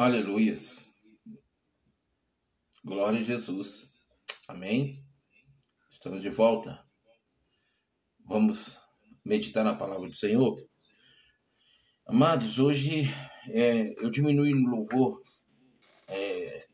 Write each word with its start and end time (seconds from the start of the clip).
Aleluias. 0.00 0.82
Glória 2.82 3.20
a 3.20 3.22
Jesus. 3.22 3.92
Amém. 4.48 4.92
Estamos 5.90 6.22
de 6.22 6.30
volta. 6.30 6.82
Vamos 8.24 8.80
meditar 9.22 9.62
na 9.62 9.74
palavra 9.74 10.08
do 10.08 10.16
Senhor. 10.16 10.58
Amados, 12.06 12.58
hoje 12.58 13.10
é, 13.50 13.92
eu 14.02 14.10
diminui 14.10 14.54
no 14.54 14.70
louvor 14.70 15.22
é, 16.08 16.66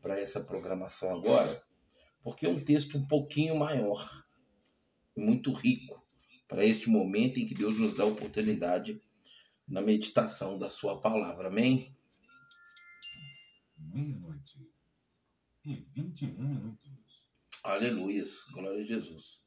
para 0.00 0.18
essa 0.18 0.42
programação 0.42 1.14
agora, 1.14 1.62
porque 2.22 2.46
é 2.46 2.48
um 2.48 2.64
texto 2.64 2.96
um 2.96 3.06
pouquinho 3.06 3.58
maior, 3.58 4.24
muito 5.14 5.52
rico, 5.52 6.02
para 6.48 6.64
este 6.64 6.88
momento 6.88 7.38
em 7.38 7.44
que 7.44 7.52
Deus 7.52 7.78
nos 7.78 7.92
dá 7.92 8.04
a 8.04 8.06
oportunidade 8.06 8.98
na 9.68 9.82
meditação 9.82 10.58
da 10.58 10.70
Sua 10.70 10.98
palavra. 10.98 11.48
Amém? 11.48 11.93
Meia-noite 13.94 14.58
e 15.64 15.76
21 15.94 16.34
minutos. 16.36 17.22
Aleluia, 17.62 18.24
glória 18.52 18.82
a 18.82 18.84
Jesus. 18.84 19.40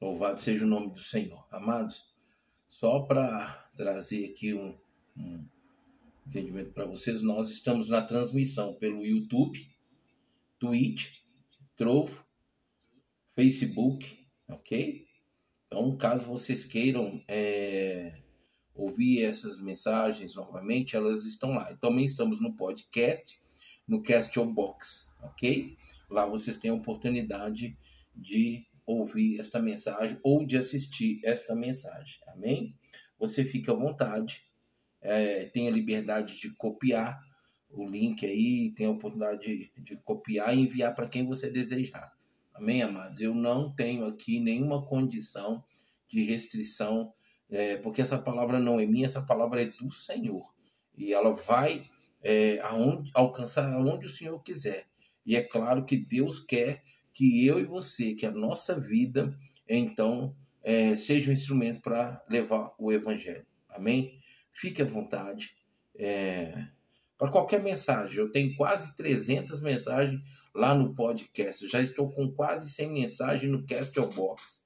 Louvado 0.00 0.40
seja 0.40 0.64
o 0.64 0.68
nome 0.68 0.94
do 0.94 0.98
Senhor. 0.98 1.46
Amados, 1.50 2.02
só 2.70 3.02
para 3.02 3.70
trazer 3.76 4.30
aqui 4.30 4.54
um, 4.54 4.78
um 5.14 5.46
entendimento 6.26 6.72
para 6.72 6.86
vocês, 6.86 7.20
nós 7.20 7.50
estamos 7.50 7.90
na 7.90 8.00
transmissão 8.00 8.74
pelo 8.76 9.04
YouTube, 9.04 9.70
Twitch, 10.58 11.20
Trovo, 11.76 12.26
Facebook, 13.34 14.26
ok? 14.48 15.06
Então, 15.66 15.96
caso 15.98 16.24
vocês 16.26 16.64
queiram 16.64 17.22
é, 17.28 18.21
ouvir 18.74 19.22
essas 19.22 19.60
mensagens 19.60 20.34
novamente, 20.34 20.96
elas 20.96 21.24
estão 21.24 21.52
lá. 21.52 21.70
E 21.70 21.76
também 21.76 22.04
estamos 22.04 22.40
no 22.40 22.54
podcast, 22.54 23.40
no 23.86 24.02
Castion 24.02 24.52
Box, 24.52 25.08
ok? 25.22 25.76
Lá 26.08 26.26
vocês 26.26 26.58
têm 26.58 26.70
a 26.70 26.74
oportunidade 26.74 27.76
de 28.14 28.66
ouvir 28.86 29.38
esta 29.38 29.60
mensagem 29.60 30.18
ou 30.22 30.44
de 30.44 30.56
assistir 30.56 31.20
esta 31.24 31.54
mensagem, 31.54 32.20
amém? 32.28 32.76
Você 33.18 33.44
fica 33.44 33.72
à 33.72 33.74
vontade, 33.74 34.42
é, 35.00 35.46
tem 35.46 35.68
a 35.68 35.70
liberdade 35.70 36.38
de 36.38 36.50
copiar 36.50 37.20
o 37.70 37.88
link 37.88 38.26
aí, 38.26 38.72
tem 38.72 38.86
a 38.86 38.90
oportunidade 38.90 39.40
de, 39.40 39.72
de 39.78 39.96
copiar 39.98 40.54
e 40.54 40.60
enviar 40.60 40.94
para 40.94 41.08
quem 41.08 41.26
você 41.26 41.50
desejar, 41.50 42.12
amém, 42.52 42.82
amados? 42.82 43.20
Eu 43.20 43.34
não 43.34 43.72
tenho 43.74 44.04
aqui 44.04 44.38
nenhuma 44.38 44.84
condição 44.84 45.62
de 46.08 46.22
restrição 46.22 47.12
é, 47.52 47.76
porque 47.76 48.00
essa 48.00 48.18
palavra 48.18 48.58
não 48.58 48.80
é 48.80 48.86
minha, 48.86 49.04
essa 49.04 49.20
palavra 49.20 49.60
é 49.60 49.66
do 49.66 49.92
Senhor. 49.92 50.52
E 50.96 51.12
ela 51.12 51.34
vai 51.34 51.84
é, 52.22 52.58
aonde, 52.60 53.10
alcançar 53.14 53.70
aonde 53.72 54.06
o 54.06 54.10
Senhor 54.10 54.42
quiser. 54.42 54.86
E 55.24 55.36
é 55.36 55.42
claro 55.42 55.84
que 55.84 55.96
Deus 55.96 56.40
quer 56.40 56.82
que 57.12 57.46
eu 57.46 57.60
e 57.60 57.64
você, 57.64 58.14
que 58.14 58.24
a 58.24 58.30
nossa 58.30 58.80
vida, 58.80 59.38
então, 59.68 60.34
é, 60.62 60.96
seja 60.96 61.30
um 61.30 61.34
instrumento 61.34 61.82
para 61.82 62.24
levar 62.28 62.74
o 62.78 62.90
Evangelho. 62.90 63.46
Amém? 63.68 64.18
Fique 64.50 64.80
à 64.80 64.84
vontade. 64.86 65.54
É, 65.94 66.66
para 67.18 67.30
qualquer 67.30 67.62
mensagem, 67.62 68.18
eu 68.18 68.32
tenho 68.32 68.56
quase 68.56 68.96
300 68.96 69.60
mensagens 69.60 70.20
lá 70.54 70.74
no 70.74 70.94
podcast. 70.94 71.68
já 71.68 71.82
estou 71.82 72.10
com 72.10 72.32
quase 72.32 72.70
100 72.70 72.92
mensagens 72.92 73.52
no 73.52 73.66
Castle 73.66 74.08
Box. 74.08 74.61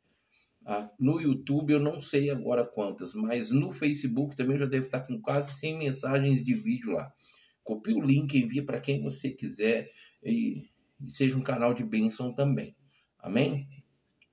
Ah, 0.69 0.91
no 0.99 1.21
YouTube 1.21 1.73
eu 1.73 1.79
não 1.79 2.01
sei 2.01 2.29
agora 2.29 2.67
quantas, 2.67 3.15
mas 3.15 3.53
no 3.53 3.71
Facebook 3.71 4.35
também 4.35 4.59
já 4.59 4.67
deve 4.67 4.87
estar 4.87 5.03
com 5.03 5.21
quase 5.21 5.53
100 5.61 5.79
mensagens 5.79 6.45
de 6.45 6.55
vídeo 6.55 6.91
lá. 6.91 7.15
Copie 7.63 7.95
o 7.95 8.01
link, 8.01 8.37
envie 8.37 8.63
para 8.63 8.81
quem 8.81 9.01
você 9.01 9.31
quiser 9.31 9.89
e, 10.25 10.69
e 11.01 11.09
seja 11.09 11.37
um 11.37 11.43
canal 11.43 11.73
de 11.73 11.85
bênção 11.85 12.35
também. 12.35 12.75
Amém? 13.21 13.69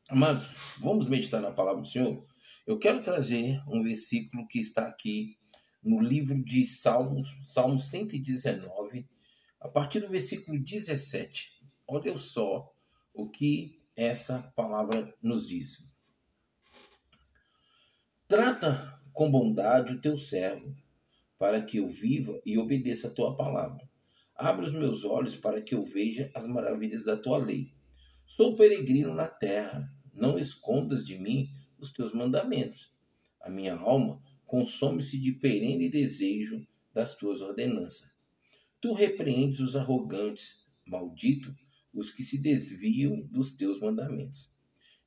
Amados, 0.09 0.49
vamos 0.79 1.07
meditar 1.07 1.39
na 1.39 1.51
palavra 1.51 1.83
do 1.83 1.87
Senhor? 1.87 2.25
Eu 2.65 2.79
quero 2.79 3.03
trazer 3.03 3.61
um 3.67 3.83
versículo 3.83 4.47
que 4.47 4.59
está 4.59 4.87
aqui 4.87 5.37
no 5.83 6.01
livro 6.01 6.43
de 6.43 6.65
Salmos, 6.65 7.29
Salmo 7.43 7.77
119, 7.77 9.07
a 9.61 9.69
partir 9.69 9.99
do 9.99 10.07
versículo 10.07 10.59
17. 10.59 11.61
Olha 11.87 12.17
só 12.17 12.73
o 13.13 13.29
que 13.29 13.79
essa 13.95 14.51
palavra 14.55 15.13
nos 15.21 15.47
diz. 15.47 15.92
Trata 18.25 19.01
com 19.11 19.29
bondade 19.29 19.93
o 19.93 20.01
teu 20.01 20.17
servo, 20.17 20.73
para 21.37 21.61
que 21.61 21.77
eu 21.77 21.89
viva 21.89 22.41
e 22.45 22.57
obedeça 22.57 23.09
a 23.09 23.11
tua 23.11 23.35
palavra. 23.35 23.87
Abre 24.33 24.65
os 24.65 24.71
meus 24.71 25.03
olhos 25.03 25.35
para 25.35 25.61
que 25.61 25.75
eu 25.75 25.83
veja 25.83 26.31
as 26.33 26.47
maravilhas 26.47 27.03
da 27.03 27.17
tua 27.17 27.37
lei. 27.37 27.73
Sou 28.25 28.55
peregrino 28.55 29.13
na 29.13 29.27
terra, 29.27 29.91
não 30.13 30.39
escondas 30.39 31.05
de 31.05 31.19
mim 31.19 31.49
os 31.77 31.91
teus 31.91 32.13
mandamentos. 32.13 32.91
A 33.41 33.49
minha 33.49 33.75
alma 33.75 34.23
consome-se 34.45 35.19
de 35.19 35.33
perene 35.33 35.91
desejo 35.91 36.65
das 36.93 37.15
tuas 37.15 37.41
ordenanças. 37.41 38.17
Tu 38.79 38.93
repreendes 38.93 39.59
os 39.59 39.75
arrogantes, 39.75 40.65
maldito 40.87 41.53
os 41.93 42.09
que 42.09 42.23
se 42.23 42.41
desviam 42.41 43.21
dos 43.27 43.53
teus 43.53 43.81
mandamentos. 43.81 44.49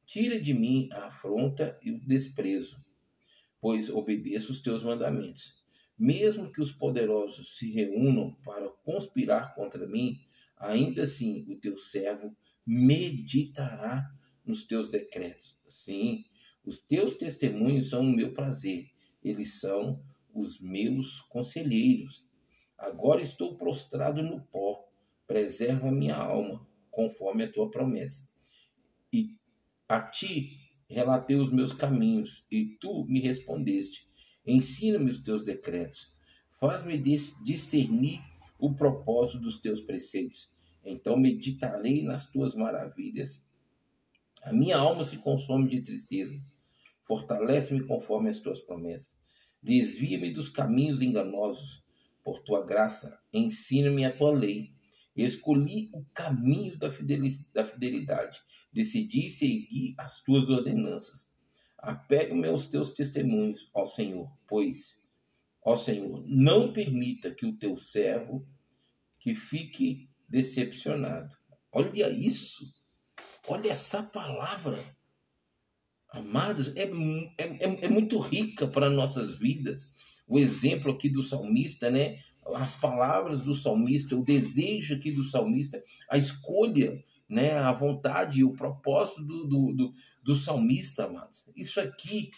Tira 0.04 0.38
de 0.38 0.52
mim 0.52 0.88
a 0.92 1.06
afronta 1.06 1.80
e 1.82 1.90
o 1.90 1.98
desprezo 2.06 2.85
pois 3.60 3.88
obedeço 3.90 4.52
os 4.52 4.60
teus 4.60 4.82
mandamentos. 4.82 5.64
Mesmo 5.98 6.52
que 6.52 6.60
os 6.60 6.72
poderosos 6.72 7.56
se 7.56 7.70
reúnam 7.72 8.34
para 8.44 8.68
conspirar 8.84 9.54
contra 9.54 9.86
mim, 9.86 10.20
ainda 10.56 11.04
assim 11.04 11.44
o 11.48 11.58
teu 11.58 11.78
servo 11.78 12.36
meditará 12.66 14.04
nos 14.44 14.66
teus 14.66 14.90
decretos. 14.90 15.58
Sim, 15.66 16.24
os 16.64 16.80
teus 16.80 17.16
testemunhos 17.16 17.90
são 17.90 18.02
o 18.02 18.16
meu 18.16 18.34
prazer, 18.34 18.90
eles 19.22 19.60
são 19.60 20.02
os 20.34 20.60
meus 20.60 21.20
conselheiros. 21.22 22.28
Agora 22.76 23.22
estou 23.22 23.56
prostrado 23.56 24.22
no 24.22 24.42
pó, 24.46 24.86
preserva 25.26 25.90
minha 25.90 26.16
alma, 26.16 26.66
conforme 26.90 27.44
a 27.44 27.52
tua 27.52 27.70
promessa. 27.70 28.28
E 29.12 29.38
a 29.88 30.00
ti 30.00 30.65
relatei 30.88 31.36
os 31.36 31.50
meus 31.52 31.72
caminhos, 31.72 32.44
e 32.50 32.76
tu 32.80 33.04
me 33.06 33.20
respondeste. 33.20 34.08
Ensina-me 34.46 35.10
os 35.10 35.22
teus 35.22 35.44
decretos. 35.44 36.12
Faz-me 36.60 36.98
discernir 36.98 38.20
o 38.58 38.74
propósito 38.74 39.40
dos 39.40 39.60
teus 39.60 39.80
preceitos. 39.80 40.50
Então 40.84 41.18
meditarei 41.18 42.02
nas 42.04 42.30
tuas 42.30 42.54
maravilhas. 42.54 43.44
A 44.42 44.52
minha 44.52 44.78
alma 44.78 45.04
se 45.04 45.18
consome 45.18 45.68
de 45.68 45.82
tristeza. 45.82 46.40
Fortalece-me 47.06 47.84
conforme 47.84 48.30
as 48.30 48.40
tuas 48.40 48.60
promessas. 48.60 49.18
Desvia-me 49.62 50.32
dos 50.32 50.48
caminhos 50.48 51.02
enganosos. 51.02 51.84
Por 52.22 52.40
tua 52.42 52.64
graça, 52.64 53.20
ensina-me 53.32 54.04
a 54.04 54.16
tua 54.16 54.32
lei. 54.32 54.75
Escolhi 55.16 55.90
o 55.94 56.04
caminho 56.12 56.78
da 56.78 56.90
fidelidade. 56.90 58.40
Decidi 58.72 59.30
seguir 59.30 59.94
as 59.98 60.22
tuas 60.22 60.50
ordenanças. 60.50 61.38
Apego-me 61.78 62.48
aos 62.48 62.68
teus 62.68 62.92
testemunhos, 62.92 63.70
ó 63.72 63.86
Senhor, 63.86 64.30
pois, 64.46 65.02
ó 65.64 65.76
Senhor, 65.76 66.24
não 66.26 66.72
permita 66.72 67.34
que 67.34 67.46
o 67.46 67.56
teu 67.56 67.78
servo 67.78 68.46
que 69.18 69.34
fique 69.34 70.08
decepcionado. 70.28 71.34
Olha 71.72 72.10
isso. 72.10 72.64
Olha 73.48 73.70
essa 73.70 74.02
palavra. 74.02 74.78
Amados, 76.10 76.74
é, 76.76 76.84
é, 77.38 77.84
é 77.84 77.88
muito 77.88 78.18
rica 78.18 78.66
para 78.66 78.90
nossas 78.90 79.38
vidas. 79.38 79.92
O 80.26 80.38
exemplo 80.38 80.90
aqui 80.90 81.08
do 81.08 81.22
salmista, 81.22 81.90
né? 81.90 82.18
As 82.54 82.74
palavras 82.76 83.40
do 83.40 83.56
salmista, 83.56 84.16
o 84.16 84.24
desejo 84.24 84.94
aqui 84.94 85.10
do 85.10 85.24
salmista, 85.24 85.82
a 86.08 86.16
escolha, 86.16 87.02
né, 87.28 87.52
a 87.58 87.72
vontade 87.72 88.40
e 88.40 88.44
o 88.44 88.52
propósito 88.52 89.22
do, 89.22 89.46
do, 89.46 89.72
do, 89.72 89.94
do 90.22 90.36
salmista, 90.36 91.06
amados. 91.06 91.48
Isso 91.56 91.80
aqui 91.80 92.30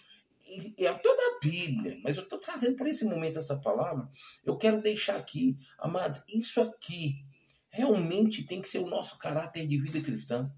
é 0.78 0.92
toda 0.94 1.20
a 1.20 1.40
Bíblia, 1.40 1.98
mas 2.02 2.16
eu 2.16 2.22
estou 2.22 2.38
trazendo 2.38 2.76
para 2.76 2.88
esse 2.88 3.04
momento 3.04 3.38
essa 3.38 3.56
palavra. 3.56 4.08
Eu 4.44 4.56
quero 4.56 4.80
deixar 4.80 5.16
aqui, 5.16 5.56
amados, 5.78 6.22
isso 6.28 6.60
aqui 6.60 7.22
realmente 7.68 8.44
tem 8.44 8.62
que 8.62 8.68
ser 8.68 8.78
o 8.78 8.88
nosso 8.88 9.18
caráter 9.18 9.66
de 9.66 9.78
vida 9.78 10.00
cristã. 10.00 10.50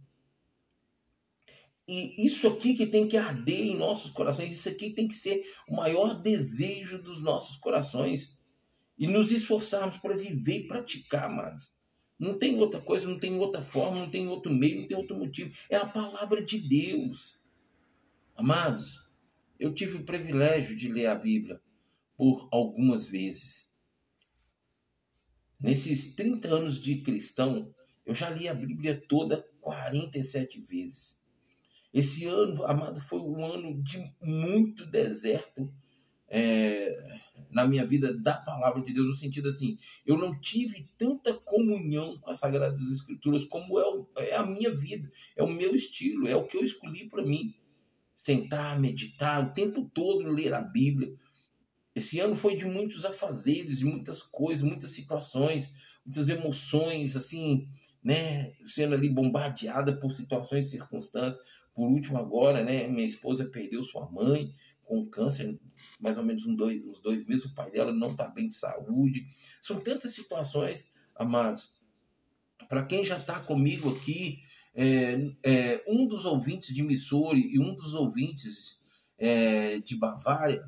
E 1.88 2.24
isso 2.24 2.46
aqui 2.46 2.74
que 2.74 2.86
tem 2.86 3.08
que 3.08 3.16
arder 3.16 3.66
em 3.66 3.76
nossos 3.76 4.12
corações, 4.12 4.52
isso 4.52 4.68
aqui 4.68 4.90
tem 4.90 5.08
que 5.08 5.14
ser 5.14 5.42
o 5.68 5.74
maior 5.74 6.20
desejo 6.20 7.02
dos 7.02 7.20
nossos 7.20 7.56
corações 7.56 8.38
e 9.00 9.06
nos 9.06 9.32
esforçarmos 9.32 9.96
para 9.96 10.14
viver 10.14 10.58
e 10.58 10.66
praticar, 10.66 11.24
amados. 11.24 11.72
Não 12.18 12.38
tem 12.38 12.60
outra 12.60 12.82
coisa, 12.82 13.08
não 13.08 13.18
tem 13.18 13.38
outra 13.38 13.62
forma, 13.62 13.98
não 13.98 14.10
tem 14.10 14.28
outro 14.28 14.52
meio, 14.52 14.82
não 14.82 14.86
tem 14.86 14.96
outro 14.96 15.16
motivo. 15.16 15.56
É 15.70 15.76
a 15.76 15.88
palavra 15.88 16.44
de 16.44 16.58
Deus. 16.58 17.40
Amados, 18.36 19.10
eu 19.58 19.72
tive 19.72 19.96
o 19.96 20.04
privilégio 20.04 20.76
de 20.76 20.86
ler 20.86 21.06
a 21.06 21.14
Bíblia 21.14 21.62
por 22.14 22.46
algumas 22.52 23.08
vezes. 23.08 23.74
Nesses 25.58 26.14
30 26.14 26.48
anos 26.48 26.78
de 26.78 27.00
cristão, 27.00 27.74
eu 28.04 28.14
já 28.14 28.28
li 28.28 28.48
a 28.48 28.54
Bíblia 28.54 29.02
toda 29.08 29.48
47 29.62 30.60
vezes. 30.60 31.18
Esse 31.92 32.26
ano, 32.26 32.64
amado, 32.64 33.00
foi 33.00 33.20
um 33.20 33.42
ano 33.42 33.82
de 33.82 34.14
muito 34.20 34.84
deserto 34.84 35.72
é, 36.28 37.18
na 37.50 37.66
minha 37.66 37.86
vida 37.86 38.12
da 38.12 38.34
palavra 38.34 38.82
de 38.82 38.92
Deus, 38.92 39.06
no 39.06 39.14
sentido 39.14 39.48
assim, 39.48 39.78
eu 40.04 40.18
não 40.18 40.38
tive 40.40 40.86
tanta 40.98 41.34
comunhão 41.34 42.18
com 42.18 42.30
as 42.30 42.38
Sagradas 42.38 42.80
Escrituras 42.80 43.44
como 43.44 43.78
é, 43.78 43.84
o, 43.86 44.06
é 44.16 44.36
a 44.36 44.44
minha 44.44 44.74
vida, 44.74 45.10
é 45.36 45.42
o 45.42 45.52
meu 45.52 45.74
estilo, 45.74 46.28
é 46.28 46.36
o 46.36 46.46
que 46.46 46.56
eu 46.56 46.64
escolhi 46.64 47.08
para 47.08 47.24
mim. 47.24 47.54
Sentar, 48.16 48.78
meditar, 48.78 49.42
o 49.42 49.54
tempo 49.54 49.90
todo 49.94 50.28
ler 50.28 50.52
a 50.52 50.60
Bíblia. 50.60 51.14
Esse 51.94 52.20
ano 52.20 52.36
foi 52.36 52.56
de 52.56 52.66
muitos 52.66 53.04
afazeres, 53.04 53.78
de 53.78 53.86
muitas 53.86 54.22
coisas, 54.22 54.62
muitas 54.62 54.92
situações, 54.92 55.72
muitas 56.04 56.28
emoções, 56.28 57.16
assim, 57.16 57.68
né, 58.02 58.52
sendo 58.64 58.94
ali 58.94 59.08
bombardeada 59.08 59.96
por 59.96 60.12
situações 60.12 60.66
e 60.66 60.70
circunstâncias. 60.70 61.42
Por 61.74 61.88
último, 61.88 62.18
agora, 62.18 62.62
né, 62.62 62.86
minha 62.88 63.06
esposa 63.06 63.44
perdeu 63.46 63.84
sua 63.84 64.10
mãe 64.10 64.52
com 64.90 65.06
câncer, 65.06 65.56
mais 66.00 66.18
ou 66.18 66.24
menos 66.24 66.44
uns 66.44 66.56
dois, 66.56 66.84
uns 66.84 67.00
dois 67.00 67.24
meses. 67.24 67.44
O 67.44 67.54
pai 67.54 67.70
dela 67.70 67.92
não 67.92 68.08
está 68.08 68.26
bem 68.26 68.48
de 68.48 68.56
saúde. 68.56 69.24
São 69.62 69.78
tantas 69.78 70.12
situações, 70.12 70.90
amados. 71.14 71.72
Para 72.68 72.84
quem 72.84 73.04
já 73.04 73.16
está 73.16 73.38
comigo 73.38 73.88
aqui, 73.94 74.40
é, 74.74 75.32
é, 75.44 75.84
um 75.86 76.08
dos 76.08 76.24
ouvintes 76.24 76.74
de 76.74 76.82
Missouri 76.82 77.54
e 77.54 77.60
um 77.60 77.76
dos 77.76 77.94
ouvintes 77.94 78.84
é, 79.16 79.78
de 79.78 79.96
Bavária 79.96 80.64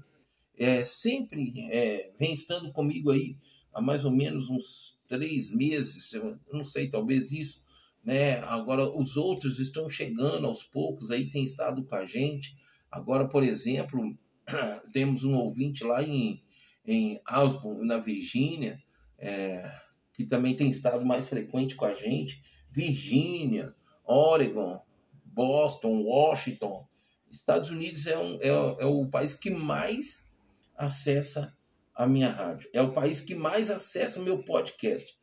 é, 0.56 0.84
sempre 0.84 1.52
é, 1.72 2.12
vem 2.16 2.32
estando 2.32 2.70
comigo 2.70 3.10
aí 3.10 3.36
há 3.74 3.80
mais 3.80 4.04
ou 4.04 4.12
menos 4.12 4.48
uns 4.48 5.00
três 5.08 5.50
meses, 5.50 6.12
eu 6.12 6.38
não 6.52 6.62
sei, 6.62 6.88
talvez 6.88 7.32
isso, 7.32 7.60
né? 8.04 8.38
Agora 8.42 8.88
os 8.88 9.16
outros 9.16 9.58
estão 9.58 9.90
chegando 9.90 10.46
aos 10.46 10.62
poucos, 10.62 11.10
aí 11.10 11.28
tem 11.28 11.42
estado 11.42 11.84
com 11.84 11.94
a 11.96 12.06
gente. 12.06 12.56
Agora, 12.92 13.26
por 13.26 13.42
exemplo, 13.42 14.14
temos 14.92 15.24
um 15.24 15.34
ouvinte 15.34 15.82
lá 15.82 16.02
em, 16.02 16.44
em 16.84 17.18
Osborne, 17.26 17.88
na 17.88 17.96
Virgínia, 17.96 18.78
é, 19.18 19.64
que 20.12 20.26
também 20.26 20.54
tem 20.54 20.68
estado 20.68 21.06
mais 21.06 21.26
frequente 21.26 21.74
com 21.74 21.86
a 21.86 21.94
gente. 21.94 22.42
Virgínia, 22.70 23.74
Oregon, 24.04 24.78
Boston, 25.24 26.02
Washington. 26.02 26.86
Estados 27.30 27.70
Unidos 27.70 28.06
é, 28.06 28.18
um, 28.18 28.34
é, 28.42 28.48
é 28.48 28.86
o 28.86 29.08
país 29.08 29.32
que 29.32 29.48
mais 29.48 30.36
acessa 30.76 31.56
a 31.94 32.06
minha 32.06 32.30
rádio. 32.30 32.68
É 32.74 32.82
o 32.82 32.92
país 32.92 33.22
que 33.22 33.34
mais 33.34 33.70
acessa 33.70 34.20
o 34.20 34.22
meu 34.22 34.44
podcast. 34.44 35.18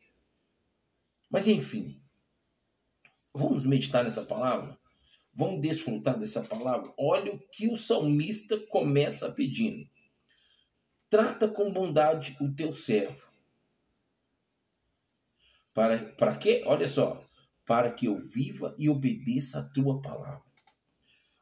Mas 1.30 1.46
enfim, 1.46 2.02
vamos 3.32 3.64
meditar 3.64 4.02
nessa 4.02 4.22
palavra? 4.22 4.79
Vamos 5.32 5.60
desfrutar 5.60 6.18
dessa 6.18 6.42
palavra? 6.42 6.92
Olha 6.98 7.32
o 7.32 7.38
que 7.38 7.68
o 7.68 7.76
salmista 7.76 8.58
começa 8.66 9.32
pedindo. 9.32 9.88
Trata 11.08 11.48
com 11.48 11.72
bondade 11.72 12.36
o 12.40 12.54
teu 12.54 12.74
servo. 12.74 13.30
Para, 15.72 15.98
para 15.98 16.36
quê? 16.36 16.62
Olha 16.66 16.88
só. 16.88 17.24
Para 17.64 17.92
que 17.92 18.06
eu 18.06 18.18
viva 18.18 18.74
e 18.78 18.88
obedeça 18.88 19.60
a 19.60 19.68
tua 19.70 20.02
palavra. 20.02 20.42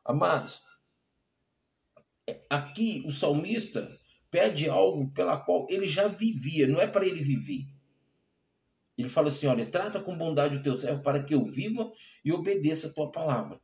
Amados, 0.04 0.62
aqui 2.48 3.02
o 3.06 3.12
salmista 3.12 3.98
pede 4.30 4.68
algo 4.68 5.10
pela 5.12 5.38
qual 5.38 5.66
ele 5.70 5.86
já 5.86 6.08
vivia, 6.08 6.66
não 6.66 6.80
é 6.80 6.86
para 6.86 7.06
ele 7.06 7.22
viver. 7.22 7.66
Ele 8.96 9.08
fala 9.08 9.28
assim: 9.28 9.46
olha, 9.46 9.70
trata 9.70 10.00
com 10.00 10.16
bondade 10.16 10.56
o 10.56 10.62
teu 10.62 10.76
servo 10.76 11.02
para 11.02 11.22
que 11.22 11.34
eu 11.34 11.44
viva 11.44 11.90
e 12.24 12.32
obedeça 12.32 12.88
a 12.88 12.92
tua 12.92 13.10
palavra. 13.12 13.60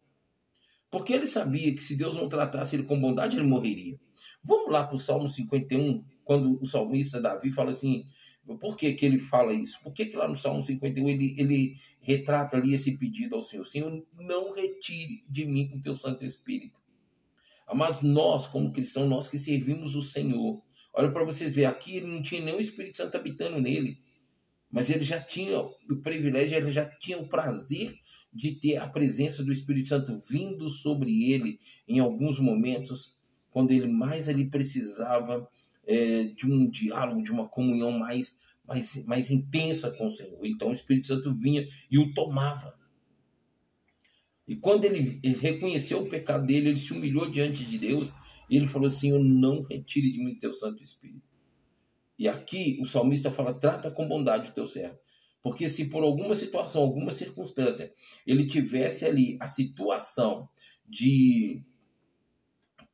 Porque 0.94 1.12
ele 1.12 1.26
sabia 1.26 1.75
que 1.75 1.82
se 1.82 1.96
Deus 1.96 2.14
não 2.14 2.29
tratasse 2.29 2.76
ele 2.76 2.85
com 2.85 3.00
bondade, 3.00 3.37
ele 3.37 3.44
morreria. 3.44 3.99
Vamos 4.44 4.70
lá 4.70 4.87
para 4.87 4.94
o 4.94 4.99
Salmo 4.99 5.29
51, 5.29 6.05
quando 6.23 6.62
o 6.62 6.67
salmista 6.67 7.20
Davi 7.20 7.50
fala 7.50 7.73
assim: 7.73 8.06
por 8.61 8.76
que, 8.76 8.94
que 8.94 9.05
ele 9.05 9.19
fala 9.19 9.52
isso? 9.52 9.76
Por 9.82 9.93
que, 9.93 10.06
que 10.06 10.17
lá 10.17 10.29
no 10.29 10.37
Salmo 10.37 10.62
51 10.62 11.08
ele, 11.08 11.35
ele 11.37 11.75
retrata 12.00 12.56
ali 12.56 12.75
esse 12.75 12.96
pedido 12.96 13.35
ao 13.35 13.43
Senhor? 13.43 13.67
Senhor, 13.67 14.06
não 14.20 14.52
retire 14.52 15.25
de 15.29 15.44
mim 15.44 15.73
o 15.75 15.81
teu 15.81 15.96
Santo 15.96 16.25
Espírito. 16.25 16.79
Amados, 17.67 18.02
nós, 18.02 18.46
como 18.46 18.70
cristãos, 18.70 19.11
nós 19.11 19.29
que 19.29 19.37
servimos 19.37 19.96
o 19.96 20.02
Senhor, 20.02 20.62
olha 20.94 21.11
para 21.11 21.25
vocês 21.25 21.52
verem, 21.52 21.70
aqui 21.70 21.96
ele 21.96 22.06
não 22.06 22.23
tinha 22.23 22.41
nenhum 22.41 22.61
Espírito 22.61 22.99
Santo 22.99 23.17
habitando 23.17 23.61
nele, 23.61 23.99
mas 24.70 24.91
ele 24.91 25.02
já 25.02 25.20
tinha 25.20 25.58
o 25.58 25.96
privilégio, 26.05 26.56
ele 26.56 26.70
já 26.70 26.88
tinha 26.88 27.19
o 27.19 27.29
prazer 27.29 27.96
de 28.35 28.53
ter 28.53 28.77
a 28.79 28.89
presença 28.89 29.45
do 29.45 29.53
Espírito 29.53 29.91
Santo 29.91 30.19
vindo 30.29 30.69
sobre 30.69 31.33
ele 31.33 31.61
em 31.87 32.01
alguns 32.01 32.41
momentos, 32.41 33.17
quando 33.51 33.71
ele 33.71 33.87
mais 33.87 34.29
ali 34.29 34.51
precisava 34.51 35.49
é, 35.87 36.25
de 36.25 36.47
um 36.51 36.69
diálogo, 36.69 37.23
de 37.23 37.31
uma 37.31 37.49
comunhão 37.49 37.93
mais, 37.93 38.37
mais, 38.67 39.07
mais 39.07 39.31
intensa 39.31 39.91
com 39.93 40.09
o 40.09 40.13
Senhor. 40.13 40.45
Então 40.45 40.71
o 40.71 40.75
Espírito 40.75 41.07
Santo 41.07 41.33
vinha 41.35 41.67
e 41.91 41.99
o 41.99 42.13
tomava. 42.13 42.75
E 44.47 44.57
quando 44.57 44.85
ele 44.85 45.21
reconheceu 45.41 46.01
o 46.01 46.09
pecado 46.09 46.45
dele, 46.47 46.71
ele 46.71 46.79
se 46.79 46.93
humilhou 46.93 47.31
diante 47.31 47.65
de 47.65 47.79
Deus 47.79 48.13
e 48.51 48.57
ele 48.57 48.67
falou 48.67 48.89
assim: 48.89 49.11
Eu 49.11 49.23
não 49.23 49.63
retire 49.63 50.13
de 50.13 50.23
mim 50.23 50.37
teu 50.37 50.53
Santo 50.53 50.83
Espírito. 50.83 51.23
E 52.19 52.29
aqui 52.29 52.79
o 52.81 52.85
salmista 52.85 53.31
fala: 53.31 53.55
Trata 53.55 53.91
com 53.91 54.07
bondade 54.07 54.51
o 54.51 54.55
teu 54.55 54.67
servo. 54.67 54.99
Porque 55.44 55.69
se 55.69 55.91
por 55.91 56.02
alguma 56.02 56.35
situação, 56.35 56.81
alguma 56.81 57.12
circunstância, 57.12 57.93
ele 58.26 58.46
tivesse 58.46 59.05
ali 59.05 59.37
a 59.38 59.46
situação 59.46 60.49
de 60.88 61.62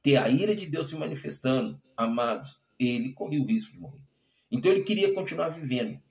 ter 0.03 0.17
a 0.17 0.29
ira 0.29 0.57
de 0.57 0.67
Deus 0.67 0.89
se 0.89 0.97
manifestando, 0.97 1.81
amados, 1.97 2.61
ele 2.77 3.13
corria 3.13 3.41
o 3.41 3.47
risco 3.47 3.73
de 3.73 3.79
morrer. 3.79 4.03
Então 4.51 4.73
ele 4.73 4.83
queria 4.83 5.15
continuar 5.15 5.51
vivendo 5.51 6.03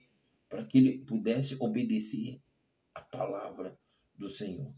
para 0.48 0.64
que 0.64 0.78
ele 0.78 1.00
pudesse 1.00 1.58
obedecer 1.60 2.40
a 2.96 3.02
palavra 3.02 3.78
do 4.18 4.30
Senhor. 4.30 4.74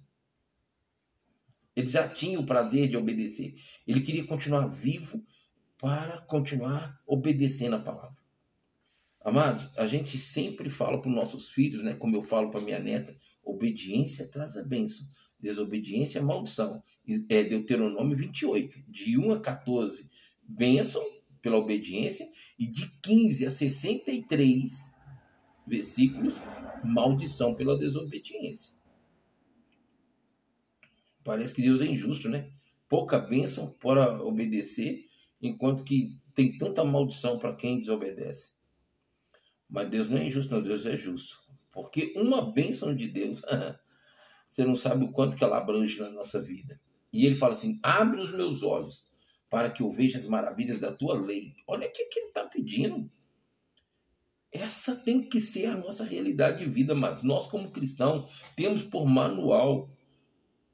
Ele 1.75 1.87
já 1.87 2.09
tinha 2.09 2.39
o 2.39 2.45
prazer 2.45 2.89
de 2.89 2.97
obedecer. 2.97 3.53
Ele 3.85 4.01
queria 4.01 4.25
continuar 4.25 4.65
vivo 4.65 5.23
para 5.77 6.21
continuar 6.21 6.99
obedecendo 7.05 7.75
a 7.75 7.79
palavra. 7.79 8.20
Amados, 9.23 9.69
a 9.77 9.85
gente 9.85 10.17
sempre 10.17 10.69
fala 10.69 10.99
para 10.99 11.09
os 11.09 11.15
nossos 11.15 11.49
filhos, 11.49 11.83
né, 11.83 11.93
como 11.93 12.15
eu 12.15 12.23
falo 12.23 12.49
para 12.49 12.61
minha 12.61 12.79
neta, 12.79 13.15
obediência 13.43 14.27
traz 14.27 14.57
a 14.57 14.63
bênção, 14.63 15.05
desobediência 15.39 16.19
é 16.19 16.21
maldição. 16.21 16.81
É 17.29 17.43
Deuteronômio 17.43 18.17
28, 18.17 18.83
de 18.87 19.19
1 19.19 19.31
a 19.33 19.39
14, 19.39 20.09
bênção 20.41 21.03
pela 21.41 21.57
obediência, 21.57 22.27
e 22.57 22.67
de 22.67 22.87
15 23.01 23.45
a 23.45 23.51
63 23.51 24.91
versículos, 25.67 26.35
maldição 26.83 27.55
pela 27.55 27.77
desobediência. 27.77 28.73
Parece 31.23 31.53
que 31.53 31.61
Deus 31.61 31.81
é 31.81 31.85
injusto, 31.85 32.27
né? 32.27 32.51
Pouca 32.89 33.19
bênção 33.19 33.71
para 33.79 34.23
obedecer, 34.23 35.05
enquanto 35.41 35.83
que 35.83 36.19
tem 36.33 36.57
tanta 36.57 36.83
maldição 36.83 37.37
para 37.37 37.55
quem 37.55 37.79
desobedece. 37.79 38.60
Mas 39.71 39.89
Deus 39.89 40.09
não 40.09 40.17
é 40.17 40.27
injusto, 40.27 40.53
não, 40.53 40.61
Deus 40.61 40.85
é 40.85 40.97
justo. 40.97 41.39
Porque 41.71 42.13
uma 42.17 42.51
bênção 42.51 42.93
de 42.93 43.07
Deus, 43.07 43.41
você 44.47 44.65
não 44.65 44.75
sabe 44.75 45.05
o 45.05 45.11
quanto 45.11 45.37
que 45.37 45.43
ela 45.43 45.57
abrange 45.57 45.97
na 45.99 46.09
nossa 46.09 46.41
vida. 46.41 46.79
E 47.13 47.25
ele 47.25 47.35
fala 47.35 47.53
assim: 47.53 47.79
abre 47.81 48.19
os 48.19 48.31
meus 48.31 48.61
olhos 48.61 49.05
para 49.49 49.69
que 49.71 49.81
eu 49.81 49.89
veja 49.89 50.19
as 50.19 50.27
maravilhas 50.27 50.79
da 50.79 50.91
tua 50.91 51.13
lei. 51.13 51.53
Olha 51.65 51.87
o 51.87 51.91
que, 51.91 52.05
que 52.05 52.19
ele 52.19 52.27
está 52.27 52.45
pedindo. 52.45 53.09
Essa 54.51 54.97
tem 54.97 55.29
que 55.29 55.39
ser 55.39 55.67
a 55.67 55.77
nossa 55.77 56.03
realidade 56.03 56.59
de 56.59 56.69
vida, 56.69 56.93
mas 56.93 57.23
nós, 57.23 57.47
como 57.47 57.71
cristãos, 57.71 58.43
temos 58.55 58.83
por 58.83 59.05
manual 59.05 59.89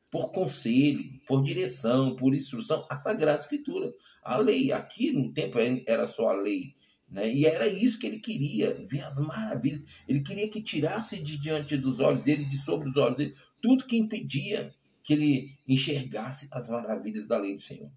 por 0.09 0.31
conselho, 0.31 1.03
por 1.27 1.43
direção, 1.43 2.15
por 2.15 2.33
instrução, 2.33 2.85
a 2.89 2.95
Sagrada 2.95 3.39
Escritura, 3.39 3.93
a 4.23 4.37
lei. 4.37 4.71
Aqui 4.71 5.11
no 5.11 5.33
tempo 5.33 5.57
era 5.85 6.07
só 6.07 6.29
a 6.29 6.41
lei. 6.41 6.75
Né? 7.09 7.33
E 7.33 7.45
era 7.45 7.67
isso 7.67 7.99
que 7.99 8.07
ele 8.07 8.19
queria, 8.19 8.85
ver 8.85 9.03
as 9.03 9.17
maravilhas. 9.19 9.81
Ele 10.07 10.21
queria 10.21 10.49
que 10.49 10.61
tirasse 10.61 11.21
de 11.23 11.37
diante 11.37 11.77
dos 11.77 11.99
olhos 11.99 12.23
dele, 12.23 12.45
de 12.45 12.57
sobre 12.57 12.89
os 12.89 12.97
olhos 12.97 13.17
dele, 13.17 13.35
tudo 13.61 13.85
que 13.85 13.97
impedia 13.97 14.73
que 15.03 15.13
ele 15.13 15.57
enxergasse 15.67 16.49
as 16.51 16.69
maravilhas 16.69 17.27
da 17.27 17.37
lei 17.37 17.55
do 17.55 17.61
Senhor. 17.61 17.91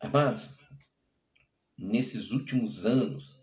Amados, 0.00 0.48
nesses 1.76 2.30
últimos 2.30 2.86
anos, 2.86 3.36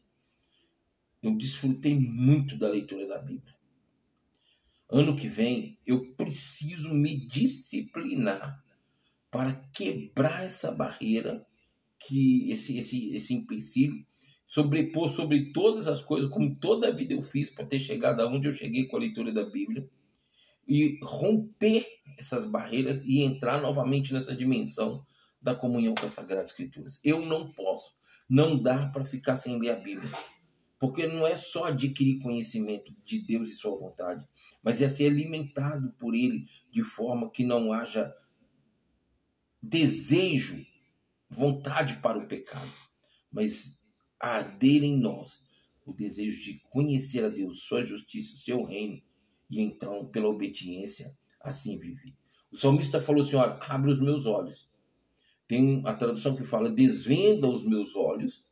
eu 1.21 1.35
desfrutei 1.35 1.99
muito 1.99 2.57
da 2.57 2.69
leitura 2.69 3.05
da 3.07 3.19
Bíblia 3.19 3.55
ano 4.89 5.15
que 5.15 5.27
vem 5.27 5.77
eu 5.85 6.13
preciso 6.13 6.93
me 6.93 7.25
disciplinar 7.25 8.63
para 9.31 9.53
quebrar 9.73 10.43
essa 10.43 10.71
barreira 10.71 11.45
que 12.07 12.51
esse 12.51 12.77
esse 12.77 13.13
esse 13.13 13.33
empecilho 13.33 14.05
sobrepor 14.45 15.09
sobre 15.09 15.51
todas 15.51 15.87
as 15.87 16.01
coisas, 16.01 16.29
como 16.29 16.55
toda 16.55 16.87
a 16.87 16.91
vida 16.91 17.13
eu 17.13 17.23
fiz 17.23 17.49
para 17.49 17.65
ter 17.65 17.79
chegado 17.79 18.21
aonde 18.21 18.47
eu 18.47 18.53
cheguei 18.53 18.85
com 18.85 18.95
a 18.95 18.99
leitura 18.99 19.31
da 19.31 19.43
Bíblia, 19.43 19.89
e 20.67 20.99
romper 21.03 21.85
essas 22.17 22.49
barreiras 22.49 23.01
e 23.03 23.21
entrar 23.21 23.61
novamente 23.61 24.13
nessa 24.13 24.35
dimensão 24.35 25.05
da 25.41 25.53
comunhão 25.53 25.93
com 25.93 26.05
as 26.05 26.13
Sagradas 26.13 26.51
Escrituras. 26.51 26.99
Eu 27.03 27.23
não 27.23 27.51
posso, 27.51 27.95
não 28.27 28.61
dá 28.61 28.87
para 28.89 29.05
ficar 29.05 29.37
sem 29.37 29.59
ler 29.59 29.71
a 29.71 29.75
Bíblia. 29.75 30.11
Porque 30.79 31.07
não 31.07 31.25
é 31.25 31.35
só 31.35 31.65
adquirir 31.65 32.19
conhecimento 32.19 32.93
de 33.05 33.19
Deus 33.25 33.49
e 33.49 33.55
sua 33.55 33.77
vontade, 33.77 34.27
mas 34.61 34.81
é 34.81 34.89
ser 34.89 35.05
alimentado 35.07 35.93
por 35.99 36.13
Ele 36.13 36.45
de 36.69 36.83
forma 36.83 37.31
que 37.31 37.45
não 37.45 37.71
haja 37.71 38.13
desejo, 39.61 40.65
vontade 41.29 41.97
para 41.97 42.17
o 42.17 42.27
pecado, 42.27 42.71
mas 43.31 43.83
arder 44.19 44.83
em 44.83 44.97
nós 44.97 45.43
o 45.85 45.93
desejo 45.93 46.41
de 46.41 46.59
conhecer 46.69 47.23
a 47.23 47.29
Deus, 47.29 47.63
sua 47.63 47.85
justiça, 47.85 48.37
seu 48.37 48.63
reino, 48.63 49.01
e 49.49 49.61
então, 49.61 50.07
pela 50.07 50.27
obediência, 50.27 51.07
assim 51.41 51.77
viver. 51.77 52.13
O 52.51 52.57
salmista 52.57 52.99
falou 52.99 53.23
olha, 53.23 53.59
abre 53.61 53.91
os 53.91 53.99
meus 53.99 54.25
olhos. 54.25 54.69
Tem 55.47 55.83
a 55.85 55.93
tradução 55.93 56.35
que 56.35 56.43
fala: 56.43 56.73
desvenda 56.73 57.47
os 57.47 57.63
meus 57.63 57.95
olhos 57.95 58.43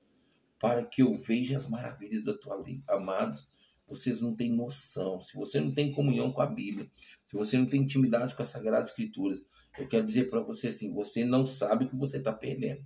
para 0.60 0.86
que 0.86 1.02
eu 1.02 1.18
veja 1.18 1.58
as 1.58 1.68
maravilhas 1.68 2.24
da 2.24 2.38
tua 2.38 2.56
lei. 2.56 2.84
Amados, 2.88 3.48
vocês 3.88 4.22
não 4.22 4.36
têm 4.36 4.52
noção. 4.52 5.22
Se 5.22 5.36
você 5.36 5.60
não 5.60 5.74
tem 5.74 5.92
comunhão 5.92 6.32
com 6.32 6.42
a 6.42 6.46
Bíblia, 6.46 6.90
se 7.26 7.36
você 7.36 7.58
não 7.58 7.66
tem 7.66 7.82
intimidade 7.82 8.36
com 8.36 8.42
as 8.42 8.50
Sagradas 8.50 8.90
Escrituras, 8.90 9.46
eu 9.78 9.88
quero 9.88 10.06
dizer 10.06 10.30
para 10.30 10.42
você 10.42 10.68
assim: 10.68 10.94
você 10.94 11.26
não 11.26 11.46
sabe 11.46 11.86
o 11.86 11.90
que 11.90 11.96
você 11.96 12.18
está 12.18 12.32
perdendo. 12.32 12.84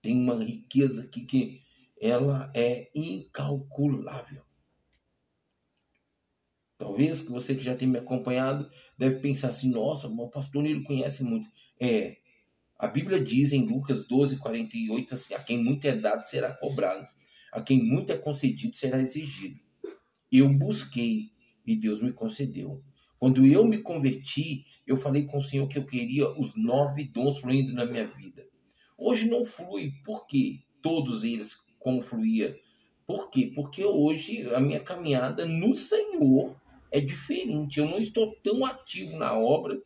Tem 0.00 0.16
uma 0.16 0.42
riqueza 0.42 1.04
aqui 1.04 1.24
que 1.24 1.62
ela 2.00 2.50
é 2.54 2.90
incalculável. 2.94 4.42
Talvez 6.76 7.22
que 7.22 7.30
você 7.30 7.54
que 7.54 7.62
já 7.62 7.76
tem 7.76 7.86
me 7.86 7.98
acompanhado 7.98 8.68
deve 8.98 9.20
pensar 9.20 9.50
assim: 9.50 9.70
nossa, 9.70 10.08
o 10.08 10.28
pastor 10.28 10.62
Nilo 10.64 10.82
conhece 10.82 11.22
muito. 11.22 11.48
É, 11.78 12.16
a 12.76 12.88
Bíblia 12.88 13.22
diz 13.22 13.52
em 13.52 13.64
Lucas 13.64 14.04
12, 14.08 14.38
48 14.38 15.14
assim: 15.14 15.34
a 15.34 15.38
quem 15.38 15.62
muito 15.62 15.86
é 15.86 15.96
dado 15.96 16.22
será 16.22 16.52
cobrado, 16.52 17.06
a 17.52 17.60
quem 17.60 17.82
muito 17.82 18.10
é 18.10 18.16
concedido 18.16 18.74
será 18.74 18.98
exigido. 19.00 19.60
Eu 20.30 20.48
busquei 20.48 21.30
e 21.66 21.76
Deus 21.76 22.00
me 22.00 22.12
concedeu. 22.12 22.82
Quando 23.18 23.46
eu 23.46 23.64
me 23.64 23.82
converti, 23.82 24.64
eu 24.86 24.96
falei 24.96 25.26
com 25.26 25.38
o 25.38 25.42
Senhor 25.42 25.68
que 25.68 25.78
eu 25.78 25.84
queria 25.84 26.28
os 26.30 26.56
nove 26.56 27.04
dons 27.04 27.38
fluindo 27.38 27.72
na 27.74 27.84
minha 27.84 28.06
vida. 28.06 28.44
Hoje 28.98 29.28
não 29.28 29.44
flui, 29.44 29.92
por 30.04 30.26
quê? 30.26 30.60
Todos 30.80 31.22
eles 31.22 31.56
como 31.78 32.02
fluía. 32.02 32.56
Por 33.06 33.30
quê? 33.30 33.52
Porque 33.54 33.84
hoje 33.84 34.52
a 34.54 34.58
minha 34.58 34.80
caminhada 34.80 35.44
no 35.44 35.74
Senhor 35.74 36.60
é 36.90 37.00
diferente. 37.00 37.78
Eu 37.78 37.86
não 37.86 37.98
estou 37.98 38.34
tão 38.42 38.64
ativo 38.64 39.16
na 39.16 39.36
obra 39.38 39.80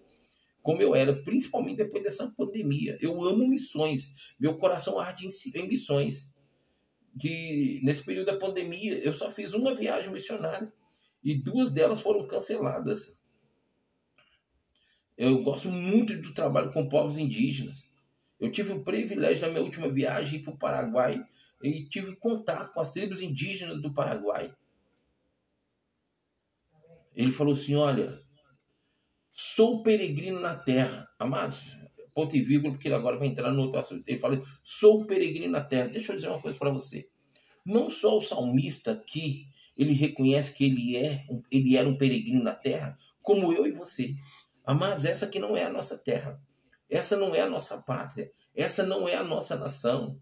como 0.62 0.82
eu 0.82 0.94
era, 0.94 1.14
principalmente 1.14 1.76
depois 1.76 2.02
dessa 2.02 2.26
pandemia. 2.36 2.98
Eu 3.00 3.22
amo 3.22 3.46
missões, 3.46 4.34
meu 4.38 4.56
coração 4.56 4.98
arde 4.98 5.26
em 5.26 5.68
missões. 5.68 6.34
De, 7.16 7.80
nesse 7.82 8.04
período 8.04 8.26
da 8.26 8.36
pandemia, 8.36 8.98
eu 8.98 9.12
só 9.14 9.30
fiz 9.30 9.54
uma 9.54 9.74
viagem 9.74 10.10
missionária 10.10 10.70
e 11.24 11.34
duas 11.34 11.72
delas 11.72 11.98
foram 11.98 12.26
canceladas. 12.28 13.24
Eu 15.16 15.42
gosto 15.42 15.70
muito 15.70 16.14
do 16.18 16.34
trabalho 16.34 16.70
com 16.72 16.90
povos 16.90 17.16
indígenas. 17.16 17.88
Eu 18.38 18.52
tive 18.52 18.72
o 18.72 18.84
privilégio 18.84 19.46
na 19.46 19.52
minha 19.54 19.64
última 19.64 19.88
viagem 19.88 20.42
para 20.42 20.52
o 20.52 20.58
Paraguai 20.58 21.26
e 21.62 21.86
tive 21.88 22.14
contato 22.16 22.74
com 22.74 22.80
as 22.80 22.92
tribos 22.92 23.22
indígenas 23.22 23.80
do 23.80 23.94
Paraguai. 23.94 24.54
Ele 27.14 27.32
falou 27.32 27.54
assim: 27.54 27.74
Olha, 27.74 28.20
sou 29.30 29.82
peregrino 29.82 30.38
na 30.38 30.54
terra. 30.54 31.08
Amados, 31.18 31.64
ponto 32.16 32.34
e 32.34 32.42
vírgula, 32.42 32.72
porque 32.72 32.88
ele 32.88 32.94
agora 32.94 33.18
vai 33.18 33.28
entrar 33.28 33.52
no 33.52 33.60
outro 33.60 33.78
assunto. 33.78 34.02
Ele 34.08 34.18
fala: 34.18 34.40
Sou 34.64 35.06
peregrino 35.06 35.52
na 35.52 35.60
terra. 35.62 35.88
Deixa 35.88 36.12
eu 36.12 36.16
dizer 36.16 36.28
uma 36.28 36.40
coisa 36.40 36.56
para 36.56 36.70
você. 36.70 37.06
Não 37.64 37.90
só 37.90 38.16
o 38.16 38.22
salmista 38.22 38.92
aqui, 38.92 39.46
ele 39.76 39.92
reconhece 39.92 40.54
que 40.54 40.64
ele 40.64 40.96
é, 40.96 41.24
ele 41.50 41.76
era 41.76 41.86
um 41.86 41.98
peregrino 41.98 42.42
na 42.42 42.54
terra, 42.54 42.96
como 43.22 43.52
eu 43.52 43.66
e 43.66 43.72
você. 43.72 44.14
Amados, 44.64 45.04
essa 45.04 45.26
aqui 45.26 45.38
não 45.38 45.54
é 45.54 45.64
a 45.64 45.70
nossa 45.70 45.98
terra. 45.98 46.40
Essa 46.88 47.16
não 47.16 47.34
é 47.34 47.42
a 47.42 47.50
nossa 47.50 47.82
pátria. 47.82 48.30
Essa 48.54 48.86
não 48.86 49.06
é 49.06 49.14
a 49.14 49.22
nossa 49.22 49.56
nação. 49.56 50.18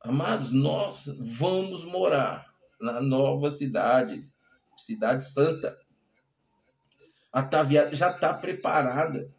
Amados, 0.00 0.52
nós 0.52 1.06
vamos 1.18 1.84
morar 1.84 2.54
na 2.80 3.00
nova 3.00 3.50
cidade 3.50 4.22
Cidade 4.76 5.26
Santa. 5.26 5.76
A 7.30 7.42
Taviada 7.42 7.94
já 7.94 8.10
está 8.10 8.32
preparada. 8.32 9.30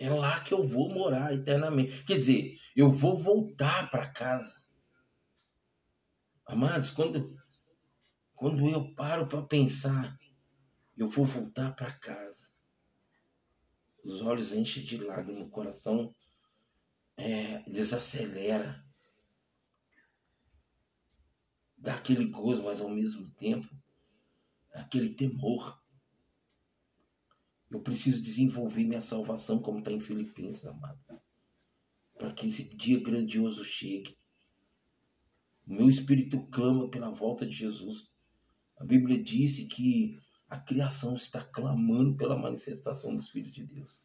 É 0.00 0.08
lá 0.08 0.40
que 0.40 0.54
eu 0.54 0.66
vou 0.66 0.88
morar 0.88 1.34
eternamente. 1.34 2.04
Quer 2.04 2.16
dizer, 2.16 2.56
eu 2.74 2.88
vou 2.88 3.16
voltar 3.16 3.90
para 3.90 4.10
casa. 4.10 4.58
Amados, 6.46 6.90
quando, 6.90 7.36
quando 8.34 8.68
eu 8.68 8.94
paro 8.94 9.26
para 9.26 9.42
pensar, 9.42 10.18
eu 10.96 11.08
vou 11.08 11.26
voltar 11.26 11.76
para 11.76 11.92
casa. 11.92 12.48
Os 14.02 14.22
olhos 14.22 14.54
enchem 14.54 14.82
de 14.82 14.96
lágrimas, 14.96 15.46
o 15.46 15.50
coração 15.50 16.14
é, 17.16 17.60
desacelera 17.70 18.82
dá 21.80 21.94
aquele 21.94 22.26
gozo, 22.26 22.62
mas 22.62 22.80
ao 22.80 22.90
mesmo 22.90 23.28
tempo 23.32 23.68
aquele 24.72 25.14
temor. 25.14 25.80
Eu 27.70 27.80
preciso 27.80 28.22
desenvolver 28.22 28.84
minha 28.84 29.00
salvação, 29.00 29.60
como 29.60 29.78
está 29.78 29.92
em 29.92 30.00
Filipenses, 30.00 30.66
amado. 30.66 30.98
Para 32.18 32.32
que 32.32 32.46
esse 32.46 32.76
dia 32.76 33.00
grandioso 33.00 33.64
chegue. 33.64 34.16
O 35.66 35.74
meu 35.74 35.88
espírito 35.88 36.42
clama 36.48 36.90
pela 36.90 37.10
volta 37.10 37.46
de 37.46 37.52
Jesus. 37.52 38.10
A 38.76 38.84
Bíblia 38.84 39.22
disse 39.22 39.66
que 39.66 40.18
a 40.48 40.58
criação 40.58 41.14
está 41.14 41.44
clamando 41.44 42.16
pela 42.16 42.36
manifestação 42.36 43.14
do 43.14 43.22
Espírito 43.22 43.54
de 43.54 43.66
Deus. 43.66 44.02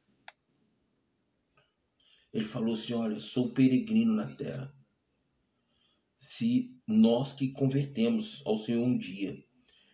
Ele 2.31 2.45
falou 2.45 2.75
assim: 2.75 2.93
Olha, 2.93 3.19
sou 3.19 3.51
peregrino 3.51 4.13
na 4.13 4.27
terra 4.35 4.75
se 6.25 6.75
nós 6.87 7.33
que 7.33 7.51
convertemos 7.51 8.41
ao 8.45 8.57
Senhor 8.57 8.83
um 8.83 8.97
dia 8.97 9.41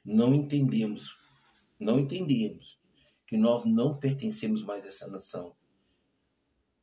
não 0.03 0.33
entendemos, 0.33 1.15
não 1.79 1.99
entendemos 1.99 2.80
que 3.31 3.38
nós 3.38 3.63
não 3.63 3.97
pertencemos 3.97 4.61
mais 4.61 4.85
a 4.85 4.89
essa 4.89 5.09
nação. 5.09 5.55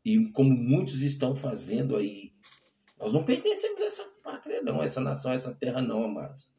E 0.02 0.30
como 0.30 0.48
muitos 0.48 1.02
estão 1.02 1.36
fazendo 1.36 1.94
aí, 1.94 2.32
nós 2.98 3.12
não 3.12 3.22
pertencemos 3.22 3.78
a 3.82 3.84
essa 3.84 4.04
pátria 4.22 4.62
não, 4.62 4.80
a 4.80 4.84
essa 4.84 4.98
nação, 4.98 5.30
a 5.30 5.34
essa 5.34 5.54
terra 5.54 5.82
não, 5.82 6.02
amados. 6.02 6.50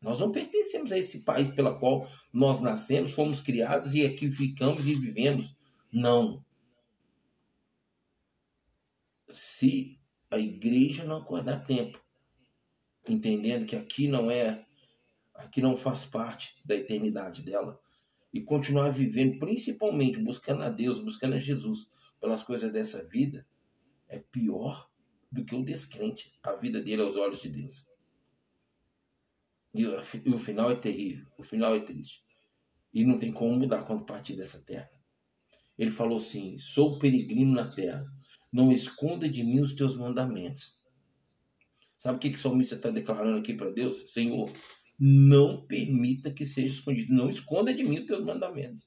Nós 0.00 0.18
não 0.18 0.32
pertencemos 0.32 0.90
a 0.90 0.98
esse 0.98 1.20
país 1.20 1.52
pela 1.52 1.78
qual 1.78 2.08
nós 2.32 2.60
nascemos, 2.60 3.12
fomos 3.12 3.40
criados 3.40 3.94
e 3.94 4.04
aqui 4.04 4.28
ficamos 4.32 4.84
e 4.84 4.94
vivemos. 4.96 5.54
Não. 5.92 6.44
Se 9.28 9.96
a 10.28 10.40
igreja 10.40 11.04
não 11.04 11.18
acordar 11.18 11.64
tempo, 11.64 12.04
entendendo 13.08 13.64
que 13.64 13.76
aqui 13.76 14.08
não 14.08 14.28
é, 14.28 14.66
aqui 15.34 15.62
não 15.62 15.76
faz 15.76 16.04
parte 16.04 16.52
da 16.64 16.74
eternidade 16.74 17.44
dela, 17.44 17.80
e 18.32 18.40
continuar 18.40 18.90
vivendo, 18.90 19.38
principalmente 19.38 20.18
buscando 20.20 20.62
a 20.62 20.68
Deus, 20.68 21.02
buscando 21.02 21.34
a 21.34 21.38
Jesus 21.38 21.88
pelas 22.20 22.42
coisas 22.42 22.72
dessa 22.72 23.08
vida, 23.08 23.46
é 24.08 24.18
pior 24.18 24.88
do 25.30 25.44
que 25.44 25.54
o 25.54 25.64
descrente, 25.64 26.32
a 26.42 26.54
vida 26.54 26.82
dele 26.82 27.02
aos 27.02 27.16
olhos 27.16 27.40
de 27.40 27.48
Deus. 27.48 27.86
E 29.72 29.86
o 29.86 30.38
final 30.38 30.70
é 30.70 30.76
terrível, 30.76 31.26
o 31.38 31.42
final 31.42 31.74
é 31.74 31.80
triste. 31.80 32.20
E 32.92 33.04
não 33.04 33.18
tem 33.18 33.32
como 33.32 33.56
mudar 33.56 33.84
quando 33.84 34.04
partir 34.04 34.36
dessa 34.36 34.60
terra. 34.64 34.90
Ele 35.78 35.92
falou 35.92 36.18
assim: 36.18 36.58
sou 36.58 36.98
peregrino 36.98 37.52
na 37.52 37.72
terra 37.72 38.04
não 38.52 38.72
esconda 38.72 39.28
de 39.28 39.44
mim 39.44 39.60
os 39.60 39.74
teus 39.74 39.96
mandamentos. 39.96 40.86
Sabe 41.98 42.16
o 42.16 42.20
que, 42.20 42.30
que 42.30 42.36
o 42.36 42.40
salmista 42.40 42.74
está 42.74 42.90
declarando 42.90 43.38
aqui 43.38 43.54
para 43.54 43.70
Deus? 43.70 44.10
Senhor, 44.12 44.50
não 45.00 45.64
permita 45.64 46.30
que 46.30 46.44
seja 46.44 46.74
escondido. 46.74 47.14
Não 47.14 47.30
esconda 47.30 47.72
de 47.72 47.82
mim 47.82 48.00
os 48.00 48.06
teus 48.06 48.22
mandamentos. 48.22 48.86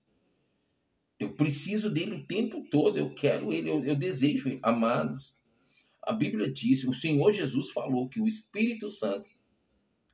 Eu 1.20 1.34
preciso 1.34 1.90
dele 1.90 2.16
o 2.16 2.28
tempo 2.28 2.68
todo. 2.70 2.98
Eu 2.98 3.16
quero 3.16 3.52
ele, 3.52 3.70
eu, 3.70 3.84
eu 3.84 3.96
desejo 3.96 4.48
ele. 4.48 4.60
Amados, 4.62 5.36
a 6.04 6.14
Bíblia 6.14 6.54
diz, 6.54 6.84
o 6.84 6.94
Senhor 6.94 7.32
Jesus 7.32 7.72
falou 7.72 8.08
que 8.08 8.22
o 8.22 8.28
Espírito 8.28 8.92
Santo, 8.92 9.28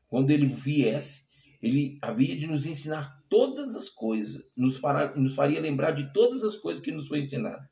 quando 0.08 0.32
ele 0.32 0.48
viesse, 0.48 1.28
ele 1.62 1.98
havia 2.02 2.38
de 2.38 2.48
nos 2.48 2.66
ensinar 2.66 3.22
todas 3.28 3.76
as 3.76 3.90
coisas, 3.90 4.50
nos, 4.56 4.78
fará, 4.78 5.14
nos 5.16 5.36
faria 5.36 5.60
lembrar 5.60 5.92
de 5.92 6.14
todas 6.14 6.44
as 6.46 6.56
coisas 6.56 6.84
que 6.84 6.92
nos 6.92 7.08
foi 7.08 7.20
ensinado. 7.20 7.68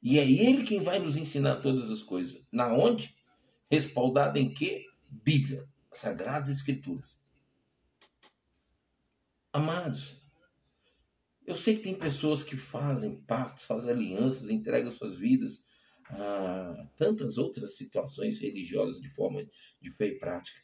E 0.00 0.20
é 0.20 0.30
Ele 0.30 0.62
quem 0.62 0.78
vai 0.78 1.00
nos 1.00 1.16
ensinar 1.16 1.56
todas 1.56 1.90
as 1.90 2.00
coisas. 2.00 2.40
Na 2.52 2.72
onde? 2.72 3.16
Respaldado 3.68 4.38
em 4.38 4.54
quê? 4.54 4.85
Bíblia, 5.22 5.68
Sagradas 5.92 6.48
Escrituras. 6.48 7.20
Amados, 9.52 10.26
eu 11.46 11.56
sei 11.56 11.76
que 11.76 11.82
tem 11.82 11.94
pessoas 11.94 12.42
que 12.42 12.56
fazem 12.56 13.22
pactos, 13.22 13.64
fazem 13.64 13.92
alianças, 13.92 14.50
entregam 14.50 14.90
suas 14.90 15.16
vidas 15.16 15.64
a 16.10 16.88
tantas 16.96 17.38
outras 17.38 17.76
situações 17.76 18.40
religiosas 18.40 19.00
de 19.00 19.08
forma 19.10 19.42
de 19.80 19.90
fé 19.92 20.08
e 20.08 20.18
prática. 20.18 20.60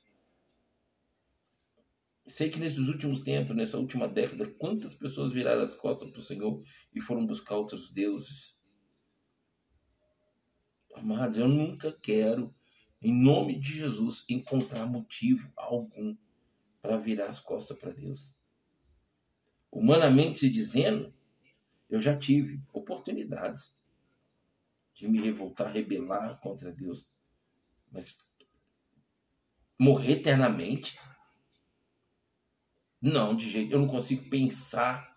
Sei 2.26 2.50
que 2.50 2.59
nesses 2.59 2.87
últimos 2.88 3.23
tempos, 3.23 3.56
nessa 3.56 3.78
última 3.78 4.06
década, 4.06 4.49
quantas 4.59 4.94
pessoas 4.94 5.32
viraram 5.32 5.62
as 5.62 5.75
costas 5.75 6.11
para 6.11 6.21
o 6.21 6.23
Senhor 6.23 6.62
e 6.94 7.00
foram 7.00 7.26
buscar 7.26 7.56
outros 7.56 7.90
deuses. 7.90 8.64
Amados, 10.94 11.38
eu 11.38 11.49
nunca 11.49 11.90
quero, 11.90 12.54
em 13.02 13.12
nome 13.12 13.59
de 13.59 13.78
Jesus, 13.78 14.25
encontrar 14.28 14.87
motivo 14.87 15.50
algum 15.56 16.16
para 16.80 16.97
virar 16.97 17.26
as 17.26 17.40
costas 17.40 17.76
para 17.76 17.92
Deus. 17.92 18.32
Humanamente 19.71 20.38
se 20.38 20.49
dizendo, 20.49 21.12
eu 21.90 22.00
já 22.00 22.16
tive 22.16 22.62
oportunidades 22.73 23.85
de 24.94 25.09
me 25.09 25.21
revoltar, 25.21 25.73
rebelar 25.73 26.38
contra 26.40 26.71
Deus. 26.73 27.06
Mas 27.90 28.32
morrer 29.78 30.12
eternamente? 30.12 30.99
Não, 33.00 33.35
de 33.35 33.50
jeito, 33.50 33.73
eu 33.73 33.80
não 33.80 33.88
consigo 33.88 34.28
pensar 34.30 35.12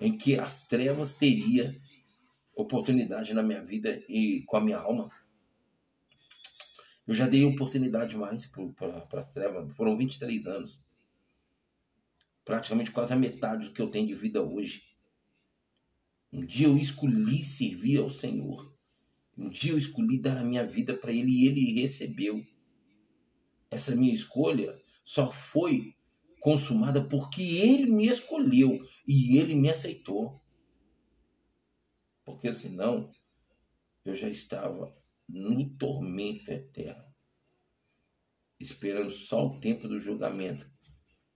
em 0.00 0.16
que 0.16 0.38
as 0.38 0.66
trevas 0.66 1.14
teria 1.14 1.74
oportunidade 2.54 3.34
na 3.34 3.42
minha 3.42 3.62
vida 3.62 4.02
e 4.08 4.42
com 4.46 4.56
a 4.56 4.60
minha 4.60 4.78
alma. 4.78 5.10
Eu 7.10 7.16
já 7.16 7.26
dei 7.26 7.44
oportunidade 7.44 8.16
mais 8.16 8.46
para 8.46 9.18
as 9.18 9.32
trevas, 9.32 9.76
foram 9.76 9.98
23 9.98 10.46
anos. 10.46 10.80
Praticamente 12.44 12.92
quase 12.92 13.12
a 13.12 13.16
metade 13.16 13.64
do 13.64 13.72
que 13.72 13.82
eu 13.82 13.90
tenho 13.90 14.06
de 14.06 14.14
vida 14.14 14.40
hoje. 14.40 14.80
Um 16.32 16.46
dia 16.46 16.68
eu 16.68 16.78
escolhi 16.78 17.42
servir 17.42 17.98
ao 17.98 18.10
Senhor. 18.10 18.72
Um 19.36 19.48
dia 19.48 19.72
eu 19.72 19.76
escolhi 19.78 20.20
dar 20.20 20.38
a 20.38 20.44
minha 20.44 20.64
vida 20.64 20.96
para 20.96 21.10
Ele 21.10 21.32
e 21.32 21.46
Ele 21.48 21.80
recebeu. 21.80 22.46
Essa 23.68 23.96
minha 23.96 24.14
escolha 24.14 24.80
só 25.02 25.32
foi 25.32 25.96
consumada 26.38 27.08
porque 27.08 27.42
ele 27.42 27.90
me 27.90 28.06
escolheu 28.06 28.78
e 29.04 29.36
ele 29.36 29.56
me 29.56 29.68
aceitou. 29.68 30.40
Porque 32.24 32.52
senão 32.52 33.10
eu 34.04 34.14
já 34.14 34.28
estava 34.28 34.99
no 35.32 35.68
tormento 35.76 36.50
eterno, 36.50 37.04
esperando 38.58 39.10
só 39.10 39.46
o 39.46 39.60
tempo 39.60 39.88
do 39.88 39.98
julgamento 39.98 40.70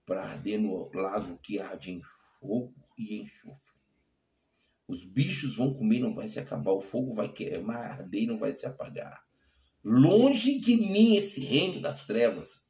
para 0.05 0.23
arder 0.23 0.59
no 0.59 0.91
lago 0.93 1.37
que 1.39 1.59
arde 1.59 1.91
em 1.91 2.01
fogo 2.39 2.73
e 2.97 3.21
enxofre. 3.21 3.75
Os 4.87 5.03
bichos 5.03 5.55
vão 5.55 5.73
comer, 5.73 5.99
não 5.99 6.13
vai 6.13 6.27
se 6.27 6.39
acabar, 6.39 6.71
o 6.71 6.81
fogo 6.81 7.13
vai 7.13 7.31
queimar, 7.31 7.91
arder 7.91 8.23
e 8.23 8.27
não 8.27 8.37
vai 8.37 8.53
se 8.53 8.65
apagar. 8.65 9.23
Longe 9.83 10.59
de 10.59 10.75
mim 10.75 11.15
esse 11.15 11.41
reino 11.41 11.79
das 11.79 12.05
trevas 12.05 12.65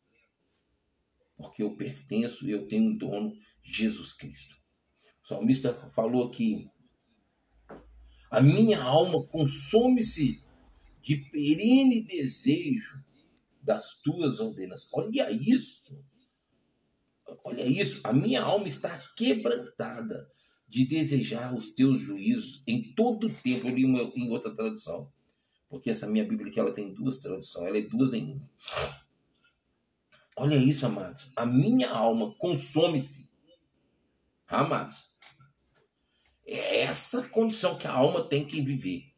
porque 1.38 1.64
eu 1.64 1.76
pertenço 1.76 2.48
e 2.48 2.52
eu 2.52 2.68
tenho 2.68 2.92
um 2.92 2.98
dono, 2.98 3.34
Jesus 3.62 4.14
Cristo. 4.14 4.56
O 5.24 5.28
salmista 5.28 5.74
falou 5.92 6.28
aqui: 6.28 6.70
a 8.30 8.42
minha 8.42 8.82
alma 8.82 9.26
consome-se 9.28 10.44
de 11.06 11.18
perene 11.18 12.02
desejo 12.02 13.00
das 13.62 14.02
tuas 14.02 14.40
ordenações. 14.40 14.90
Olha 14.92 15.30
isso. 15.30 16.04
Olha 17.44 17.64
isso. 17.64 18.02
A 18.04 18.12
minha 18.12 18.42
alma 18.42 18.68
está 18.68 18.98
quebrantada 19.16 20.28
de 20.68 20.84
desejar 20.84 21.54
os 21.54 21.72
teus 21.74 22.02
juízos 22.02 22.64
em 22.66 22.92
todo 22.96 23.28
o 23.28 23.32
tempo. 23.32 23.68
Eu 23.68 23.76
li 23.76 23.86
uma, 23.86 24.02
em 24.16 24.32
outra 24.32 24.52
tradução. 24.52 25.14
Porque 25.70 25.92
essa 25.92 26.08
minha 26.08 26.26
Bíblia 26.26 26.50
aqui 26.50 26.60
ela 26.60 26.74
tem 26.74 26.92
duas 26.92 27.20
traduções, 27.20 27.68
ela 27.68 27.78
é 27.78 27.82
duas 27.82 28.12
em 28.16 28.34
uma. 28.34 28.50
Olha 30.36 30.56
isso, 30.56 30.88
amados. 30.88 31.32
A 31.36 31.46
minha 31.46 31.92
alma 31.92 32.34
consome-se. 32.40 33.30
Amados. 34.48 35.20
É 36.44 36.82
essa 36.82 37.30
condição 37.30 37.78
que 37.78 37.86
a 37.86 37.94
alma 37.94 38.24
tem 38.24 38.44
que 38.44 38.60
viver. 38.60 39.15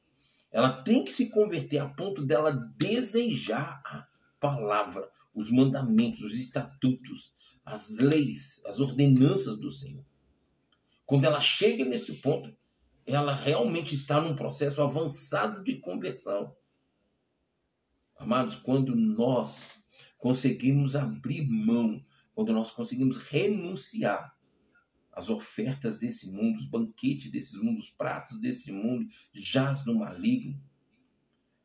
Ela 0.58 0.72
tem 0.72 1.06
que 1.06 1.12
se 1.12 1.30
converter 1.30 1.78
a 1.78 1.88
ponto 1.88 2.26
dela 2.26 2.52
desejar 2.52 3.80
a 3.86 4.08
palavra, 4.40 5.08
os 5.32 5.52
mandamentos, 5.52 6.22
os 6.22 6.34
estatutos, 6.34 7.32
as 7.64 8.00
leis, 8.00 8.60
as 8.66 8.80
ordenanças 8.80 9.60
do 9.60 9.72
Senhor. 9.72 10.04
Quando 11.06 11.26
ela 11.26 11.40
chega 11.40 11.86
nesse 11.86 12.22
ponto, 12.24 12.52
ela 13.06 13.36
realmente 13.36 13.94
está 13.94 14.20
num 14.20 14.36
processo 14.36 14.82
avançado 14.82 15.64
de 15.64 15.76
conversão. 15.76 16.56
Amados, 18.18 18.56
quando 18.56 18.96
nós 18.96 19.84
conseguimos 20.18 20.96
abrir 20.96 21.48
mão, 21.48 22.04
quando 22.34 22.52
nós 22.52 22.72
conseguimos 22.72 23.18
renunciar 23.18 24.36
às 25.18 25.30
ofertas 25.30 25.98
desse 25.98 26.30
mundo, 26.32 26.60
os 26.60 26.70
banquetes 26.70 27.32
desses 27.32 27.60
mundos, 27.60 27.86
os 27.86 27.92
pratos 27.92 28.40
desse 28.40 28.72
mundo, 28.72 29.08
jaz 29.34 29.84
no 29.84 29.96
maligno, 29.96 30.62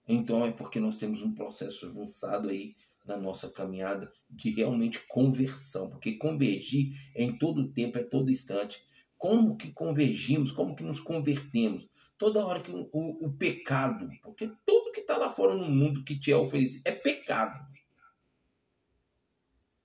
então 0.09 0.45
é 0.45 0.53
porque 0.53 0.81
nós 0.81 0.97
temos 0.97 1.23
um 1.23 1.35
processo 1.35 1.87
avançado 1.87 2.49
aí 2.49 2.75
na 3.07 3.17
nossa 3.17 3.51
caminhada 3.51 4.11
de 4.31 4.51
realmente 4.51 5.01
conversão, 5.09 5.91
porque 5.91 6.17
convergir 6.17 6.97
é 7.15 7.23
em 7.23 7.37
todo 7.37 7.73
tempo, 7.73 7.99
é 7.99 8.03
todo 8.03 8.31
instante. 8.31 8.83
Como 9.17 9.57
que 9.57 9.71
convergimos, 9.71 10.51
como 10.51 10.75
que 10.75 10.83
nos 10.83 11.01
convertemos? 11.01 11.89
Toda 12.19 12.45
hora 12.45 12.61
que 12.61 12.71
o, 12.71 12.89
o, 12.93 13.27
o 13.27 13.33
pecado, 13.33 14.09
porque 14.23 14.51
tudo 14.67 14.93
que 14.93 15.01
está 15.01 15.17
lá 15.17 15.33
fora 15.33 15.55
no 15.55 15.69
mundo 15.69 16.05
que 16.05 16.19
te 16.19 16.33
é 16.33 16.37
oferecido 16.37 16.83
é 16.85 16.93
pecado. 16.93 17.73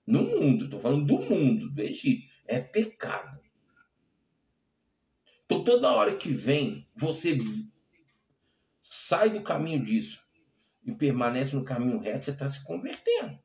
No 0.05 0.23
mundo, 0.23 0.65
estou 0.65 0.79
falando 0.79 1.05
do 1.05 1.19
mundo, 1.19 1.69
do 1.69 1.81
Egito. 1.81 2.31
É 2.47 2.61
pecado. 2.61 3.36
Então 5.47 5.63
toda 5.63 5.91
hora 5.91 6.15
que 6.15 6.29
vem, 6.29 6.87
você 6.95 7.35
sai 8.83 9.31
do 9.31 9.41
caminho 9.41 9.83
disso 9.83 10.23
e 10.85 10.93
permanece 10.93 11.55
no 11.55 11.63
caminho 11.63 11.97
reto, 11.97 12.25
você 12.25 12.31
está 12.31 12.47
se 12.47 12.63
convertendo. 12.63 13.39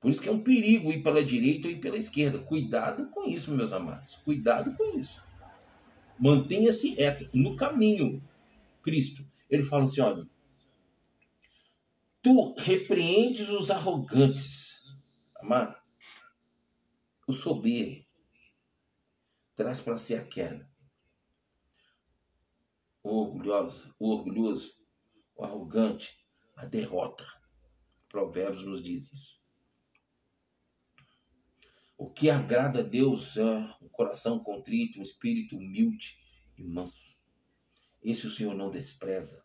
Por 0.00 0.10
isso 0.10 0.22
que 0.22 0.30
é 0.30 0.32
um 0.32 0.42
perigo 0.42 0.90
ir 0.90 1.02
pela 1.02 1.22
direita 1.22 1.68
ou 1.68 1.74
ir 1.74 1.80
pela 1.80 1.98
esquerda. 1.98 2.38
Cuidado 2.38 3.10
com 3.10 3.28
isso, 3.28 3.52
meus 3.52 3.72
amados. 3.72 4.14
Cuidado 4.24 4.72
com 4.76 4.96
isso. 4.96 5.22
Mantenha-se 6.18 6.94
reto 6.94 7.28
no 7.34 7.56
caminho. 7.56 8.22
Cristo. 8.80 9.26
Ele 9.50 9.64
fala 9.64 9.84
assim: 9.84 10.00
olha, 10.00 10.24
tu 12.22 12.54
repreendes 12.56 13.48
os 13.48 13.70
arrogantes 13.70 14.68
Amado, 15.40 15.76
o 17.26 17.32
soberbo 17.32 18.04
traz 19.54 19.80
para 19.80 19.98
si 19.98 20.14
a 20.14 20.24
queda. 20.24 20.67
O 23.08 23.22
orgulhoso, 23.22 23.94
o 23.98 24.10
orgulhoso, 24.10 24.86
o 25.34 25.42
arrogante, 25.42 26.22
a 26.54 26.66
derrota. 26.66 27.26
Provérbios 28.06 28.66
nos 28.66 28.84
diz 28.84 29.10
isso. 29.10 29.40
O 31.96 32.10
que 32.10 32.28
agrada 32.28 32.80
a 32.80 32.82
Deus 32.82 33.38
é 33.38 33.76
um 33.80 33.88
coração 33.88 34.38
contrito, 34.38 34.98
um 34.98 35.02
espírito 35.02 35.56
humilde 35.56 36.18
e 36.58 36.62
manso. 36.62 37.16
Esse 38.02 38.26
o 38.26 38.30
Senhor 38.30 38.54
não 38.54 38.70
despreza. 38.70 39.42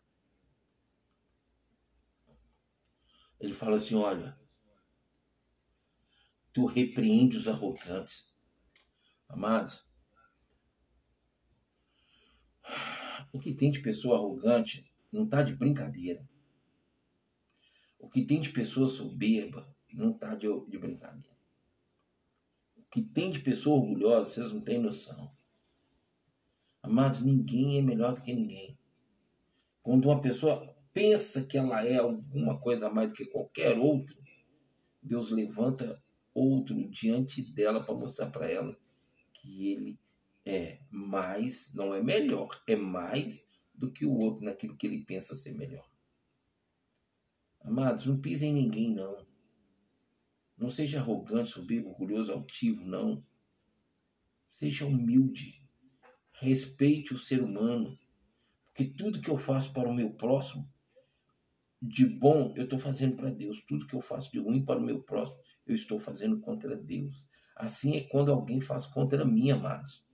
Ele 3.40 3.54
fala 3.54 3.76
assim: 3.76 3.94
olha, 3.94 4.38
tu 6.52 6.66
repreende 6.66 7.38
os 7.38 7.48
arrogantes. 7.48 8.38
Amados, 9.26 9.90
o 13.34 13.40
que 13.40 13.52
tem 13.52 13.68
de 13.68 13.80
pessoa 13.80 14.16
arrogante 14.16 14.84
não 15.10 15.24
está 15.24 15.42
de 15.42 15.56
brincadeira. 15.56 16.24
O 17.98 18.08
que 18.08 18.24
tem 18.24 18.40
de 18.40 18.50
pessoa 18.50 18.86
soberba 18.86 19.68
não 19.92 20.12
está 20.12 20.36
de, 20.36 20.46
de 20.68 20.78
brincadeira. 20.78 21.36
O 22.76 22.82
que 22.88 23.02
tem 23.02 23.32
de 23.32 23.40
pessoa 23.40 23.76
orgulhosa, 23.76 24.30
vocês 24.30 24.52
não 24.52 24.60
têm 24.60 24.80
noção. 24.80 25.34
Amados, 26.80 27.22
ninguém 27.22 27.76
é 27.76 27.82
melhor 27.82 28.14
do 28.14 28.22
que 28.22 28.32
ninguém. 28.32 28.78
Quando 29.82 30.04
uma 30.04 30.20
pessoa 30.20 30.72
pensa 30.92 31.44
que 31.44 31.58
ela 31.58 31.84
é 31.84 31.96
alguma 31.96 32.60
coisa 32.60 32.88
mais 32.88 33.10
do 33.10 33.16
que 33.16 33.26
qualquer 33.26 33.76
outro, 33.76 34.16
Deus 35.02 35.32
levanta 35.32 36.00
outro 36.32 36.88
diante 36.88 37.42
dela 37.42 37.82
para 37.82 37.96
mostrar 37.96 38.30
para 38.30 38.48
ela 38.48 38.78
que 39.32 39.72
ele 39.72 39.98
é 40.44 40.80
mais, 40.90 41.72
não 41.74 41.94
é 41.94 42.02
melhor, 42.02 42.62
é 42.66 42.76
mais 42.76 43.44
do 43.74 43.90
que 43.90 44.04
o 44.04 44.12
outro 44.12 44.44
naquilo 44.44 44.76
que 44.76 44.86
ele 44.86 45.04
pensa 45.04 45.34
ser 45.34 45.54
melhor. 45.54 45.88
Amados, 47.60 48.06
não 48.06 48.20
pise 48.20 48.46
em 48.46 48.52
ninguém, 48.52 48.94
não. 48.94 49.26
Não 50.56 50.68
seja 50.68 51.00
arrogante, 51.00 51.50
soberbo, 51.50 51.88
orgulhoso, 51.88 52.32
altivo, 52.32 52.84
não. 52.84 53.22
Seja 54.46 54.86
humilde. 54.86 55.60
Respeite 56.34 57.14
o 57.14 57.18
ser 57.18 57.42
humano. 57.42 57.98
Porque 58.66 58.84
tudo 58.84 59.20
que 59.20 59.30
eu 59.30 59.38
faço 59.38 59.72
para 59.72 59.88
o 59.88 59.94
meu 59.94 60.12
próximo, 60.12 60.68
de 61.80 62.06
bom, 62.06 62.52
eu 62.56 62.64
estou 62.64 62.78
fazendo 62.78 63.16
para 63.16 63.30
Deus. 63.30 63.62
Tudo 63.66 63.86
que 63.86 63.94
eu 63.94 64.00
faço 64.00 64.30
de 64.30 64.38
ruim 64.38 64.64
para 64.64 64.78
o 64.78 64.82
meu 64.82 65.02
próximo, 65.02 65.38
eu 65.66 65.74
estou 65.74 65.98
fazendo 65.98 66.40
contra 66.40 66.76
Deus. 66.76 67.26
Assim 67.56 67.96
é 67.96 68.02
quando 68.02 68.30
alguém 68.30 68.60
faz 68.60 68.86
contra 68.86 69.24
mim, 69.24 69.50
amados. 69.50 70.04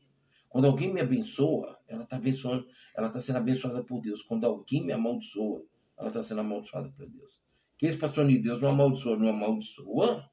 Quando 0.51 0.67
alguém 0.67 0.93
me 0.93 1.01
abençoa, 1.01 1.79
ela 1.89 2.03
está 2.03 2.17
abençoando, 2.17 2.67
ela 2.95 3.07
está 3.07 3.21
sendo 3.21 3.37
abençoada 3.37 3.85
por 3.85 4.01
Deus. 4.01 4.21
Quando 4.21 4.45
alguém 4.45 4.85
me 4.85 4.93
amaldiçoa, 4.93 5.65
ela 5.97 6.09
está 6.09 6.23
sendo 6.23 6.41
amaldiçoada 6.41 6.91
por 6.91 7.09
Deus. 7.09 7.41
Que 7.79 7.87
esse 7.87 7.97
pastor 7.97 8.27
de 8.27 8.37
Deus 8.37 8.61
não 8.61 8.71
amaldiçoa, 8.71 9.17
não 9.17 9.29
amaldiçoa. 9.29 10.29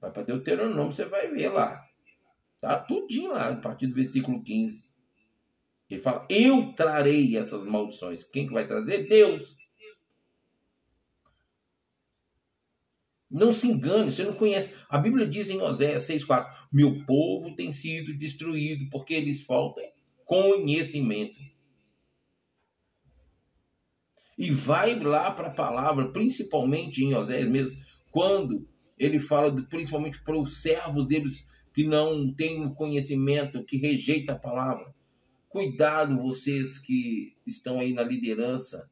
Vai 0.00 0.10
para 0.10 0.24
Deuteronômio, 0.24 0.92
você 0.92 1.04
vai 1.04 1.28
ver 1.28 1.50
lá. 1.50 1.86
Tá 2.60 2.80
tudinho 2.80 3.32
lá, 3.32 3.50
a 3.50 3.56
partir 3.56 3.86
do 3.86 3.94
versículo 3.94 4.42
15. 4.42 4.84
Ele 5.88 6.02
fala: 6.02 6.26
Eu 6.28 6.72
trarei 6.72 7.36
essas 7.36 7.64
maldições. 7.64 8.24
Quem 8.24 8.48
que 8.48 8.52
vai 8.52 8.66
trazer? 8.66 9.06
Deus. 9.08 9.56
Não 13.36 13.52
se 13.52 13.68
engane, 13.68 14.10
você 14.10 14.24
não 14.24 14.32
conhece. 14.32 14.72
A 14.88 14.96
Bíblia 14.96 15.26
diz 15.26 15.50
em 15.50 15.60
Oséias 15.60 16.08
6,4: 16.08 16.46
Meu 16.72 17.04
povo 17.04 17.54
tem 17.54 17.70
sido 17.70 18.16
destruído 18.16 18.88
porque 18.90 19.12
eles 19.12 19.42
faltam 19.42 19.84
conhecimento. 20.24 21.38
E 24.38 24.50
vai 24.50 24.98
lá 24.98 25.30
para 25.30 25.48
a 25.48 25.54
palavra, 25.54 26.10
principalmente 26.12 27.04
em 27.04 27.14
Oséias 27.14 27.48
mesmo, 27.48 27.76
quando 28.10 28.66
ele 28.98 29.18
fala 29.18 29.50
de, 29.50 29.68
principalmente 29.68 30.22
para 30.22 30.38
os 30.38 30.62
servos 30.62 31.06
deles 31.06 31.46
que 31.74 31.84
não 31.84 32.32
têm 32.32 32.72
conhecimento, 32.72 33.64
que 33.64 33.76
rejeita 33.76 34.32
a 34.32 34.38
palavra. 34.38 34.94
Cuidado 35.46 36.22
vocês 36.22 36.78
que 36.78 37.34
estão 37.46 37.78
aí 37.78 37.92
na 37.92 38.02
liderança 38.02 38.90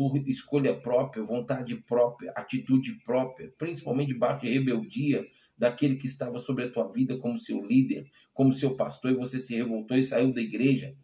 por 0.00 0.16
escolha 0.26 0.80
própria, 0.80 1.22
vontade 1.22 1.76
própria, 1.76 2.32
atitude 2.34 2.96
própria, 3.04 3.52
principalmente 3.58 4.14
debaixo 4.14 4.46
de 4.46 4.50
rebeldia 4.50 5.22
daquele 5.58 5.96
que 5.96 6.06
estava 6.06 6.38
sobre 6.38 6.64
a 6.64 6.72
tua 6.72 6.90
vida 6.90 7.18
como 7.18 7.38
seu 7.38 7.60
líder, 7.60 8.06
como 8.32 8.54
seu 8.54 8.74
pastor, 8.74 9.10
e 9.10 9.16
você 9.16 9.38
se 9.38 9.54
revoltou 9.54 9.98
e 9.98 10.02
saiu 10.02 10.32
da 10.32 10.40
igreja 10.40 10.96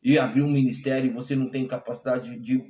e 0.00 0.16
abriu 0.16 0.44
um 0.44 0.52
ministério 0.52 1.10
e 1.10 1.12
você 1.12 1.34
não 1.34 1.50
tem 1.50 1.66
capacidade 1.66 2.38
de 2.38 2.62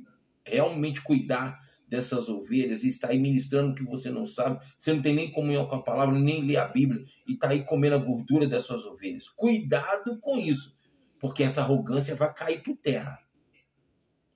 realmente 0.43 0.99
cuidar 1.03 1.59
dessas 1.87 2.27
ovelhas 2.27 2.83
e 2.83 2.87
está 2.87 3.09
aí 3.09 3.19
ministrando 3.19 3.75
que 3.75 3.83
você 3.83 4.09
não 4.09 4.25
sabe, 4.25 4.65
você 4.79 4.91
não 4.91 5.01
tem 5.03 5.13
nem 5.13 5.31
comunhão 5.31 5.67
com 5.67 5.75
a 5.75 5.83
palavra, 5.83 6.17
nem 6.17 6.43
lê 6.43 6.57
a 6.57 6.67
Bíblia 6.67 7.03
e 7.27 7.33
está 7.33 7.49
aí 7.49 7.63
comendo 7.63 7.97
a 7.97 7.99
gordura 7.99 8.47
dessas 8.47 8.83
ovelhas. 8.83 9.29
Cuidado 9.29 10.19
com 10.21 10.39
isso, 10.39 10.71
porque 11.19 11.43
essa 11.43 11.61
arrogância 11.61 12.15
vai 12.15 12.33
cair 12.33 12.63
por 12.63 12.75
terra. 12.77 13.19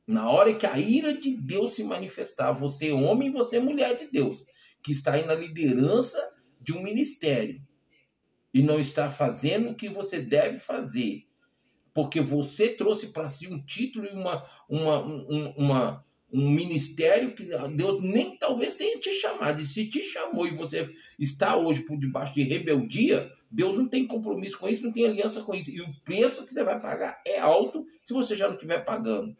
Na 0.07 0.29
hora 0.29 0.53
que 0.53 0.65
a 0.65 0.77
ira 0.77 1.13
de 1.13 1.35
Deus 1.35 1.73
se 1.73 1.83
manifestar, 1.83 2.51
você 2.51 2.91
homem 2.91 3.31
você 3.31 3.59
mulher 3.59 3.97
de 3.97 4.07
Deus, 4.11 4.45
que 4.83 4.91
está 4.91 5.13
aí 5.13 5.25
na 5.25 5.33
liderança 5.33 6.19
de 6.61 6.73
um 6.73 6.83
ministério 6.83 7.59
e 8.53 8.61
não 8.61 8.79
está 8.79 9.11
fazendo 9.11 9.71
o 9.71 9.75
que 9.75 9.89
você 9.89 10.19
deve 10.19 10.59
fazer, 10.59 11.23
porque 11.93 12.21
você 12.21 12.69
trouxe 12.69 13.07
para 13.07 13.27
si 13.27 13.47
um 13.47 13.63
título 13.63 14.05
e 14.05 14.11
uma, 14.11 14.45
uma, 14.69 15.05
um, 15.05 15.53
uma, 15.57 16.05
um 16.31 16.49
ministério 16.49 17.33
que 17.33 17.43
Deus 17.43 18.01
nem 18.01 18.37
talvez 18.37 18.75
tenha 18.75 18.99
te 18.99 19.11
chamado. 19.13 19.61
E 19.61 19.65
se 19.65 19.89
te 19.89 20.03
chamou 20.03 20.47
e 20.47 20.55
você 20.55 20.89
está 21.19 21.57
hoje 21.57 21.81
por 21.81 21.97
debaixo 21.99 22.35
de 22.35 22.43
rebeldia, 22.43 23.31
Deus 23.49 23.77
não 23.77 23.87
tem 23.87 24.05
compromisso 24.05 24.59
com 24.59 24.67
isso, 24.67 24.83
não 24.83 24.91
tem 24.91 25.05
aliança 25.05 25.41
com 25.41 25.55
isso. 25.55 25.71
E 25.71 25.81
o 25.81 25.93
preço 26.03 26.45
que 26.45 26.53
você 26.53 26.63
vai 26.63 26.79
pagar 26.79 27.21
é 27.25 27.39
alto 27.39 27.85
se 28.03 28.13
você 28.13 28.35
já 28.35 28.47
não 28.47 28.55
estiver 28.55 28.85
pagando. 28.85 29.35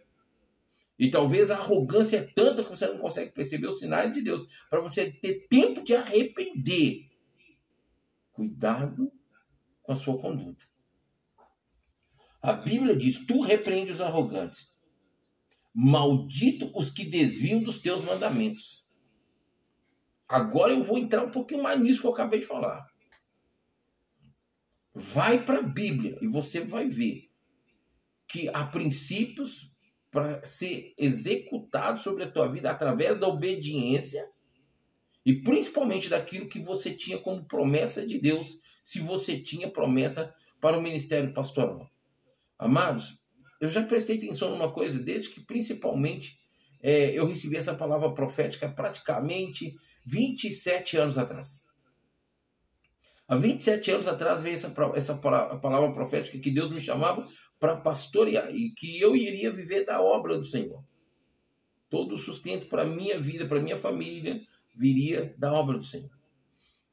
E 0.98 1.10
talvez 1.10 1.52
a 1.52 1.58
arrogância 1.58 2.18
é 2.18 2.24
tanta 2.24 2.64
que 2.64 2.70
você 2.70 2.88
não 2.88 2.98
consegue 2.98 3.32
perceber 3.32 3.68
os 3.68 3.80
sinais 3.80 4.14
de 4.14 4.22
Deus 4.22 4.48
para 4.70 4.80
você 4.80 5.12
ter 5.12 5.48
tempo 5.48 5.84
de 5.84 5.94
arrepender. 5.94 7.10
Cuidado 8.32 9.12
com 9.84 9.92
a 9.92 9.96
sua 9.96 10.18
conduta. 10.18 10.66
A 12.42 12.54
Bíblia 12.54 12.96
diz: 12.96 13.26
Tu 13.26 13.42
repreende 13.42 13.92
os 13.92 14.02
arrogantes. 14.02 14.72
Maldito 15.74 16.72
os 16.74 16.90
que 16.90 17.04
desviam 17.04 17.62
dos 17.62 17.80
teus 17.80 18.04
mandamentos. 18.04 18.88
Agora 20.28 20.72
eu 20.72 20.84
vou 20.84 20.98
entrar 20.98 21.24
um 21.24 21.32
pouquinho 21.32 21.62
mais 21.62 21.80
nisso 21.80 22.02
que 22.02 22.08
eu 22.08 22.14
acabei 22.14 22.40
de 22.40 22.46
falar. 22.46 22.88
Vai 24.94 25.44
para 25.44 25.60
a 25.60 25.64
Bíblia 25.64 26.18
e 26.22 26.28
você 26.28 26.62
vai 26.62 26.88
ver 26.88 27.30
que 28.28 28.48
há 28.50 28.66
princípios 28.66 29.75
para 30.16 30.46
ser 30.46 30.94
executado 30.98 32.02
sobre 32.02 32.24
a 32.24 32.32
tua 32.32 32.48
vida 32.48 32.72
através 32.72 33.20
da 33.20 33.28
obediência 33.28 34.26
e 35.26 35.34
principalmente 35.34 36.08
daquilo 36.08 36.48
que 36.48 36.58
você 36.58 36.92
tinha 36.92 37.18
como 37.18 37.44
promessa 37.44 38.08
de 38.08 38.18
Deus, 38.18 38.58
se 38.82 39.02
você 39.02 39.38
tinha 39.38 39.70
promessa 39.70 40.34
para 40.62 40.78
o 40.78 40.82
ministério 40.82 41.34
pastoral. 41.34 41.92
Amados, 42.58 43.28
eu 43.60 43.70
já 43.70 43.84
prestei 43.84 44.16
atenção 44.16 44.52
numa 44.52 44.72
coisa 44.72 45.04
desde 45.04 45.32
que 45.32 45.42
principalmente 45.42 46.40
é, 46.82 47.12
eu 47.12 47.28
recebi 47.28 47.58
essa 47.58 47.76
palavra 47.76 48.14
profética 48.14 48.70
praticamente 48.70 49.76
27 50.06 50.96
anos 50.96 51.18
atrás. 51.18 51.65
Há 53.28 53.36
27 53.36 53.92
anos 53.92 54.08
atrás 54.08 54.42
veio 54.42 54.56
essa, 54.56 54.74
essa 54.94 55.16
palavra 55.16 55.92
profética 55.92 56.38
que 56.38 56.52
Deus 56.52 56.72
me 56.72 56.80
chamava 56.80 57.28
para 57.60 57.78
pastorear 57.78 58.54
e 58.56 58.72
que 58.72 59.00
eu 59.00 59.16
iria 59.16 59.52
viver 59.52 59.84
da 59.84 60.00
obra 60.00 60.38
do 60.38 60.46
Senhor. 60.46 60.84
Todo 61.90 62.16
o 62.16 62.18
sustento 62.18 62.68
para 62.68 62.86
minha 62.86 63.20
vida, 63.20 63.46
para 63.46 63.62
minha 63.62 63.78
família, 63.78 64.42
viria 64.76 65.34
da 65.40 65.52
obra 65.54 65.78
do 65.78 65.84
Senhor. 65.84 66.12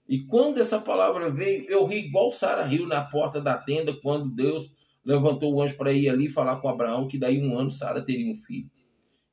E 0.08 0.24
quando 0.24 0.58
essa 0.58 0.80
palavra 0.80 1.30
veio, 1.30 1.66
eu 1.68 1.84
ri 1.84 2.06
igual 2.06 2.30
Sara 2.30 2.64
riu 2.64 2.86
na 2.86 3.02
porta 3.02 3.40
da 3.40 3.56
tenda 3.58 3.94
quando 4.00 4.34
Deus 4.34 4.70
levantou 5.04 5.54
o 5.54 5.62
anjo 5.62 5.76
para 5.76 5.92
ir 5.92 6.08
ali 6.08 6.30
falar 6.30 6.60
com 6.60 6.68
Abraão 6.68 7.08
que 7.08 7.18
daí 7.18 7.42
um 7.42 7.58
ano 7.58 7.70
Sara 7.70 8.02
teria 8.02 8.32
um 8.32 8.36
filho. 8.36 8.70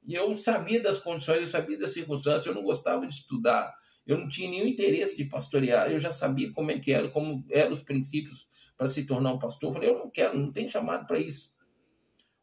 E 0.06 0.16
eu 0.16 0.36
sabia 0.36 0.82
das 0.82 1.00
condições, 1.00 1.42
eu 1.42 1.48
sabia 1.48 1.78
das 1.78 1.94
circunstâncias, 1.94 2.46
eu 2.46 2.56
não 2.56 2.64
gostava 2.64 3.06
de 3.06 3.14
estudar, 3.14 3.74
eu 4.10 4.18
não 4.18 4.28
tinha 4.28 4.50
nenhum 4.50 4.66
interesse 4.66 5.16
de 5.16 5.26
pastorear, 5.26 5.92
eu 5.92 6.00
já 6.00 6.12
sabia 6.12 6.52
como 6.52 6.72
é 6.72 6.80
que 6.80 6.92
era, 6.92 7.08
como 7.10 7.46
eram 7.52 7.74
os 7.74 7.84
princípios 7.84 8.50
para 8.76 8.88
se 8.88 9.06
tornar 9.06 9.32
um 9.32 9.38
pastor. 9.38 9.70
Eu 9.70 9.74
falei, 9.74 9.90
eu 9.92 10.00
não 10.00 10.10
quero, 10.10 10.36
não 10.36 10.52
tenho 10.52 10.68
chamado 10.68 11.06
para 11.06 11.20
isso. 11.20 11.56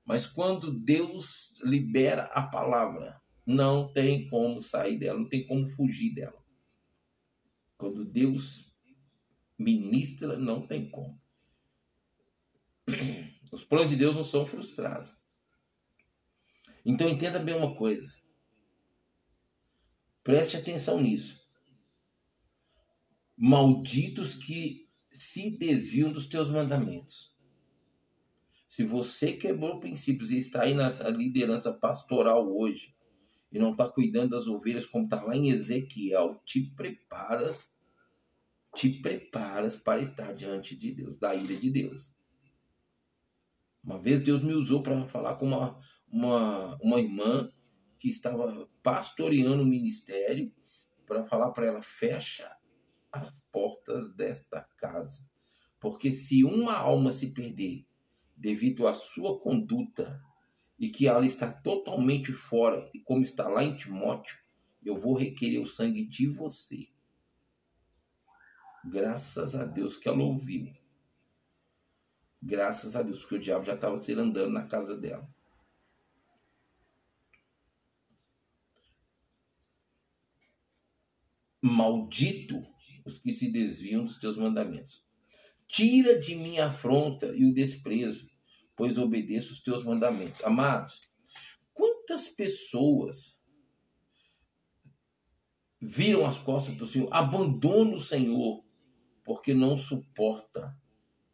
Mas 0.04 0.26
quando 0.26 0.72
Deus 0.72 1.54
libera 1.64 2.26
a 2.26 2.42
palavra, 2.44 3.20
não 3.44 3.92
tem 3.92 4.28
como 4.28 4.62
sair 4.62 4.96
dela, 4.96 5.18
não 5.18 5.28
tem 5.28 5.44
como 5.44 5.68
fugir 5.68 6.14
dela. 6.14 6.40
Quando 7.76 8.04
Deus 8.04 8.72
ministra, 9.58 10.38
não 10.38 10.64
tem 10.64 10.88
como. 10.88 11.20
Os 13.50 13.64
planos 13.64 13.90
de 13.90 13.96
Deus 13.96 14.14
não 14.14 14.22
são 14.22 14.46
frustrados. 14.46 15.18
Então 16.84 17.08
entenda 17.08 17.40
bem 17.40 17.56
uma 17.56 17.74
coisa. 17.74 18.14
Preste 20.22 20.56
atenção 20.56 21.00
nisso 21.00 21.35
malditos 23.36 24.34
que 24.34 24.88
se 25.10 25.56
desviam 25.56 26.10
dos 26.10 26.26
teus 26.26 26.48
mandamentos. 26.48 27.36
Se 28.66 28.84
você 28.84 29.32
quebrou 29.32 29.80
princípios 29.80 30.30
e 30.30 30.38
está 30.38 30.62
aí 30.62 30.74
na 30.74 30.90
liderança 31.10 31.72
pastoral 31.72 32.46
hoje 32.48 32.94
e 33.50 33.58
não 33.58 33.72
está 33.72 33.88
cuidando 33.88 34.30
das 34.30 34.46
ovelhas 34.46 34.86
como 34.86 35.04
está 35.04 35.22
lá 35.22 35.36
em 35.36 35.50
Ezequiel, 35.50 36.40
te 36.44 36.62
preparas, 36.74 37.80
te 38.74 38.90
preparas 39.00 39.76
para 39.76 40.02
estar 40.02 40.32
diante 40.34 40.76
de 40.76 40.92
Deus, 40.92 41.18
da 41.18 41.34
ira 41.34 41.56
de 41.56 41.70
Deus. 41.70 42.14
Uma 43.82 43.98
vez 43.98 44.22
Deus 44.22 44.42
me 44.42 44.52
usou 44.52 44.82
para 44.82 45.06
falar 45.06 45.36
com 45.36 45.46
uma, 45.46 45.78
uma, 46.08 46.76
uma 46.82 47.00
irmã 47.00 47.48
que 47.98 48.08
estava 48.08 48.68
pastoreando 48.82 49.62
o 49.62 49.66
ministério 49.66 50.52
para 51.06 51.24
falar 51.24 51.52
para 51.52 51.66
ela: 51.66 51.80
fecha 51.80 52.55
as 53.16 53.40
portas 53.52 54.14
desta 54.14 54.62
casa. 54.76 55.26
Porque 55.80 56.10
se 56.10 56.44
uma 56.44 56.74
alma 56.74 57.10
se 57.10 57.32
perder 57.32 57.86
devido 58.36 58.86
à 58.86 58.94
sua 58.94 59.40
conduta 59.40 60.22
e 60.78 60.90
que 60.90 61.06
ela 61.06 61.24
está 61.24 61.50
totalmente 61.50 62.32
fora, 62.32 62.90
e 62.92 63.00
como 63.00 63.22
está 63.22 63.48
lá 63.48 63.64
em 63.64 63.76
Timóteo, 63.76 64.38
eu 64.84 64.94
vou 64.94 65.14
requerer 65.14 65.60
o 65.60 65.66
sangue 65.66 66.04
de 66.04 66.28
você. 66.28 66.88
Graças 68.84 69.54
a 69.54 69.66
Deus 69.66 69.96
que 69.96 70.08
ela 70.08 70.22
ouviu. 70.22 70.72
Graças 72.40 72.94
a 72.94 73.02
Deus, 73.02 73.20
porque 73.20 73.36
o 73.36 73.40
diabo 73.40 73.64
já 73.64 73.74
estava 73.74 73.98
se 73.98 74.12
andando 74.12 74.52
na 74.52 74.66
casa 74.66 74.96
dela. 74.96 75.28
Maldito 81.60 82.62
os 83.06 83.18
que 83.18 83.32
se 83.32 83.50
desviam 83.50 84.04
dos 84.04 84.18
teus 84.18 84.36
mandamentos. 84.36 85.06
Tira 85.68 86.18
de 86.18 86.34
mim 86.34 86.58
a 86.58 86.68
afronta 86.68 87.32
e 87.34 87.44
o 87.44 87.54
desprezo, 87.54 88.28
pois 88.76 88.98
obedeço 88.98 89.52
os 89.52 89.62
teus 89.62 89.84
mandamentos. 89.84 90.44
Amados, 90.44 91.00
quantas 91.72 92.28
pessoas 92.28 93.44
viram 95.80 96.26
as 96.26 96.38
costas 96.38 96.74
para 96.74 96.84
o 96.84 96.88
Senhor, 96.88 97.08
abandonam 97.12 97.94
o 97.94 98.00
Senhor, 98.00 98.64
porque 99.24 99.54
não 99.54 99.76
suporta, 99.76 100.76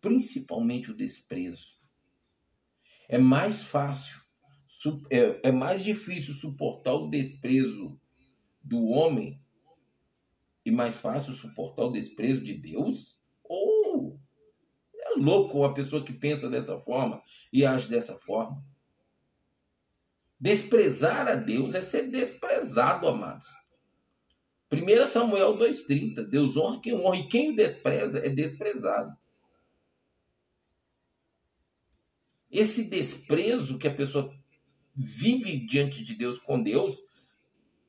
principalmente 0.00 0.90
o 0.90 0.96
desprezo. 0.96 1.68
É 3.08 3.18
mais 3.18 3.62
fácil, 3.62 4.18
é, 5.10 5.48
é 5.48 5.52
mais 5.52 5.84
difícil 5.84 6.34
suportar 6.34 6.94
o 6.94 7.08
desprezo 7.08 7.98
do 8.62 8.84
homem 8.86 9.41
e 10.64 10.70
mais 10.70 10.96
fácil 10.96 11.34
suportar 11.34 11.84
o 11.84 11.92
desprezo 11.92 12.42
de 12.42 12.54
Deus? 12.54 13.18
Ou 13.44 14.20
é 14.94 15.18
louco 15.18 15.58
uma 15.58 15.74
pessoa 15.74 16.04
que 16.04 16.12
pensa 16.12 16.48
dessa 16.48 16.78
forma 16.78 17.22
e 17.52 17.64
age 17.64 17.88
dessa 17.88 18.16
forma? 18.16 18.64
Desprezar 20.38 21.28
a 21.28 21.34
Deus 21.34 21.74
é 21.74 21.80
ser 21.80 22.10
desprezado, 22.10 23.06
amados. 23.06 23.46
1 24.72 25.06
Samuel 25.06 25.56
2,30. 25.56 26.28
Deus 26.28 26.56
honra 26.56 26.80
quem 26.80 26.94
honra 26.94 27.16
e 27.18 27.28
quem 27.28 27.50
o 27.50 27.56
despreza 27.56 28.18
é 28.18 28.28
desprezado. 28.28 29.16
Esse 32.50 32.90
desprezo 32.90 33.78
que 33.78 33.86
a 33.86 33.94
pessoa 33.94 34.34
vive 34.94 35.64
diante 35.64 36.02
de 36.02 36.14
Deus 36.14 36.38
com 36.38 36.62
Deus 36.62 36.98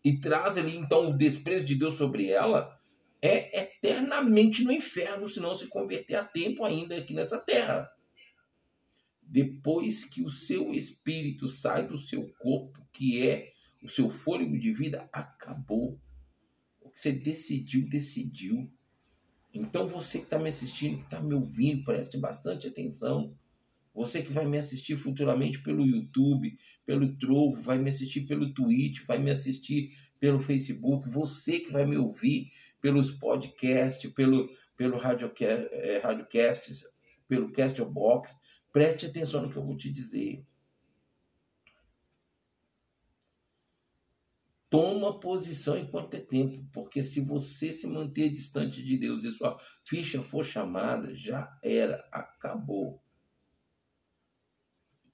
e 0.03 0.17
traz 0.19 0.57
ali 0.57 0.75
então 0.75 1.09
o 1.09 1.17
desprezo 1.17 1.65
de 1.65 1.75
Deus 1.75 1.95
sobre 1.95 2.29
ela 2.29 2.77
é 3.21 3.61
eternamente 3.61 4.63
no 4.63 4.71
inferno 4.71 5.29
se 5.29 5.39
não 5.39 5.55
se 5.55 5.67
converter 5.67 6.15
a 6.15 6.25
tempo 6.25 6.65
ainda 6.65 6.97
aqui 6.97 7.13
nessa 7.13 7.39
terra. 7.39 7.89
Depois 9.21 10.03
que 10.03 10.21
o 10.21 10.29
seu 10.29 10.73
espírito 10.73 11.47
sai 11.47 11.87
do 11.87 11.97
seu 11.97 12.27
corpo, 12.39 12.85
que 12.91 13.25
é 13.25 13.53
o 13.81 13.87
seu 13.87 14.09
fôlego 14.09 14.59
de 14.59 14.73
vida, 14.73 15.09
acabou 15.11 15.97
que 16.93 17.01
você 17.01 17.11
decidiu, 17.11 17.87
decidiu. 17.87 18.67
Então 19.53 19.87
você 19.87 20.19
que 20.19 20.25
está 20.25 20.37
me 20.37 20.49
assistindo, 20.49 20.97
que 20.97 21.05
está 21.05 21.21
me 21.21 21.33
ouvindo, 21.33 21.83
preste 21.83 22.17
bastante 22.17 22.67
atenção. 22.67 23.35
Você 23.93 24.23
que 24.23 24.33
vai 24.33 24.45
me 24.45 24.57
assistir 24.57 24.97
futuramente 24.97 25.61
pelo 25.61 25.85
YouTube, 25.85 26.57
pelo 26.85 27.15
Trovo, 27.17 27.61
vai 27.61 27.77
me 27.77 27.89
assistir 27.89 28.21
pelo 28.21 28.53
Twitch, 28.53 29.05
vai 29.05 29.19
me 29.19 29.29
assistir 29.29 29.91
pelo 30.19 30.39
Facebook, 30.39 31.07
você 31.09 31.59
que 31.59 31.71
vai 31.71 31.85
me 31.85 31.97
ouvir 31.97 32.51
pelos 32.81 33.11
podcasts, 33.11 34.11
pelo, 34.13 34.49
pelo 34.75 34.97
radiocast, 34.97 35.67
é, 35.71 35.99
radiocast 35.99 36.73
pelo 37.27 37.51
Castbox, 37.51 38.35
preste 38.71 39.05
atenção 39.05 39.43
no 39.43 39.51
que 39.51 39.57
eu 39.57 39.65
vou 39.65 39.77
te 39.77 39.91
dizer. 39.91 40.43
toma 44.73 45.19
posição 45.19 45.77
enquanto 45.77 46.15
é 46.15 46.19
tempo, 46.19 46.67
porque 46.73 47.03
se 47.03 47.21
você 47.21 47.71
se 47.71 47.85
manter 47.85 48.31
distante 48.31 48.83
de 48.83 48.97
Deus 48.97 49.23
e 49.23 49.31
sua 49.31 49.55
ficha 49.85 50.23
for 50.23 50.43
chamada, 50.43 51.13
já 51.13 51.55
era, 51.61 52.03
acabou. 52.11 53.02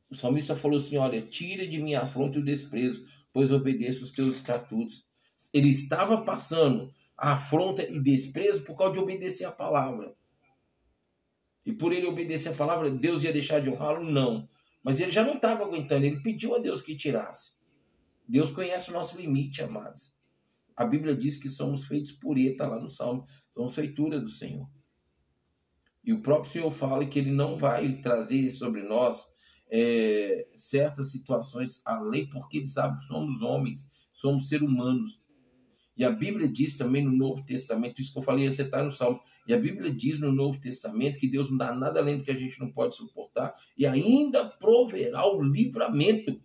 O 0.10 0.16
salmista 0.16 0.56
falou 0.56 0.80
assim: 0.80 0.98
Olha, 0.98 1.22
tira 1.22 1.68
de 1.68 1.82
minha 1.82 2.02
afronta 2.02 2.40
o 2.40 2.44
desprezo, 2.44 3.06
pois 3.32 3.52
obedeço 3.52 4.04
os 4.04 4.12
teus 4.12 4.36
estatutos. 4.36 5.06
Ele 5.54 5.70
estava 5.70 6.22
passando 6.22 6.92
afronta 7.18 7.84
e 7.84 8.00
desprezo 8.00 8.62
por 8.64 8.78
causa 8.78 8.94
de 8.94 9.00
obedecer 9.00 9.46
a 9.46 9.52
palavra. 9.52 10.16
E 11.66 11.74
por 11.74 11.92
ele 11.92 12.08
obedecer 12.08 12.50
a 12.50 12.56
palavra, 12.56 12.90
Deus 12.90 13.24
ia 13.24 13.34
deixar 13.34 13.60
de 13.60 13.70
honrá-lo? 13.70 14.04
Não. 14.04 14.50
Mas 14.84 15.00
ele 15.00 15.12
já 15.12 15.24
não 15.24 15.36
estava 15.36 15.64
aguentando, 15.64 16.06
ele 16.06 16.22
pediu 16.22 16.56
a 16.56 16.60
Deus 16.60 16.82
que 16.82 16.96
tirasse. 16.96 17.60
Deus 18.28 18.50
conhece 18.52 18.90
o 18.90 18.94
nosso 18.94 19.18
limite, 19.18 19.62
amados. 19.62 20.16
A 20.76 20.86
Bíblia 20.86 21.16
diz 21.16 21.38
que 21.38 21.50
somos 21.50 21.86
feitos 21.86 22.14
pureta 22.14 22.66
lá 22.66 22.80
no 22.80 22.90
Salmo, 22.90 23.26
somos 23.54 23.76
feitura 23.76 24.20
do 24.20 24.30
Senhor. 24.30 24.70
E 26.04 26.14
o 26.14 26.22
próprio 26.22 26.52
Senhor 26.52 26.72
fala 26.72 27.06
que 27.06 27.20
Ele 27.20 27.32
não 27.32 27.58
vai 27.58 28.02
trazer 28.02 28.50
sobre 28.52 28.82
nós 28.84 29.39
é, 29.70 30.48
certas 30.54 31.12
situações 31.12 31.82
além, 31.86 32.30
porque 32.30 32.58
Ele 32.58 32.68
sabe 32.68 33.00
que 33.00 33.06
somos 33.06 33.42
homens, 33.42 33.90
somos 34.12 34.48
seres 34.50 34.68
humanos. 34.68 35.22
E 35.96 36.06
a 36.06 36.12
Bíblia 36.12 36.48
diz 36.48 36.78
também 36.78 37.04
no 37.04 37.12
Novo 37.12 37.46
Testamento, 37.46 38.00
isso 38.00 38.14
que 38.14 38.20
eu 38.20 38.24
falei 38.24 38.46
antes, 38.46 38.58
você 38.58 38.64
está 38.64 38.82
no 38.82 38.92
Salmo, 38.92 39.20
e 39.46 39.54
a 39.54 39.60
Bíblia 39.60 39.94
diz 39.94 40.20
no 40.20 40.32
Novo 40.32 40.60
Testamento 40.60 41.20
que 41.20 41.30
Deus 41.30 41.50
não 41.50 41.58
dá 41.58 41.76
nada 41.76 42.00
além 42.00 42.18
do 42.18 42.24
que 42.24 42.32
a 42.32 42.38
gente 42.38 42.60
não 42.60 42.72
pode 42.72 42.96
suportar, 42.96 43.54
e 43.78 43.86
ainda 43.86 44.46
proverá 44.46 45.26
o 45.28 45.42
livramento 45.42 46.42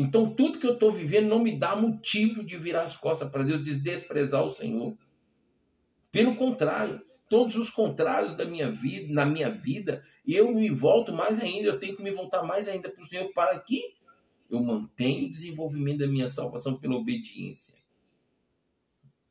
então, 0.00 0.34
tudo 0.34 0.58
que 0.58 0.66
eu 0.66 0.72
estou 0.72 0.90
vivendo 0.90 1.28
não 1.28 1.42
me 1.42 1.58
dá 1.58 1.76
motivo 1.76 2.42
de 2.42 2.56
virar 2.56 2.84
as 2.84 2.96
costas 2.96 3.28
para 3.28 3.42
Deus, 3.42 3.62
de 3.62 3.74
desprezar 3.74 4.42
o 4.42 4.50
Senhor. 4.50 4.96
Pelo 6.10 6.34
contrário, 6.36 7.02
todos 7.30 7.56
os 7.56 7.70
contrários 7.70 8.36
da 8.36 8.44
minha 8.44 8.70
vida, 8.70 9.10
na 9.10 9.24
minha 9.24 9.48
vida, 9.50 10.02
eu 10.26 10.52
me 10.52 10.68
volto 10.68 11.12
mais 11.12 11.40
ainda, 11.40 11.68
eu 11.68 11.80
tenho 11.80 11.96
que 11.96 12.02
me 12.02 12.10
voltar 12.10 12.42
mais 12.42 12.68
ainda 12.68 12.90
para 12.90 13.02
o 13.02 13.06
Senhor 13.06 13.32
para 13.32 13.58
que 13.58 13.96
eu 14.50 14.60
mantenha 14.62 15.26
o 15.26 15.30
desenvolvimento 15.30 16.00
da 16.00 16.06
minha 16.06 16.28
salvação 16.28 16.76
pela 16.76 16.96
obediência 16.96 17.78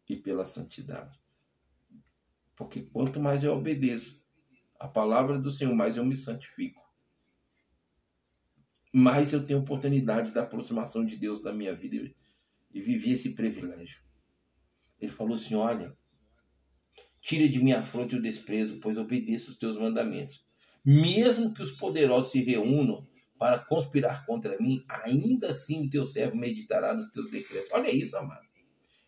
e 0.07 0.15
pela 0.15 0.45
santidade. 0.45 1.19
Porque 2.55 2.81
quanto 2.81 3.19
mais 3.19 3.43
eu 3.43 3.53
obedeço 3.53 4.25
a 4.79 4.87
palavra 4.87 5.37
do 5.37 5.51
Senhor, 5.51 5.75
mais 5.75 5.95
eu 5.95 6.03
me 6.03 6.15
santifico 6.15 6.79
mais 8.91 9.33
eu 9.33 9.45
tenho 9.45 9.59
oportunidade 9.59 10.33
da 10.33 10.43
aproximação 10.43 11.05
de 11.05 11.15
Deus 11.15 11.43
na 11.43 11.53
minha 11.53 11.75
vida 11.75 11.95
e, 11.95 12.15
e 12.73 12.81
viver 12.81 13.11
esse 13.11 13.35
privilégio. 13.35 14.01
Ele 14.99 15.11
falou 15.11 15.35
assim: 15.35 15.55
Olha, 15.55 15.95
tira 17.21 17.47
de 17.47 17.61
mim 17.61 17.71
a 17.71 17.79
afronta 17.79 18.15
e 18.15 18.19
o 18.19 18.21
desprezo, 18.21 18.79
pois 18.79 18.97
obedeço 18.97 19.51
os 19.51 19.57
teus 19.57 19.77
mandamentos. 19.77 20.43
Mesmo 20.85 21.53
que 21.53 21.61
os 21.61 21.71
poderosos 21.71 22.31
se 22.31 22.43
reúnam 22.43 23.07
para 23.37 23.59
conspirar 23.59 24.25
contra 24.25 24.57
mim, 24.59 24.83
ainda 24.87 25.49
assim 25.49 25.85
o 25.85 25.89
teu 25.89 26.05
servo 26.05 26.35
meditará 26.35 26.93
nos 26.93 27.09
teus 27.09 27.31
decretos. 27.31 27.69
Olha 27.71 27.93
isso, 27.93 28.17
amado. 28.17 28.49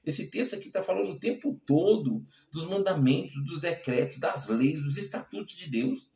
Esse 0.04 0.30
texto 0.32 0.56
aqui 0.56 0.68
está 0.68 0.82
falando 0.82 1.12
o 1.12 1.20
tempo 1.20 1.62
todo 1.66 2.26
dos 2.52 2.66
mandamentos, 2.66 3.34
dos 3.46 3.62
decretos, 3.62 4.18
das 4.18 4.48
leis, 4.48 4.82
dos 4.82 4.98
estatutos 4.98 5.56
de 5.56 5.70
Deus. 5.70 6.10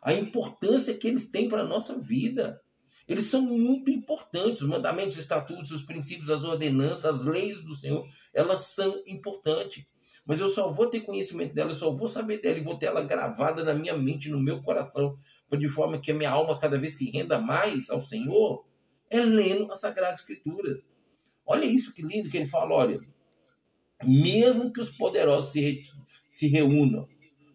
A 0.00 0.12
importância 0.12 0.94
que 0.94 1.08
eles 1.08 1.28
têm 1.28 1.48
para 1.48 1.62
a 1.62 1.66
nossa 1.66 1.98
vida. 1.98 2.60
Eles 3.08 3.24
são 3.24 3.42
muito 3.42 3.90
importantes. 3.90 4.62
Os 4.62 4.68
mandamentos, 4.68 5.16
os 5.16 5.22
estatutos, 5.22 5.72
os 5.72 5.82
princípios, 5.82 6.30
as 6.30 6.44
ordenanças, 6.44 7.04
as 7.04 7.24
leis 7.24 7.62
do 7.64 7.74
Senhor, 7.74 8.06
elas 8.32 8.66
são 8.66 9.02
importantes. 9.06 9.84
Mas 10.24 10.40
eu 10.40 10.48
só 10.48 10.70
vou 10.72 10.86
ter 10.86 11.00
conhecimento 11.00 11.54
dela, 11.54 11.72
eu 11.72 11.76
só 11.76 11.90
vou 11.90 12.08
saber 12.08 12.40
dela 12.40 12.58
e 12.58 12.62
vou 12.62 12.78
ter 12.78 12.86
ela 12.86 13.02
gravada 13.02 13.64
na 13.64 13.74
minha 13.74 13.96
mente, 13.96 14.30
no 14.30 14.40
meu 14.40 14.62
coração, 14.62 15.18
de 15.50 15.68
forma 15.68 16.00
que 16.00 16.12
a 16.12 16.14
minha 16.14 16.30
alma 16.30 16.58
cada 16.58 16.78
vez 16.78 16.96
se 16.96 17.10
renda 17.10 17.38
mais 17.38 17.90
ao 17.90 18.00
Senhor, 18.00 18.64
é 19.10 19.20
lendo 19.20 19.70
a 19.72 19.76
Sagrada 19.76 20.14
Escritura. 20.14 20.80
Olha 21.44 21.66
isso 21.66 21.92
que 21.92 22.02
lindo 22.02 22.30
que 22.30 22.36
ele 22.36 22.46
fala, 22.46 22.74
olha, 22.74 23.00
mesmo 24.04 24.72
que 24.72 24.80
os 24.80 24.90
poderosos 24.90 25.52
se, 25.52 25.82
se 26.30 26.46
reúnam 26.46 27.08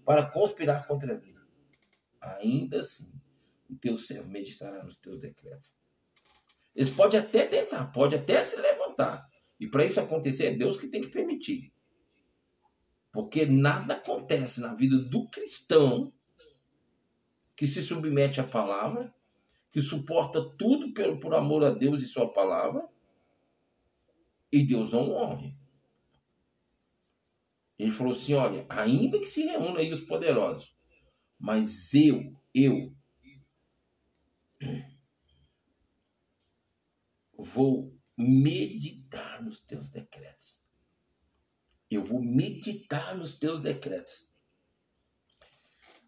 para 0.06 0.26
conspirar 0.26 0.86
contra 0.88 1.18
mim, 1.18 1.34
ainda 2.22 2.82
assim 2.82 3.18
o 3.70 3.76
teu 3.76 3.98
servo 3.98 4.30
meditará 4.30 4.84
nos 4.84 4.98
teus 4.98 5.20
decretos. 5.20 5.70
Eles 6.76 6.90
podem 6.90 7.20
até 7.20 7.46
tentar, 7.46 7.88
pode 7.88 8.16
até 8.16 8.44
se 8.44 8.56
levantar. 8.62 9.28
E 9.60 9.68
para 9.68 9.84
isso 9.84 10.00
acontecer, 10.00 10.46
é 10.46 10.56
Deus 10.56 10.78
que 10.78 10.88
tem 10.88 11.02
que 11.02 11.10
permitir. 11.10 11.74
Porque 13.18 13.48
nada 13.48 13.96
acontece 13.96 14.62
na 14.62 14.76
vida 14.76 14.96
do 14.96 15.28
cristão 15.28 16.14
que 17.56 17.66
se 17.66 17.82
submete 17.82 18.40
à 18.40 18.44
palavra, 18.44 19.12
que 19.72 19.82
suporta 19.82 20.48
tudo 20.56 20.94
por, 20.94 21.20
por 21.20 21.34
amor 21.34 21.64
a 21.64 21.72
Deus 21.72 22.04
e 22.04 22.08
sua 22.08 22.32
palavra, 22.32 22.88
e 24.52 24.64
Deus 24.64 24.92
não 24.92 25.14
honre. 25.14 25.58
Ele 27.80 27.92
falou 27.92 28.14
assim: 28.14 28.36
olha, 28.36 28.68
ainda 28.70 29.18
que 29.18 29.26
se 29.26 29.42
reúnam 29.42 29.78
aí 29.78 29.92
os 29.92 30.02
poderosos, 30.02 30.78
mas 31.40 31.92
eu, 31.96 32.40
eu, 32.54 32.96
vou 37.36 37.98
meditar 38.16 39.44
nos 39.44 39.60
teus 39.62 39.90
decretos. 39.90 40.67
Eu 41.90 42.04
vou 42.04 42.22
meditar 42.22 43.16
nos 43.16 43.34
teus 43.34 43.62
decretos. 43.62 44.28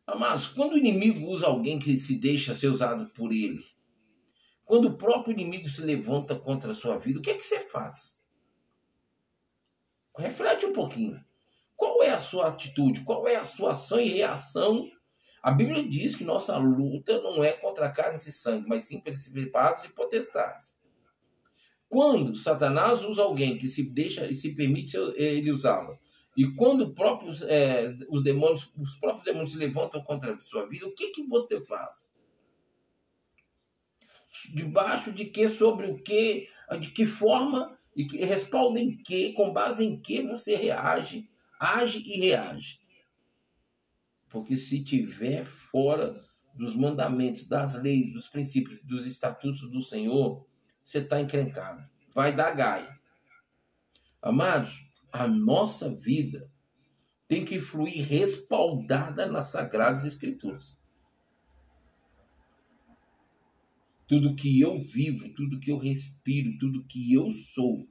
Amados, 0.06 0.48
quando 0.48 0.74
o 0.74 0.78
inimigo 0.78 1.28
usa 1.28 1.48
alguém 1.48 1.80
que 1.80 1.96
se 1.96 2.20
deixa 2.20 2.56
ser 2.56 2.68
usado 2.68 3.10
por 3.14 3.32
ele, 3.32 3.64
quando 4.66 4.90
o 4.90 4.98
próprio 4.98 5.34
inimigo 5.34 5.70
se 5.70 5.82
levanta 5.82 6.36
contra 6.36 6.72
a 6.72 6.76
sua 6.76 6.98
vida, 6.98 7.20
o 7.20 7.22
que 7.22 7.32
é 7.32 7.36
que 7.36 7.44
você 7.44 7.60
faz? 7.60 8.20
reflete 10.20 10.66
um 10.66 10.74
pouquinho. 10.74 11.24
Qual 11.76 12.04
é 12.04 12.10
a 12.10 12.20
sua 12.20 12.50
atitude? 12.50 13.02
Qual 13.02 13.28
é 13.28 13.36
a 13.36 13.46
sua 13.46 13.72
ação 13.72 14.00
e 14.00 14.10
reação? 14.10 14.86
A 15.42 15.52
Bíblia 15.52 15.88
diz 15.88 16.16
que 16.16 16.26
nossa 16.26 16.58
luta 16.58 17.22
não 17.22 17.44
é 17.44 17.54
contra 17.54 17.90
carne 17.90 18.18
e 18.18 18.32
sangue, 18.32 18.68
mas 18.68 18.84
sim 18.84 19.00
principados 19.00 19.86
e 19.86 19.90
potestades. 19.90 20.78
Quando 21.90 22.36
Satanás 22.36 23.04
usa 23.04 23.24
alguém 23.24 23.58
que 23.58 23.68
se 23.68 23.84
deixa 23.84 24.30
e 24.30 24.36
se 24.36 24.54
permite 24.54 24.96
ele 25.16 25.52
usá-lo, 25.52 25.98
e 26.38 26.54
quando 26.54 26.94
próprios, 26.94 27.42
é, 27.42 27.98
os 28.08 28.24
demônios, 28.24 28.72
os 28.78 28.96
próprios 28.96 29.26
demônios 29.26 29.52
se 29.52 29.58
levantam 29.58 30.02
contra 30.02 30.34
a 30.34 30.40
sua 30.40 30.70
vida, 30.70 30.88
o 30.88 30.94
que, 30.94 31.10
que 31.10 31.24
você 31.24 31.60
faz? 31.60 32.10
Debaixo 34.54 35.12
de 35.12 35.26
que, 35.26 35.50
sobre 35.50 35.88
o 35.88 35.98
que, 36.02 36.48
de 36.80 36.92
que 36.92 37.06
forma? 37.06 37.78
E 37.96 38.06
que 38.06 38.24
responde 38.24 38.80
em 38.80 38.96
que, 38.96 39.34
com 39.34 39.52
base 39.52 39.84
em 39.84 40.00
que 40.00 40.22
você 40.22 40.56
reage, 40.56 41.28
age 41.60 42.04
e 42.06 42.20
reage. 42.20 42.80
Porque 44.30 44.56
se 44.56 44.84
tiver 44.84 45.44
fora 45.44 46.24
dos 46.54 46.76
mandamentos, 46.76 47.48
das 47.48 47.82
leis, 47.82 48.14
dos 48.14 48.28
princípios, 48.28 48.80
dos 48.84 49.06
estatutos 49.06 49.70
do 49.70 49.82
Senhor, 49.82 50.48
você 50.90 51.00
está 51.00 51.22
encrencado. 51.22 51.88
Vai 52.16 52.36
dar 52.36 52.56
gaia. 52.56 53.00
Amados, 54.20 54.84
a 55.12 55.28
nossa 55.28 55.96
vida 56.02 56.52
tem 57.28 57.46
que 57.46 57.62
fluir 57.62 58.04
respaldada 58.04 59.28
nas 59.28 59.50
Sagradas 59.50 60.04
Escrituras. 60.04 60.76
Tudo 64.08 64.36
que 64.36 64.60
eu 64.60 64.82
vivo, 64.82 65.32
tudo 65.36 65.60
que 65.60 65.72
eu 65.72 65.78
respiro, 65.78 66.58
tudo 66.58 66.86
que 66.86 67.14
eu 67.14 67.32
sou, 67.34 67.88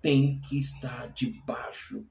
tem 0.00 0.40
que 0.42 0.56
estar 0.56 1.08
debaixo 1.08 2.06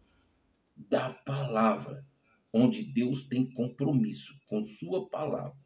da 0.76 1.10
palavra, 1.10 2.06
onde 2.52 2.84
Deus 2.84 3.24
tem 3.24 3.50
compromisso 3.50 4.38
com 4.50 4.66
Sua 4.66 5.10
palavra. 5.10 5.58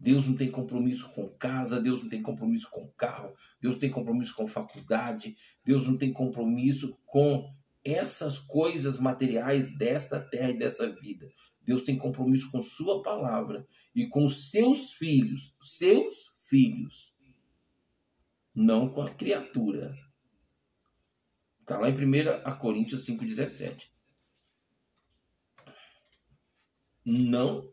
Deus 0.00 0.26
não 0.26 0.34
tem 0.34 0.50
compromisso 0.50 1.06
com 1.10 1.28
casa, 1.28 1.78
Deus 1.78 2.02
não 2.02 2.08
tem 2.08 2.22
compromisso 2.22 2.70
com 2.70 2.88
carro, 2.96 3.34
Deus 3.60 3.76
tem 3.76 3.90
compromisso 3.90 4.34
com 4.34 4.48
faculdade, 4.48 5.36
Deus 5.62 5.86
não 5.86 5.98
tem 5.98 6.10
compromisso 6.10 6.96
com 7.04 7.54
essas 7.84 8.38
coisas 8.38 8.98
materiais 8.98 9.76
desta 9.76 10.18
terra 10.18 10.50
e 10.50 10.58
dessa 10.58 10.90
vida. 10.90 11.30
Deus 11.62 11.82
tem 11.82 11.98
compromisso 11.98 12.50
com 12.50 12.62
Sua 12.62 13.02
palavra 13.02 13.66
e 13.94 14.06
com 14.08 14.26
seus 14.28 14.92
filhos, 14.92 15.54
seus 15.62 16.30
filhos, 16.48 17.14
não 18.54 18.88
com 18.88 19.02
a 19.02 19.10
criatura. 19.10 19.94
Está 21.60 21.78
lá 21.78 21.90
em 21.90 21.92
1 21.92 22.58
Coríntios 22.58 23.06
5,17. 23.06 23.90
Não 27.04 27.69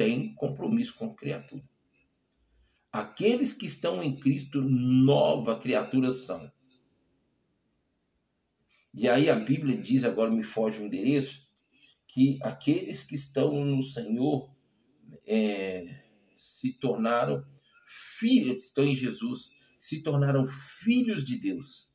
tem 0.00 0.32
compromisso 0.32 0.94
com 0.96 1.10
a 1.10 1.14
criatura. 1.14 1.62
Aqueles 2.90 3.52
que 3.52 3.66
estão 3.66 4.02
em 4.02 4.18
Cristo, 4.18 4.62
nova 4.62 5.60
criatura 5.60 6.10
são. 6.10 6.50
E 8.94 9.06
aí 9.06 9.28
a 9.28 9.36
Bíblia 9.36 9.76
diz, 9.76 10.02
agora 10.02 10.30
me 10.30 10.42
foge 10.42 10.80
o 10.80 10.86
endereço, 10.86 11.52
que 12.08 12.38
aqueles 12.42 13.04
que 13.04 13.14
estão 13.14 13.62
no 13.62 13.82
Senhor 13.82 14.50
é, 15.26 15.84
se 16.34 16.72
tornaram 16.78 17.46
filhos, 18.18 18.64
estão 18.64 18.86
em 18.86 18.96
Jesus, 18.96 19.50
se 19.78 20.02
tornaram 20.02 20.48
filhos 20.48 21.22
de 21.22 21.38
Deus. 21.38 21.94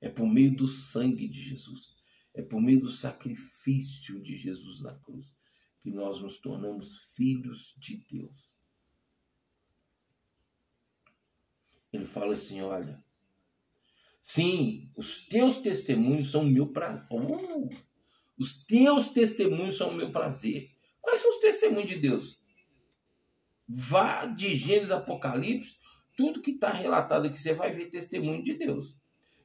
É 0.00 0.08
por 0.08 0.26
meio 0.26 0.56
do 0.56 0.66
sangue 0.66 1.28
de 1.28 1.42
Jesus. 1.42 1.97
É 2.34 2.42
por 2.42 2.60
meio 2.60 2.80
do 2.80 2.90
sacrifício 2.90 4.20
de 4.20 4.36
Jesus 4.36 4.80
na 4.80 4.94
cruz 4.94 5.34
que 5.80 5.90
nós 5.90 6.20
nos 6.20 6.38
tornamos 6.38 6.98
filhos 7.14 7.74
de 7.78 7.96
Deus. 8.10 8.48
Ele 11.92 12.06
fala 12.06 12.34
assim: 12.34 12.60
olha, 12.60 13.02
sim, 14.20 14.90
os 14.96 15.26
teus 15.26 15.58
testemunhos 15.58 16.30
são 16.30 16.42
o 16.42 16.50
meu 16.50 16.68
prazer. 16.68 17.06
Uh, 17.10 17.68
os 18.38 18.64
teus 18.66 19.08
testemunhos 19.08 19.76
são 19.76 19.90
o 19.90 19.94
meu 19.94 20.12
prazer. 20.12 20.70
Quais 21.00 21.20
são 21.20 21.30
os 21.30 21.40
testemunhos 21.40 21.88
de 21.88 21.96
Deus? 21.96 22.40
Vá 23.66 24.26
de 24.26 24.54
Gênesis 24.54 24.90
Apocalipse, 24.90 25.78
tudo 26.16 26.40
que 26.40 26.52
está 26.52 26.70
relatado 26.70 27.26
aqui, 27.26 27.38
você 27.38 27.52
vai 27.52 27.72
ver 27.72 27.90
testemunho 27.90 28.42
de 28.42 28.54
Deus. 28.54 28.98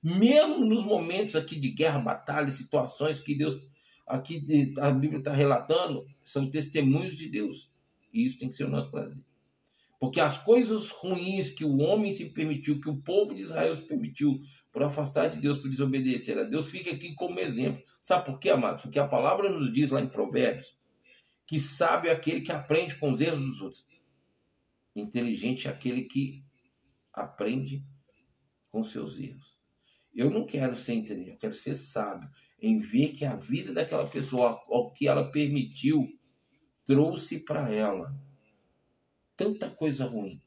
Mesmo 0.04 0.66
nos 0.66 0.84
momentos 0.84 1.36
aqui 1.36 1.60
de 1.60 1.70
guerra, 1.70 2.00
batalha, 2.00 2.50
situações 2.50 3.20
que 3.20 3.36
Deus, 3.36 3.58
aqui 4.06 4.74
a 4.80 4.92
Bíblia 4.92 5.20
está 5.20 5.32
relatando, 5.32 6.06
são 6.24 6.50
testemunhos 6.50 7.16
de 7.16 7.30
Deus. 7.30 7.72
E 8.14 8.24
isso 8.24 8.38
tem 8.38 8.50
que 8.50 8.56
ser 8.56 8.66
o 8.66 8.70
nosso 8.70 8.92
prazer. 8.92 9.24
Porque 10.00 10.20
as 10.20 10.38
coisas 10.38 10.90
ruins 10.90 11.50
que 11.50 11.64
o 11.64 11.78
homem 11.78 12.12
se 12.12 12.26
permitiu, 12.26 12.82
que 12.82 12.90
o 12.90 12.98
povo 12.98 13.34
de 13.34 13.42
Israel 13.42 13.74
se 13.74 13.84
permitiu, 13.84 14.42
por 14.72 14.84
afastar 14.84 15.30
de 15.30 15.40
Deus, 15.40 15.60
por 15.60 15.70
desobedecer 15.70 16.38
a 16.38 16.44
Deus, 16.44 16.66
fica 16.66 16.92
aqui 16.92 17.14
como 17.14 17.40
exemplo. 17.40 17.82
Sabe 18.02 18.26
por 18.26 18.38
quê, 18.38 18.50
amados? 18.50 18.82
Porque 18.82 19.00
a 19.00 19.08
palavra 19.08 19.50
nos 19.50 19.72
diz 19.72 19.92
lá 19.92 20.02
em 20.02 20.10
Provérbios 20.10 20.76
que 21.46 21.60
sábio 21.60 22.10
é 22.10 22.14
aquele 22.14 22.42
que 22.42 22.52
aprende 22.52 22.96
com 22.96 23.12
os 23.12 23.22
erros 23.22 23.40
dos 23.40 23.62
outros. 23.62 23.86
Inteligente 24.96 25.68
é 25.68 25.72
aquele 25.72 26.06
que 26.06 26.44
aprende 27.14 27.86
com 28.72 28.84
seus 28.84 29.20
erros. 29.20 29.53
Eu 30.14 30.30
não 30.30 30.46
quero 30.46 30.78
ser 30.78 30.94
inteligente, 30.94 31.34
eu 31.34 31.40
quero 31.40 31.54
ser 31.54 31.74
sábio 31.74 32.30
em 32.62 32.80
ver 32.80 33.10
que 33.14 33.26
a 33.26 33.36
vida 33.36 33.74
daquela 33.74 34.08
pessoa, 34.08 34.62
o 34.68 34.92
que 34.92 35.08
ela 35.08 35.32
permitiu, 35.32 36.08
trouxe 36.86 37.40
para 37.44 37.70
ela 37.72 38.16
tanta 39.36 39.70
coisa 39.70 40.06
ruim. 40.06 40.42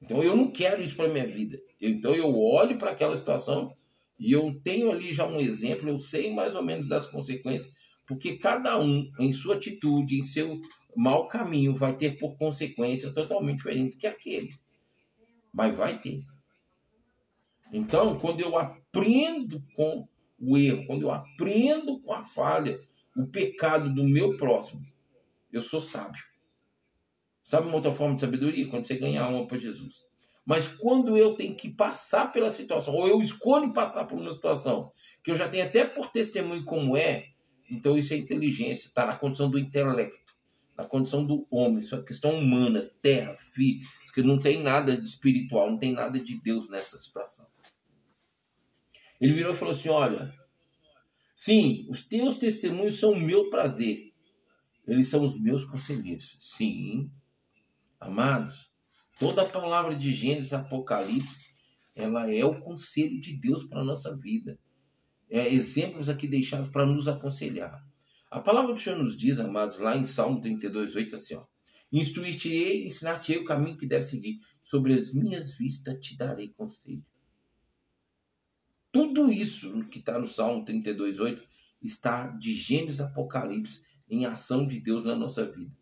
Então 0.00 0.22
eu 0.22 0.36
não 0.36 0.50
quero 0.50 0.82
isso 0.82 0.96
para 0.96 1.08
minha 1.12 1.26
vida. 1.26 1.60
Então 1.80 2.14
eu 2.14 2.34
olho 2.34 2.78
para 2.78 2.92
aquela 2.92 3.16
situação 3.16 3.76
e 4.18 4.32
eu 4.32 4.58
tenho 4.62 4.90
ali 4.90 5.12
já 5.12 5.26
um 5.26 5.40
exemplo, 5.40 5.88
eu 5.88 5.98
sei 5.98 6.32
mais 6.32 6.54
ou 6.54 6.62
menos 6.62 6.88
das 6.88 7.06
consequências, 7.06 7.72
porque 8.06 8.36
cada 8.36 8.80
um, 8.80 9.10
em 9.18 9.32
sua 9.32 9.56
atitude, 9.56 10.18
em 10.18 10.22
seu 10.22 10.60
mau 10.96 11.28
caminho, 11.28 11.76
vai 11.76 11.96
ter 11.96 12.18
por 12.18 12.36
consequência 12.36 13.12
totalmente 13.12 13.58
diferente 13.58 13.96
que 13.96 14.06
aquele. 14.06 14.50
Mas 15.52 15.76
vai 15.76 15.98
ter. 15.98 16.24
Então, 17.72 18.18
quando 18.18 18.40
eu 18.40 18.56
aprendo 18.58 19.62
com 19.74 20.08
o 20.38 20.56
erro, 20.56 20.86
quando 20.86 21.02
eu 21.02 21.10
aprendo 21.10 22.00
com 22.00 22.12
a 22.12 22.22
falha, 22.22 22.78
o 23.16 23.26
pecado 23.26 23.92
do 23.94 24.04
meu 24.04 24.36
próximo, 24.36 24.84
eu 25.52 25.62
sou 25.62 25.80
sábio. 25.80 26.22
Sabe 27.42 27.66
uma 27.66 27.76
outra 27.76 27.92
forma 27.92 28.14
de 28.14 28.20
sabedoria? 28.20 28.68
Quando 28.68 28.86
você 28.86 28.96
ganha 28.96 29.22
alma 29.22 29.46
para 29.46 29.58
Jesus. 29.58 30.04
Mas 30.46 30.66
quando 30.66 31.16
eu 31.16 31.34
tenho 31.34 31.54
que 31.54 31.68
passar 31.68 32.32
pela 32.32 32.50
situação, 32.50 32.94
ou 32.94 33.06
eu 33.06 33.20
escolho 33.20 33.72
passar 33.72 34.06
por 34.06 34.18
uma 34.18 34.32
situação 34.32 34.90
que 35.22 35.30
eu 35.30 35.36
já 35.36 35.48
tenho 35.48 35.64
até 35.64 35.84
por 35.84 36.10
testemunho 36.10 36.64
como 36.64 36.96
é, 36.96 37.26
então 37.70 37.96
isso 37.96 38.14
é 38.14 38.16
inteligência, 38.16 38.88
está 38.88 39.06
na 39.06 39.16
condição 39.16 39.50
do 39.50 39.58
intelecto, 39.58 40.34
na 40.76 40.84
condição 40.84 41.24
do 41.24 41.46
homem, 41.50 41.80
isso 41.80 41.94
é 41.94 42.02
questão 42.02 42.38
humana, 42.38 42.90
terra, 43.02 43.36
filho, 43.52 43.86
que 44.14 44.22
não 44.22 44.38
tem 44.38 44.62
nada 44.62 44.96
de 44.96 45.04
espiritual, 45.04 45.70
não 45.70 45.78
tem 45.78 45.92
nada 45.92 46.18
de 46.18 46.40
Deus 46.40 46.68
nessa 46.70 46.98
situação. 46.98 47.46
Ele 49.20 49.34
virou 49.34 49.52
e 49.52 49.56
falou 49.56 49.74
assim: 49.74 49.88
Olha, 49.88 50.32
sim, 51.36 51.86
os 51.90 52.06
teus 52.06 52.38
testemunhos 52.38 52.98
são 52.98 53.12
o 53.12 53.20
meu 53.20 53.50
prazer. 53.50 54.12
Eles 54.86 55.08
são 55.08 55.24
os 55.24 55.40
meus 55.40 55.64
conselheiros. 55.64 56.36
Sim, 56.38 57.10
amados, 58.00 58.72
toda 59.18 59.42
a 59.42 59.48
palavra 59.48 59.94
de 59.94 60.12
Gênesis, 60.12 60.52
Apocalipse, 60.52 61.44
ela 61.94 62.32
é 62.32 62.44
o 62.44 62.60
conselho 62.60 63.20
de 63.20 63.36
Deus 63.36 63.64
para 63.64 63.80
a 63.80 63.84
nossa 63.84 64.16
vida. 64.16 64.58
É 65.28 65.52
exemplos 65.52 66.08
aqui 66.08 66.26
deixados 66.26 66.68
para 66.68 66.86
nos 66.86 67.06
aconselhar. 67.06 67.80
A 68.30 68.40
palavra 68.40 68.72
do 68.72 68.80
Senhor 68.80 69.00
nos 69.00 69.16
diz, 69.16 69.38
amados, 69.38 69.78
lá 69.78 69.96
em 69.96 70.04
Salmo 70.04 70.40
32, 70.40 70.96
8, 70.96 71.14
assim, 71.14 71.34
ó. 71.34 71.44
Instruir-te-ei, 71.92 72.86
ensinar-te-ei 72.86 73.38
o 73.38 73.44
caminho 73.44 73.76
que 73.76 73.86
deve 73.86 74.06
seguir. 74.06 74.38
Sobre 74.62 74.94
as 74.94 75.12
minhas 75.12 75.56
vistas 75.56 75.98
te 76.00 76.16
darei 76.16 76.48
conselho. 76.48 77.04
Tudo 79.12 79.32
isso 79.32 79.84
que 79.86 79.98
está 79.98 80.20
no 80.20 80.28
Salmo 80.28 80.64
32,8 80.64 81.42
está 81.82 82.28
de 82.28 82.54
Gênesis 82.54 83.00
Apocalipse 83.00 83.82
em 84.08 84.24
ação 84.24 84.64
de 84.64 84.78
Deus 84.78 85.04
na 85.04 85.16
nossa 85.16 85.50
vida. 85.50 85.76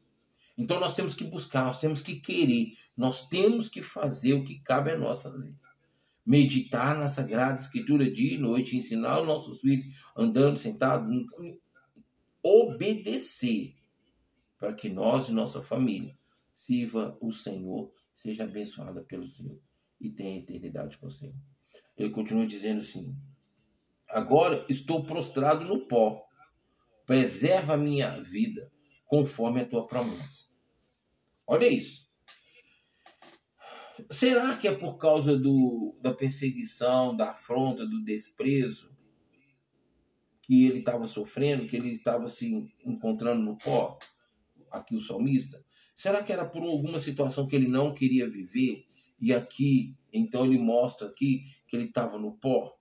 Então 0.57 0.81
nós 0.81 0.97
temos 0.97 1.15
que 1.15 1.25
buscar, 1.25 1.67
nós 1.67 1.79
temos 1.79 2.01
que 2.01 2.21
querer, 2.21 2.73
nós 2.97 3.29
temos 3.29 3.69
que 3.69 3.83
fazer 3.83 4.33
o 4.33 4.45
que 4.45 4.61
cabe 4.61 4.93
a 4.93 4.97
nós 4.97 5.21
fazer. 5.21 5.55
Meditar 6.25 6.97
na 6.97 7.07
Sagrada 7.07 7.61
Escritura 7.61 8.11
dia 8.11 8.33
e 8.33 8.39
noite, 8.39 8.79
ensinar 8.79 9.21
os 9.21 9.27
nossos 9.27 9.61
filhos 9.61 9.85
andando, 10.17 10.57
sentados, 10.57 11.07
obedecer 12.43 13.75
para 14.57 14.73
que 14.73 14.89
nós 14.89 15.29
e 15.29 15.33
nossa 15.33 15.63
família 15.63 16.17
sirva 16.55 17.19
o 17.21 17.31
Senhor, 17.31 17.93
seja 18.15 18.45
abençoada 18.45 19.03
pelo 19.03 19.29
Senhor. 19.29 19.61
e 20.01 20.09
tem 20.09 20.37
a 20.37 20.39
eternidade 20.39 20.97
com 20.97 21.09
o 21.09 21.11
Senhor. 21.11 21.37
Ele 21.99 22.11
continua 22.11 22.47
dizendo 22.47 22.79
assim: 22.79 23.17
Agora 24.09 24.65
estou 24.69 25.05
prostrado 25.05 25.65
no 25.65 25.87
pó. 25.87 26.25
Preserva 27.05 27.75
a 27.75 27.79
minha 27.79 28.21
vida 28.21 28.71
conforme 29.07 29.63
a 29.63 29.67
tua 29.67 29.87
promessa. 29.87 30.53
Olha 31.47 31.67
isso. 31.67 32.09
Será 34.11 34.57
que 34.57 34.69
é 34.69 34.75
por 34.75 34.97
causa 34.97 35.37
do, 35.37 35.99
da 36.01 36.13
perseguição, 36.13 37.17
da 37.17 37.31
afronta, 37.31 37.87
do 37.87 38.05
desprezo 38.05 38.97
que 40.43 40.67
ele 40.67 40.79
estava 40.79 41.07
sofrendo, 41.07 41.67
que 41.67 41.77
ele 41.77 41.93
estava 41.93 42.29
se 42.29 42.71
encontrando 42.85 43.43
no 43.43 43.57
pó? 43.57 43.99
Aqui 44.71 44.95
o 44.95 45.01
salmista. 45.01 45.65
Será 45.97 46.23
que 46.23 46.33
era 46.33 46.45
por 46.45 46.63
alguma 46.63 46.99
situação 46.99 47.49
que 47.49 47.57
ele 47.57 47.67
não 47.67 47.93
queria 47.93 48.31
viver? 48.31 48.87
E 49.21 49.33
aqui, 49.33 49.98
então 50.13 50.45
ele 50.45 50.59
mostra 50.59 51.09
aqui 51.09 51.45
que 51.67 51.77
ele 51.77 51.87
estava 51.87 52.19
no 52.19 52.37
pó? 52.39 52.77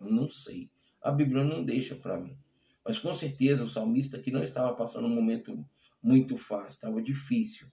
Não 0.00 0.28
sei. 0.28 0.70
A 1.02 1.10
Bíblia 1.10 1.44
não 1.44 1.64
deixa 1.64 1.94
para 1.94 2.18
mim. 2.18 2.36
Mas 2.84 2.98
com 2.98 3.14
certeza 3.14 3.64
o 3.64 3.68
salmista 3.68 4.18
que 4.18 4.30
não 4.30 4.42
estava 4.42 4.74
passando 4.74 5.06
um 5.06 5.14
momento 5.14 5.64
muito 6.02 6.36
fácil, 6.38 6.76
estava 6.76 7.02
difícil. 7.02 7.66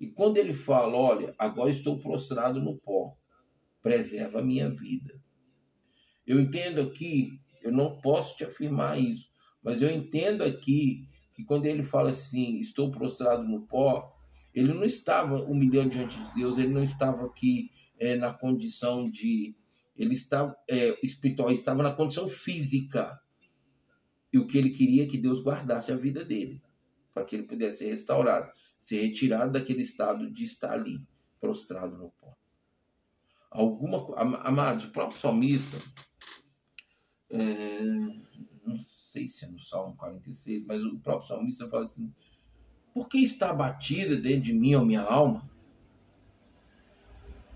E 0.00 0.08
quando 0.08 0.36
ele 0.36 0.52
fala, 0.52 0.96
olha, 0.96 1.34
agora 1.38 1.70
estou 1.70 1.98
prostrado 1.98 2.60
no 2.60 2.76
pó, 2.78 3.16
preserva 3.82 4.40
a 4.40 4.44
minha 4.44 4.68
vida. 4.68 5.20
Eu 6.26 6.40
entendo 6.40 6.80
aqui, 6.80 7.40
eu 7.62 7.72
não 7.72 8.00
posso 8.00 8.36
te 8.36 8.44
afirmar 8.44 9.00
isso, 9.00 9.28
mas 9.62 9.80
eu 9.82 9.90
entendo 9.90 10.42
aqui 10.42 11.08
que 11.32 11.44
quando 11.44 11.66
ele 11.66 11.82
fala 11.82 12.10
assim, 12.10 12.58
estou 12.58 12.90
prostrado 12.90 13.44
no 13.44 13.66
pó, 13.66 14.17
ele 14.58 14.74
não 14.74 14.84
estava 14.84 15.42
humilhando 15.42 15.90
diante 15.90 16.18
de 16.18 16.34
Deus, 16.34 16.58
ele 16.58 16.72
não 16.72 16.82
estava 16.82 17.26
aqui 17.26 17.70
é, 17.98 18.16
na 18.16 18.32
condição 18.32 19.08
de. 19.10 19.56
Ele 19.96 20.12
estava 20.12 20.56
é, 20.68 20.98
espiritual, 21.04 21.48
ele 21.48 21.58
estava 21.58 21.82
na 21.82 21.92
condição 21.92 22.26
física. 22.26 23.20
E 24.32 24.38
o 24.38 24.46
que 24.46 24.58
ele 24.58 24.70
queria 24.70 25.04
é 25.04 25.06
que 25.06 25.18
Deus 25.18 25.42
guardasse 25.42 25.90
a 25.90 25.96
vida 25.96 26.24
dele, 26.24 26.62
para 27.14 27.24
que 27.24 27.34
ele 27.34 27.44
pudesse 27.44 27.78
ser 27.78 27.88
restaurado 27.88 28.52
ser 28.80 29.02
retirado 29.02 29.52
daquele 29.52 29.82
estado 29.82 30.30
de 30.30 30.44
estar 30.44 30.72
ali, 30.72 31.06
prostrado 31.40 31.96
no 31.96 32.10
pó. 32.12 32.34
Alguma 33.50 33.98
amados, 34.46 34.84
o 34.84 34.90
próprio 34.90 35.20
salmista, 35.20 35.76
é, 37.30 37.82
não 38.64 38.78
sei 38.78 39.26
se 39.26 39.44
é 39.44 39.48
no 39.48 39.58
Salmo 39.58 39.96
46, 39.96 40.64
mas 40.66 40.82
o 40.82 40.98
próprio 41.00 41.28
salmista 41.28 41.68
fala 41.68 41.84
assim: 41.84 42.12
Por 42.98 43.08
que 43.08 43.18
está 43.18 43.50
abatida 43.50 44.16
dentro 44.16 44.42
de 44.42 44.52
mim 44.52 44.74
a 44.74 44.84
minha 44.84 45.02
alma? 45.02 45.48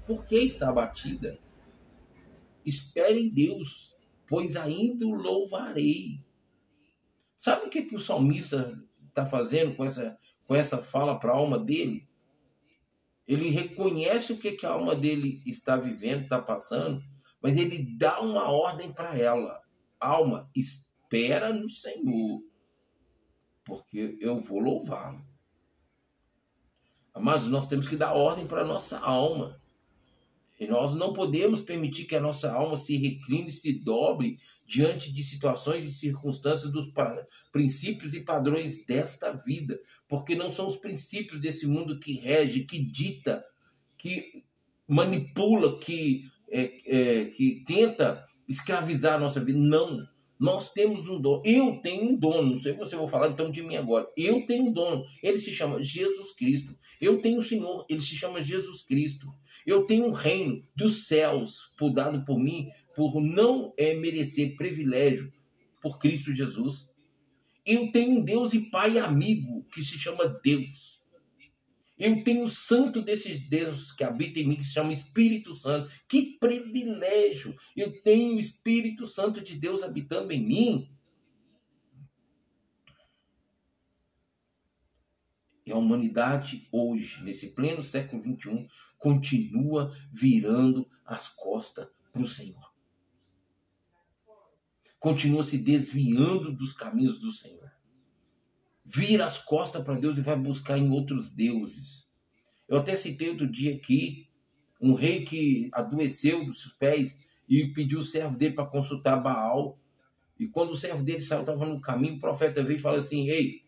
Por 0.06 0.24
que 0.24 0.36
está 0.36 0.68
abatida? 0.68 1.36
Espere 2.64 3.22
em 3.22 3.28
Deus, 3.28 3.92
pois 4.28 4.54
ainda 4.54 5.04
o 5.04 5.12
louvarei. 5.12 6.24
Sabe 7.36 7.66
o 7.66 7.70
que, 7.70 7.82
que 7.82 7.96
o 7.96 7.98
salmista 7.98 8.80
está 9.08 9.26
fazendo 9.26 9.74
com 9.74 9.84
essa 9.84 10.16
com 10.46 10.54
essa 10.54 10.78
fala 10.78 11.18
para 11.18 11.32
a 11.32 11.36
alma 11.36 11.58
dele, 11.58 12.08
ele 13.26 13.50
reconhece 13.50 14.32
o 14.32 14.38
que, 14.38 14.52
que 14.52 14.64
a 14.64 14.70
alma 14.70 14.94
dele 14.94 15.42
está 15.44 15.76
vivendo, 15.76 16.22
está 16.22 16.40
passando, 16.40 17.02
mas 17.42 17.56
ele 17.56 17.96
dá 17.96 18.20
uma 18.20 18.48
ordem 18.48 18.92
para 18.92 19.18
ela. 19.18 19.60
Alma, 19.98 20.48
espera 20.54 21.52
no 21.52 21.68
Senhor, 21.68 22.44
porque 23.64 24.16
eu 24.20 24.40
vou 24.40 24.60
louvá-lo. 24.60 25.31
Amados, 27.14 27.48
nós 27.48 27.66
temos 27.66 27.86
que 27.88 27.96
dar 27.96 28.14
ordem 28.14 28.46
para 28.46 28.62
a 28.62 28.66
nossa 28.66 28.98
alma. 28.98 29.60
E 30.58 30.66
nós 30.66 30.94
não 30.94 31.12
podemos 31.12 31.60
permitir 31.60 32.04
que 32.04 32.14
a 32.14 32.20
nossa 32.20 32.52
alma 32.52 32.76
se 32.76 32.96
recline, 32.96 33.50
se 33.50 33.72
dobre 33.72 34.38
diante 34.64 35.12
de 35.12 35.24
situações 35.24 35.84
e 35.84 35.92
circunstâncias 35.92 36.70
dos 36.70 36.86
princípios 37.50 38.14
e 38.14 38.20
padrões 38.20 38.86
desta 38.86 39.32
vida, 39.32 39.78
porque 40.06 40.36
não 40.36 40.52
são 40.52 40.68
os 40.68 40.76
princípios 40.76 41.40
desse 41.40 41.66
mundo 41.66 41.98
que 41.98 42.14
rege, 42.14 42.64
que 42.64 42.78
dita, 42.78 43.44
que 43.98 44.44
manipula, 44.86 45.80
que, 45.80 46.30
é, 46.48 46.80
é, 46.86 47.24
que 47.26 47.64
tenta 47.66 48.24
escravizar 48.48 49.14
a 49.14 49.20
nossa 49.20 49.44
vida. 49.44 49.58
Não. 49.58 50.06
Nós 50.42 50.72
temos 50.72 51.08
um 51.08 51.20
dono. 51.20 51.40
Eu 51.44 51.80
tenho 51.80 52.10
um 52.10 52.16
dono. 52.16 52.54
Não 52.54 52.60
sei 52.60 52.72
se 52.72 52.78
você 52.80 52.96
vai 52.96 53.06
falar 53.06 53.28
então 53.28 53.48
de 53.48 53.62
mim 53.62 53.76
agora. 53.76 54.08
Eu 54.16 54.44
tenho 54.44 54.64
um 54.64 54.72
dono. 54.72 55.04
Ele 55.22 55.36
se 55.36 55.54
chama 55.54 55.80
Jesus 55.84 56.32
Cristo. 56.32 56.76
Eu 57.00 57.22
tenho 57.22 57.38
um 57.38 57.42
Senhor. 57.44 57.86
Ele 57.88 58.00
se 58.00 58.16
chama 58.16 58.42
Jesus 58.42 58.82
Cristo. 58.82 59.32
Eu 59.64 59.84
tenho 59.84 60.04
um 60.04 60.10
reino 60.10 60.66
dos 60.74 61.06
céus 61.06 61.72
por 61.78 61.92
dado 61.92 62.24
por 62.24 62.40
mim, 62.40 62.66
por 62.92 63.20
não 63.20 63.72
é, 63.76 63.94
merecer 63.94 64.56
privilégio 64.56 65.32
por 65.80 66.00
Cristo 66.00 66.32
Jesus. 66.32 66.88
Eu 67.64 67.92
tenho 67.92 68.18
um 68.18 68.24
Deus 68.24 68.52
e 68.52 68.68
Pai 68.68 68.98
amigo 68.98 69.64
que 69.72 69.80
se 69.80 69.96
chama 69.96 70.26
Deus. 70.42 70.91
Eu 71.98 72.24
tenho 72.24 72.44
o 72.44 72.48
santo 72.48 73.02
desses 73.02 73.48
Deus 73.48 73.92
que 73.92 74.02
habita 74.02 74.40
em 74.40 74.46
mim, 74.46 74.56
que 74.56 74.64
se 74.64 74.72
chama 74.72 74.92
Espírito 74.92 75.54
Santo. 75.54 75.92
Que 76.08 76.38
privilégio! 76.38 77.56
Eu 77.76 78.00
tenho 78.02 78.36
o 78.36 78.40
Espírito 78.40 79.06
Santo 79.06 79.42
de 79.42 79.56
Deus 79.56 79.82
habitando 79.82 80.32
em 80.32 80.44
mim. 80.44 80.96
E 85.64 85.70
a 85.70 85.76
humanidade 85.76 86.66
hoje, 86.72 87.22
nesse 87.22 87.54
pleno 87.54 87.82
século 87.82 88.22
XXI, 88.22 88.66
continua 88.98 89.94
virando 90.12 90.88
as 91.04 91.28
costas 91.28 91.88
para 92.10 92.22
o 92.22 92.26
Senhor. 92.26 92.72
Continua 94.98 95.44
se 95.44 95.58
desviando 95.58 96.52
dos 96.52 96.72
caminhos 96.72 97.20
do 97.20 97.30
Senhor 97.30 97.70
vira 98.94 99.26
as 99.26 99.38
costas 99.38 99.82
para 99.82 99.98
Deus 99.98 100.18
e 100.18 100.22
vai 100.22 100.36
buscar 100.36 100.76
em 100.76 100.90
outros 100.90 101.30
deuses. 101.30 102.06
Eu 102.68 102.78
até 102.78 102.94
citei 102.94 103.30
outro 103.30 103.50
dia 103.50 103.74
aqui 103.74 104.28
um 104.80 104.94
rei 104.94 105.24
que 105.24 105.70
adoeceu 105.72 106.44
dos 106.44 106.66
pés 106.78 107.18
e 107.48 107.72
pediu 107.72 108.00
o 108.00 108.04
servo 108.04 108.36
dele 108.36 108.54
para 108.54 108.66
consultar 108.66 109.16
Baal. 109.16 109.78
E 110.38 110.48
quando 110.48 110.70
o 110.70 110.76
servo 110.76 111.02
dele 111.02 111.20
saiu, 111.20 111.40
estava 111.40 111.64
no 111.64 111.80
caminho, 111.80 112.16
o 112.16 112.20
profeta 112.20 112.62
veio 112.62 112.76
e 112.76 112.80
falou 112.80 112.98
assim: 112.98 113.28
Ei, 113.28 113.62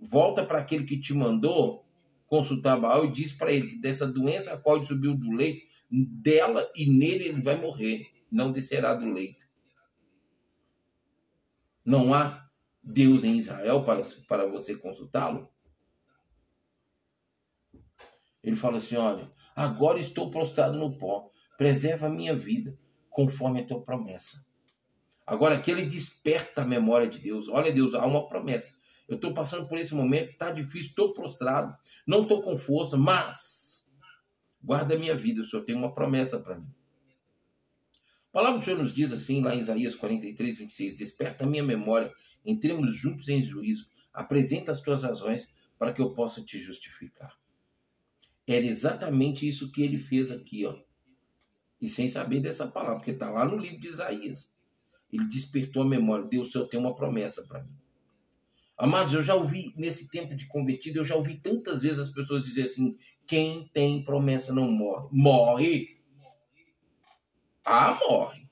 volta 0.00 0.44
para 0.44 0.60
aquele 0.60 0.84
que 0.84 0.98
te 0.98 1.12
mandou 1.12 1.84
consultar 2.26 2.78
Baal 2.78 3.06
e 3.06 3.12
diz 3.12 3.32
para 3.32 3.52
ele 3.52 3.68
que 3.68 3.78
dessa 3.78 4.06
doença 4.06 4.52
a 4.52 4.58
qual 4.58 4.76
ele 4.76 4.86
subiu 4.86 5.16
do 5.16 5.32
leito, 5.32 5.66
dela 5.90 6.70
e 6.76 6.86
nele 6.86 7.24
ele 7.24 7.42
vai 7.42 7.60
morrer, 7.60 8.06
não 8.30 8.52
descerá 8.52 8.94
do 8.94 9.06
leito. 9.06 9.46
Não 11.84 12.12
há 12.12 12.47
Deus 12.90 13.22
em 13.22 13.36
Israel 13.36 13.84
para, 13.84 14.02
para 14.26 14.46
você 14.46 14.74
consultá-lo? 14.74 15.46
Ele 18.42 18.56
fala 18.56 18.78
assim: 18.78 18.96
Olha, 18.96 19.30
agora 19.54 19.98
estou 19.98 20.30
prostrado 20.30 20.78
no 20.78 20.96
pó, 20.96 21.30
preserva 21.58 22.06
a 22.06 22.10
minha 22.10 22.34
vida, 22.34 22.78
conforme 23.10 23.60
a 23.60 23.66
tua 23.66 23.82
promessa. 23.82 24.38
Agora 25.26 25.56
aqui 25.56 25.70
ele 25.70 25.84
desperta 25.84 26.62
a 26.62 26.66
memória 26.66 27.10
de 27.10 27.18
Deus. 27.18 27.48
Olha, 27.48 27.70
Deus, 27.70 27.94
há 27.94 28.06
uma 28.06 28.26
promessa. 28.26 28.74
Eu 29.06 29.16
estou 29.16 29.34
passando 29.34 29.68
por 29.68 29.76
esse 29.76 29.94
momento, 29.94 30.30
está 30.30 30.50
difícil, 30.50 30.88
estou 30.88 31.12
prostrado, 31.12 31.76
não 32.06 32.22
estou 32.22 32.42
com 32.42 32.56
força, 32.56 32.96
mas 32.96 33.90
guarda 34.62 34.94
a 34.94 34.98
minha 34.98 35.14
vida, 35.14 35.42
o 35.42 35.44
Senhor 35.44 35.64
tem 35.64 35.74
uma 35.74 35.94
promessa 35.94 36.40
para 36.40 36.58
mim. 36.58 36.77
A 38.30 38.32
palavra 38.32 38.58
do 38.58 38.64
Senhor 38.64 38.78
nos 38.78 38.92
diz 38.92 39.12
assim, 39.12 39.42
lá 39.42 39.54
em 39.54 39.60
Isaías 39.60 39.94
43, 39.94 40.58
26, 40.58 40.96
Desperta 40.96 41.44
a 41.44 41.46
minha 41.46 41.62
memória, 41.62 42.12
entremos 42.44 42.94
juntos 42.94 43.28
em 43.28 43.40
juízo, 43.40 43.86
apresenta 44.12 44.70
as 44.70 44.80
tuas 44.80 45.02
razões 45.02 45.50
para 45.78 45.92
que 45.92 46.02
eu 46.02 46.12
possa 46.12 46.42
te 46.42 46.58
justificar. 46.58 47.32
Era 48.46 48.66
exatamente 48.66 49.46
isso 49.46 49.70
que 49.70 49.82
ele 49.82 49.98
fez 49.98 50.30
aqui, 50.30 50.66
ó. 50.66 50.76
E 51.80 51.88
sem 51.88 52.08
saber 52.08 52.40
dessa 52.40 52.66
palavra, 52.66 52.96
porque 52.96 53.12
está 53.12 53.30
lá 53.30 53.44
no 53.44 53.56
livro 53.56 53.78
de 53.78 53.88
Isaías. 53.88 54.58
Ele 55.12 55.24
despertou 55.24 55.82
a 55.82 55.86
memória. 55.86 56.26
Deus, 56.26 56.48
o 56.48 56.52
Senhor 56.52 56.66
tem 56.66 56.80
uma 56.80 56.94
promessa 56.94 57.42
para 57.46 57.62
mim. 57.62 57.70
Amados, 58.76 59.12
eu 59.12 59.22
já 59.22 59.34
ouvi, 59.34 59.74
nesse 59.76 60.08
tempo 60.08 60.34
de 60.36 60.46
convertido, 60.46 60.98
eu 60.98 61.04
já 61.04 61.16
ouvi 61.16 61.36
tantas 61.36 61.82
vezes 61.82 61.98
as 61.98 62.10
pessoas 62.10 62.44
dizer 62.44 62.62
assim: 62.62 62.96
quem 63.26 63.68
tem 63.72 64.04
promessa 64.04 64.52
não 64.52 64.70
morre. 64.70 65.08
Morre 65.12 65.97
ah, 67.68 67.98
morre. 68.08 68.48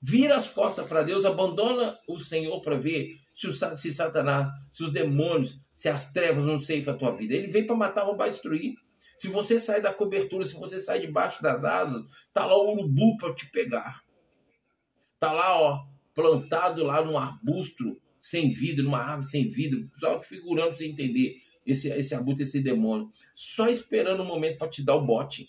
Vira 0.00 0.36
as 0.36 0.48
costas 0.48 0.86
para 0.86 1.02
Deus, 1.02 1.24
abandona 1.24 1.98
o 2.08 2.18
Senhor 2.18 2.60
para 2.60 2.76
ver 2.76 3.16
se, 3.34 3.48
o, 3.48 3.52
se 3.52 3.92
Satanás, 3.92 4.48
se 4.70 4.84
os 4.84 4.92
demônios, 4.92 5.58
se 5.74 5.88
as 5.88 6.12
trevas 6.12 6.44
não 6.44 6.60
ceifam 6.60 6.94
a 6.94 6.96
tua 6.96 7.16
vida. 7.16 7.34
Ele 7.34 7.48
veio 7.48 7.66
para 7.66 7.76
matar, 7.76 8.04
roubar, 8.04 8.28
destruir. 8.28 8.74
Se 9.16 9.26
você 9.28 9.58
sai 9.58 9.82
da 9.82 9.92
cobertura, 9.92 10.44
se 10.44 10.54
você 10.54 10.80
sai 10.80 11.00
debaixo 11.00 11.42
das 11.42 11.64
asas, 11.64 12.04
tá 12.32 12.46
lá 12.46 12.56
o 12.56 12.72
urubu 12.72 13.16
para 13.16 13.34
te 13.34 13.50
pegar. 13.50 14.02
Tá 15.18 15.32
lá, 15.32 15.60
ó, 15.60 15.84
plantado 16.14 16.84
lá 16.84 17.04
num 17.04 17.18
arbusto 17.18 18.00
sem 18.18 18.52
vida, 18.52 18.82
numa 18.82 18.98
árvore 18.98 19.30
sem 19.30 19.48
vida, 19.48 19.76
só 19.98 20.20
figurando 20.20 20.68
para 20.68 20.78
você 20.78 20.86
entender 20.86 21.36
esse, 21.66 21.88
esse 21.88 22.14
arbusto, 22.14 22.42
esse 22.42 22.60
demônio, 22.60 23.10
só 23.34 23.68
esperando 23.68 24.20
o 24.20 24.22
um 24.22 24.26
momento 24.26 24.58
para 24.58 24.68
te 24.68 24.84
dar 24.84 24.96
o 24.96 25.04
bote. 25.04 25.48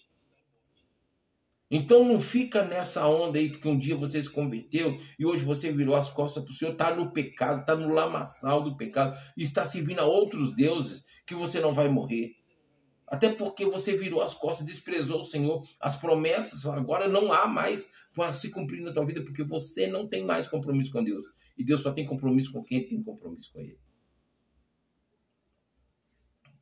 Então 1.72 2.04
não 2.04 2.20
fica 2.20 2.66
nessa 2.66 3.08
onda 3.08 3.38
aí, 3.38 3.50
porque 3.50 3.68
um 3.68 3.78
dia 3.78 3.96
você 3.96 4.22
se 4.22 4.30
converteu 4.30 4.98
e 5.20 5.26
hoje 5.26 5.46
você 5.46 5.72
virou 5.72 5.96
as 5.96 6.10
costas 6.10 6.44
para 6.44 6.52
o 6.52 6.56
Senhor, 6.56 6.72
está 6.72 6.96
no 6.96 7.12
pecado, 7.12 7.62
está 7.62 7.76
no 7.76 7.94
lamaçal 7.94 8.64
do 8.64 8.76
pecado, 8.76 9.16
está 9.38 9.64
servindo 9.66 10.00
a 10.00 10.06
outros 10.06 10.56
deuses 10.56 11.04
que 11.28 11.36
você 11.36 11.60
não 11.60 11.74
vai 11.74 11.88
morrer. 11.88 12.40
Até 13.08 13.32
porque 13.32 13.66
você 13.66 13.96
virou 13.96 14.22
as 14.22 14.34
costas, 14.34 14.66
desprezou 14.66 15.22
o 15.22 15.26
Senhor, 15.26 15.68
as 15.80 15.96
promessas 15.96 16.66
agora 16.66 17.08
não 17.08 17.32
há 17.32 17.48
mais 17.48 17.90
para 18.14 18.34
se 18.34 18.52
cumprir 18.52 18.82
na 18.82 18.94
tua 18.94 19.06
vida, 19.06 19.24
porque 19.24 19.44
você 19.44 19.88
não 19.88 20.08
tem 20.08 20.24
mais 20.24 20.48
compromisso 20.48 20.92
com 20.92 21.04
Deus. 21.04 21.26
E 21.58 21.64
Deus 21.64 21.82
só 21.82 21.92
tem 21.92 22.06
compromisso 22.06 22.52
com 22.52 22.64
quem 22.64 22.88
tem 22.88 23.02
compromisso 23.02 23.52
com 23.52 23.60
Ele. 23.60 23.80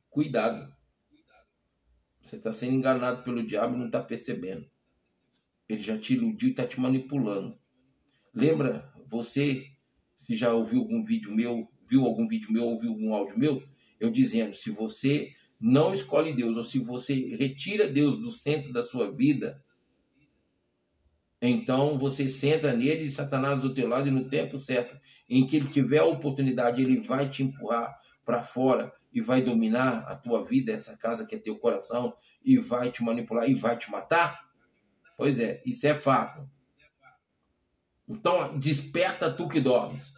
Cuidado. 0.08 0.74
Você 2.22 2.36
está 2.36 2.52
sendo 2.52 2.74
enganado 2.74 3.22
pelo 3.22 3.46
diabo 3.46 3.74
e 3.74 3.78
não 3.78 3.86
está 3.86 4.02
percebendo. 4.02 4.66
Ele 5.68 5.82
já 5.82 5.98
te 5.98 6.14
iludiu 6.14 6.48
e 6.48 6.50
está 6.52 6.66
te 6.66 6.80
manipulando. 6.80 7.58
Lembra, 8.34 8.92
você, 9.08 9.66
se 10.16 10.36
já 10.36 10.52
ouviu 10.52 10.80
algum 10.80 11.04
vídeo 11.04 11.34
meu, 11.34 11.68
viu 11.88 12.04
algum 12.04 12.26
vídeo 12.26 12.52
meu, 12.52 12.64
ouviu 12.64 12.90
algum 12.90 13.14
áudio 13.14 13.38
meu, 13.38 13.62
eu 13.98 14.10
dizendo, 14.10 14.54
se 14.54 14.70
você 14.70 15.30
não 15.60 15.92
escolhe 15.92 16.34
Deus, 16.34 16.56
ou 16.56 16.62
se 16.62 16.78
você 16.78 17.14
retira 17.36 17.88
Deus 17.88 18.20
do 18.20 18.30
centro 18.30 18.72
da 18.72 18.82
sua 18.82 19.10
vida, 19.10 19.62
então 21.40 21.98
você 21.98 22.26
senta 22.26 22.72
nele 22.72 23.04
e 23.04 23.10
Satanás 23.10 23.60
do 23.60 23.72
teu 23.72 23.88
lado 23.88 24.08
e 24.08 24.12
no 24.12 24.28
tempo 24.28 24.58
certo, 24.58 24.98
em 25.28 25.46
que 25.46 25.56
ele 25.56 25.68
tiver 25.68 25.98
a 25.98 26.04
oportunidade, 26.04 26.82
ele 26.82 27.00
vai 27.00 27.28
te 27.28 27.42
empurrar 27.42 27.96
para 28.24 28.42
fora 28.42 28.92
e 29.12 29.20
vai 29.20 29.42
dominar 29.42 30.00
a 30.00 30.16
tua 30.16 30.44
vida, 30.44 30.72
essa 30.72 30.96
casa 30.96 31.24
que 31.24 31.34
é 31.34 31.38
teu 31.38 31.58
coração, 31.58 32.14
e 32.44 32.58
vai 32.58 32.90
te 32.90 33.02
manipular 33.02 33.48
e 33.48 33.54
vai 33.54 33.76
te 33.76 33.90
matar? 33.90 34.47
Pois 35.18 35.40
é, 35.40 35.60
isso 35.66 35.84
é 35.84 35.96
fato. 35.96 36.48
Então, 38.08 38.56
desperta 38.56 39.34
tu 39.34 39.48
que 39.48 39.60
dormes, 39.60 40.14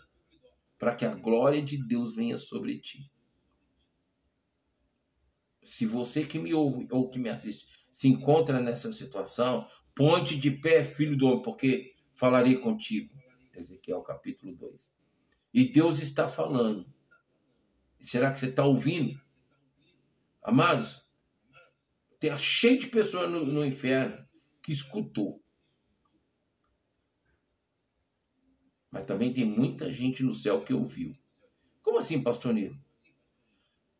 para 0.78 0.94
que 0.94 1.07
a 1.07 1.14
glória 1.14 1.62
de 1.62 1.82
Deus 1.82 2.14
venha 2.14 2.36
sobre 2.36 2.78
ti. 2.78 3.11
Se 5.62 5.86
você 5.86 6.22
que 6.22 6.38
me 6.38 6.53
ouve 6.53 6.86
ou 6.90 7.09
que 7.09 7.18
me 7.18 7.30
assiste 7.30 7.80
se 7.90 8.09
encontra 8.09 8.61
nessa 8.61 8.92
situação, 8.92 9.66
ponte 9.94 10.38
de 10.38 10.51
pé, 10.51 10.84
filho 10.84 11.16
do 11.16 11.26
homem, 11.26 11.42
porque 11.42 11.94
falarei 12.14 12.59
contigo. 12.59 13.18
Ezequiel 13.55 14.03
capítulo 14.03 14.55
2. 14.55 14.92
E 15.55 15.64
Deus 15.64 16.01
está 16.01 16.28
falando. 16.28 16.86
Será 18.01 18.30
que 18.30 18.38
você 18.38 18.48
está 18.48 18.64
ouvindo? 18.66 19.18
Amados, 20.42 21.11
tem 22.18 22.36
cheio 22.38 22.80
de 22.80 22.88
pessoas 22.88 23.30
no, 23.30 23.44
no 23.46 23.64
inferno 23.64 24.30
que 24.62 24.72
escutou. 24.72 25.42
Mas 28.90 29.04
também 29.04 29.32
tem 29.32 29.44
muita 29.44 29.90
gente 29.90 30.22
no 30.22 30.34
céu 30.34 30.62
que 30.64 30.74
ouviu. 30.74 31.16
Como 31.82 31.98
assim, 31.98 32.22
pastor 32.22 32.52
Nilo? 32.52 32.78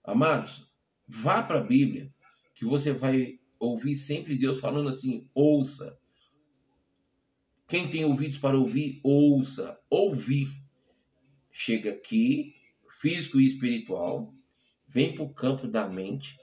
Amados, 0.03 0.75
vá 1.07 1.43
para 1.43 1.61
a 1.61 1.63
Bíblia, 1.63 2.13
que 2.55 2.65
você 2.65 2.93
vai 2.93 3.39
ouvir 3.59 3.95
sempre 3.95 4.39
Deus 4.39 4.59
falando 4.59 4.89
assim: 4.89 5.29
ouça. 5.35 6.01
Quem 7.69 7.89
tem 7.89 8.05
ouvidos 8.05 8.39
para 8.39 8.59
ouvir, 8.59 9.01
ouça. 9.05 9.81
Ouvir. 9.89 10.49
Chega 11.53 11.93
aqui, 11.93 12.53
físico 13.01 13.41
e 13.41 13.47
espiritual, 13.47 14.35
vem 14.89 15.15
para 15.15 15.25
o 15.25 15.33
campo 15.33 15.69
da 15.69 15.89
mente. 15.89 16.37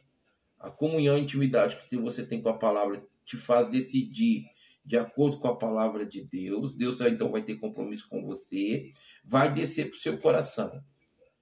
A 0.59 0.71
comunhão 0.71 1.17
e 1.17 1.21
intimidade 1.21 1.77
que 1.87 1.97
você 1.97 2.25
tem 2.25 2.41
com 2.41 2.49
a 2.49 2.57
palavra 2.57 3.05
te 3.27 3.35
faz 3.35 3.69
decidir 3.69 4.45
de 4.85 4.95
acordo 4.95 5.37
com 5.37 5.49
a 5.49 5.57
palavra 5.57 6.05
de 6.05 6.23
Deus. 6.23 6.73
Deus 6.73 7.01
então 7.01 7.29
vai 7.29 7.43
ter 7.43 7.57
compromisso 7.57 8.07
com 8.07 8.25
você, 8.25 8.93
vai 9.23 9.53
descer 9.53 9.89
para 9.89 9.97
o 9.97 9.99
seu 9.99 10.17
coração. 10.17 10.81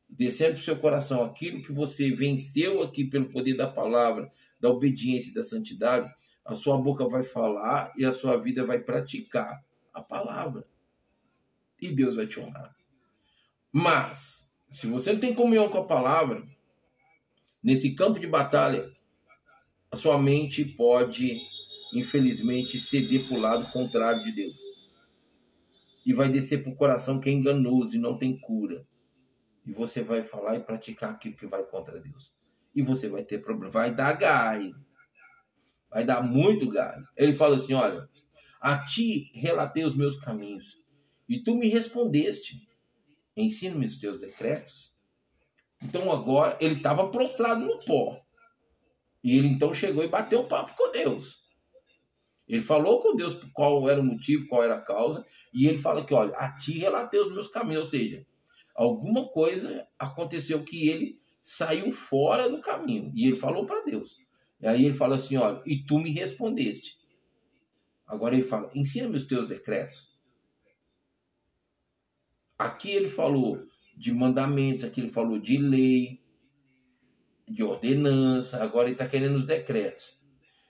Descendo 0.10 0.54
para 0.54 0.62
o 0.62 0.64
seu 0.64 0.78
coração 0.78 1.24
aquilo 1.24 1.62
que 1.62 1.72
você 1.72 2.12
venceu 2.12 2.82
aqui 2.82 3.06
pelo 3.06 3.30
poder 3.30 3.56
da 3.56 3.68
palavra, 3.68 4.32
da 4.60 4.70
obediência 4.70 5.30
e 5.30 5.34
da 5.34 5.44
santidade, 5.44 6.12
a 6.44 6.56
sua 6.56 6.78
boca 6.78 7.08
vai 7.08 7.24
falar 7.24 7.94
e 7.96 8.04
a 8.04 8.12
sua 8.12 8.38
vida 8.38 8.66
vai 8.66 8.80
praticar 8.80 9.64
a 9.94 10.02
palavra. 10.02 10.68
E 11.80 11.92
Deus 11.92 12.16
vai 12.16 12.26
te 12.26 12.40
honrar. 12.40 12.76
Mas, 13.72 14.56
se 14.70 14.88
você 14.88 15.14
não 15.14 15.20
tem 15.20 15.36
comunhão 15.36 15.70
com 15.70 15.80
a 15.80 15.86
palavra, 15.86 16.44
nesse 17.62 17.94
campo 17.94 18.20
de 18.20 18.28
batalha, 18.28 18.90
a 19.92 19.96
sua 19.96 20.18
mente 20.18 20.66
pode 20.66 21.42
infelizmente, 21.94 22.80
ceder 22.80 23.28
para 23.28 23.38
o 23.38 23.40
lado 23.40 23.72
contrário 23.72 24.24
de 24.24 24.32
Deus. 24.32 24.60
E 26.06 26.14
vai 26.14 26.30
descer 26.30 26.64
para 26.64 26.72
o 26.72 26.76
coração 26.76 27.20
que 27.20 27.30
é 27.30 27.34
enganoso 27.34 27.96
e 27.96 28.00
não 28.00 28.18
tem 28.18 28.40
cura. 28.40 28.86
E 29.66 29.72
você 29.72 30.04
vai 30.04 30.24
falar 30.24 30.56
e 30.56 30.64
praticar 30.64 31.12
aquilo 31.12 31.36
que 31.36 31.48
vai 31.48 31.64
contra 31.64 32.00
Deus. 32.00 32.34
E 32.74 32.82
você 32.84 33.10
vai 33.10 33.24
ter 33.24 33.40
problema. 33.40 33.72
Vai 33.72 33.94
dar 33.94 34.14
gai. 34.14 34.72
Vai 35.90 36.06
dar 36.06 36.22
muito 36.22 36.70
gai. 36.70 37.02
Ele 37.18 37.34
fala 37.34 37.58
assim: 37.58 37.74
olha, 37.74 38.08
a 38.62 38.78
ti 38.78 39.32
relatei 39.34 39.84
os 39.84 39.96
meus 39.96 40.18
caminhos. 40.18 40.80
E 41.28 41.42
tu 41.42 41.56
me 41.56 41.68
respondeste. 41.68 42.68
Ensina-me 43.36 43.86
os 43.86 43.98
teus 43.98 44.20
decretos. 44.20 44.94
Então 45.82 46.12
agora 46.12 46.58
ele 46.62 46.76
estava 46.76 47.10
prostrado 47.10 47.66
no 47.66 47.80
pó. 47.80 48.22
E 49.24 49.38
ele 49.38 49.48
então 49.48 49.74
chegou 49.74 50.04
e 50.04 50.08
bateu 50.08 50.42
o 50.42 50.48
papo 50.48 50.76
com 50.76 50.92
Deus. 50.92 51.45
Ele 52.48 52.62
falou 52.62 53.00
com 53.00 53.16
Deus 53.16 53.36
qual 53.54 53.90
era 53.90 54.00
o 54.00 54.04
motivo, 54.04 54.48
qual 54.48 54.64
era 54.64 54.76
a 54.76 54.82
causa, 54.82 55.26
e 55.54 55.68
ele 55.68 55.80
fala 55.80 56.06
que, 56.06 56.14
olha, 56.14 56.36
a 56.36 56.56
ti 56.56 56.78
relatei 56.78 57.20
os 57.20 57.34
meus 57.34 57.48
caminhos, 57.48 57.84
ou 57.84 57.90
seja, 57.90 58.26
alguma 58.76 59.28
coisa 59.28 59.88
aconteceu 59.98 60.64
que 60.64 60.88
ele 60.88 61.20
saiu 61.42 61.92
fora 61.92 62.50
do 62.50 62.62
caminho, 62.62 63.12
e 63.16 63.28
ele 63.28 63.36
falou 63.36 63.66
para 63.66 63.84
Deus. 63.84 64.18
E 64.62 64.68
aí 64.68 64.86
ele 64.86 64.94
fala 64.94 65.16
assim, 65.16 65.38
olha, 65.38 65.62
e 65.66 65.84
tu 65.84 66.00
me 66.00 66.12
respondeste. 66.12 66.98
Agora 68.08 68.36
ele 68.36 68.44
fala, 68.44 68.72
ensina-me 68.76 69.18
os 69.18 69.26
teus 69.26 69.48
decretos. 69.48 70.14
Aqui 72.58 72.92
ele 72.92 73.10
falou 73.10 73.64
de 73.98 74.14
mandamentos, 74.14 74.84
aqui 74.84 75.02
ele 75.02 75.10
falou 75.10 75.40
de 75.40 75.58
lei, 75.58 76.22
de 77.48 77.64
ordenança, 77.64 78.64
agora 78.64 78.86
ele 78.86 78.94
está 78.94 79.08
querendo 79.08 79.36
os 79.36 79.46
decretos. 79.46 80.16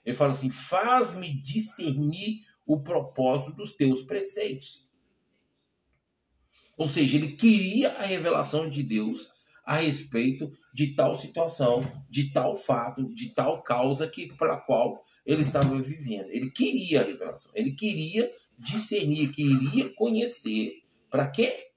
Ele 0.06 0.16
fala 0.16 0.30
assim: 0.30 0.48
faz-me 0.48 1.34
discernir 1.42 2.46
o 2.64 2.80
propósito 2.80 3.52
dos 3.52 3.72
teus 3.72 4.02
preceitos. 4.02 4.88
Ou 6.76 6.88
seja, 6.88 7.16
ele 7.16 7.32
queria 7.32 7.90
a 7.90 8.02
revelação 8.02 8.68
de 8.70 8.82
Deus 8.82 9.28
a 9.64 9.76
respeito 9.76 10.52
de 10.72 10.94
tal 10.94 11.18
situação, 11.18 12.04
de 12.08 12.32
tal 12.32 12.56
fato, 12.56 13.12
de 13.12 13.30
tal 13.30 13.62
causa 13.62 14.08
que 14.08 14.32
para 14.34 14.58
qual 14.58 15.02
ele 15.24 15.42
estava 15.42 15.76
vivendo. 15.82 16.30
Ele 16.30 16.50
queria 16.50 17.00
a 17.00 17.04
revelação, 17.04 17.50
ele 17.54 17.72
queria 17.72 18.30
discernir, 18.56 19.32
queria 19.32 19.92
conhecer. 19.94 20.84
Para 21.10 21.28
quê? 21.28 21.70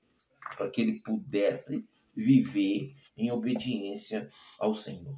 Para 0.56 0.70
que 0.70 0.82
ele 0.82 1.00
pudesse 1.00 1.84
viver 2.16 2.94
em 3.18 3.32
obediência 3.32 4.28
ao 4.60 4.76
Senhor. 4.76 5.18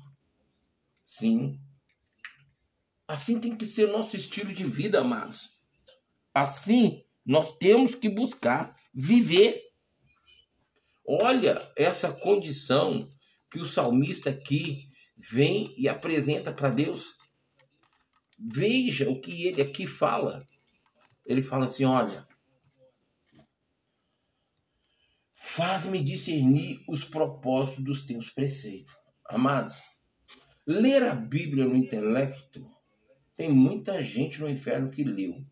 Sim, 1.03 1.59
Assim 3.11 3.41
tem 3.41 3.57
que 3.57 3.65
ser 3.65 3.89
o 3.89 3.91
nosso 3.91 4.15
estilo 4.15 4.53
de 4.53 4.63
vida, 4.63 5.01
amados. 5.01 5.59
Assim 6.33 7.03
nós 7.25 7.57
temos 7.57 7.93
que 7.93 8.07
buscar 8.07 8.71
viver. 8.93 9.61
Olha 11.05 11.69
essa 11.75 12.13
condição 12.13 12.99
que 13.51 13.59
o 13.59 13.65
salmista 13.65 14.29
aqui 14.29 14.87
vem 15.17 15.75
e 15.77 15.89
apresenta 15.89 16.53
para 16.53 16.69
Deus. 16.69 17.13
Veja 18.39 19.09
o 19.09 19.19
que 19.19 19.45
ele 19.45 19.61
aqui 19.61 19.85
fala. 19.85 20.47
Ele 21.25 21.41
fala 21.41 21.65
assim: 21.65 21.83
olha, 21.83 22.25
faz-me 25.35 26.01
discernir 26.01 26.81
os 26.87 27.03
propósitos 27.03 27.83
dos 27.83 28.05
teus 28.05 28.29
preceitos. 28.29 28.95
Amados, 29.25 29.81
ler 30.65 31.03
a 31.03 31.13
Bíblia 31.13 31.65
no 31.65 31.75
intelecto 31.75 32.65
tem 33.41 33.49
muita 33.49 34.03
gente 34.03 34.39
no 34.39 34.47
inferno 34.47 34.91
que 34.91 35.03
leu. 35.03 35.43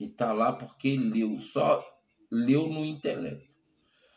E 0.00 0.08
tá 0.08 0.32
lá 0.32 0.54
porque 0.54 0.96
leu, 0.96 1.38
só 1.38 1.86
leu 2.30 2.66
no 2.66 2.82
intelecto. 2.82 3.58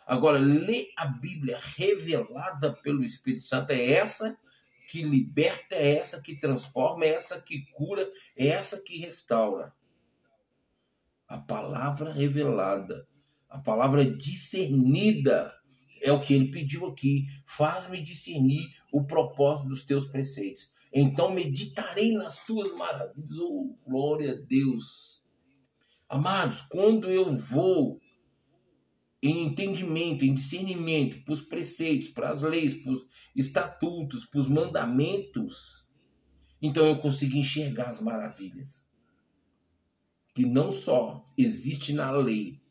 Agora, 0.08 0.40
ler 0.40 0.88
a 0.96 1.06
Bíblia 1.06 1.60
revelada 1.76 2.72
pelo 2.72 3.04
Espírito 3.04 3.46
Santo 3.46 3.72
é 3.72 3.92
essa 3.92 4.40
que 4.90 5.04
liberta, 5.04 5.76
é 5.76 5.98
essa 5.98 6.22
que 6.22 6.40
transforma, 6.40 7.04
é 7.04 7.10
essa 7.10 7.42
que 7.42 7.66
cura, 7.74 8.10
é 8.38 8.48
essa 8.48 8.82
que 8.86 8.98
restaura. 8.98 9.74
A 11.28 11.40
palavra 11.40 12.10
revelada, 12.10 13.06
a 13.50 13.60
palavra 13.60 14.06
discernida, 14.06 15.54
É 16.02 16.12
o 16.12 16.20
que 16.20 16.34
ele 16.34 16.52
pediu 16.52 16.86
aqui. 16.88 17.28
Faz-me 17.46 18.02
discernir 18.02 18.68
o 18.92 19.04
propósito 19.04 19.70
dos 19.70 19.86
teus 19.86 20.08
preceitos. 20.08 20.70
Então 20.94 21.34
meditarei 21.34 22.14
nas 22.14 22.46
tuas 22.46 22.74
maravilhas. 22.76 23.38
Oh, 23.40 23.76
glória 23.86 24.32
a 24.32 24.36
Deus. 24.36 25.24
Amados, 26.08 26.62
quando 26.62 27.10
eu 27.10 27.36
vou 27.36 28.00
em 29.22 29.46
entendimento, 29.46 30.24
em 30.24 30.34
discernimento 30.34 31.24
para 31.24 31.34
os 31.34 31.42
preceitos, 31.42 32.10
para 32.10 32.30
as 32.30 32.42
leis, 32.42 32.74
para 32.74 32.94
os 32.94 33.06
estatutos, 33.36 34.26
para 34.26 34.40
os 34.40 34.48
mandamentos, 34.48 35.86
então 36.62 36.86
eu 36.86 37.00
consigo 37.00 37.38
enxergar 37.38 37.90
as 37.90 38.02
maravilhas. 38.02 38.90
Que 40.34 40.46
não 40.46 40.72
só 40.72 41.26
existe 41.38 41.94
na 41.94 42.12
lei, 42.12 42.62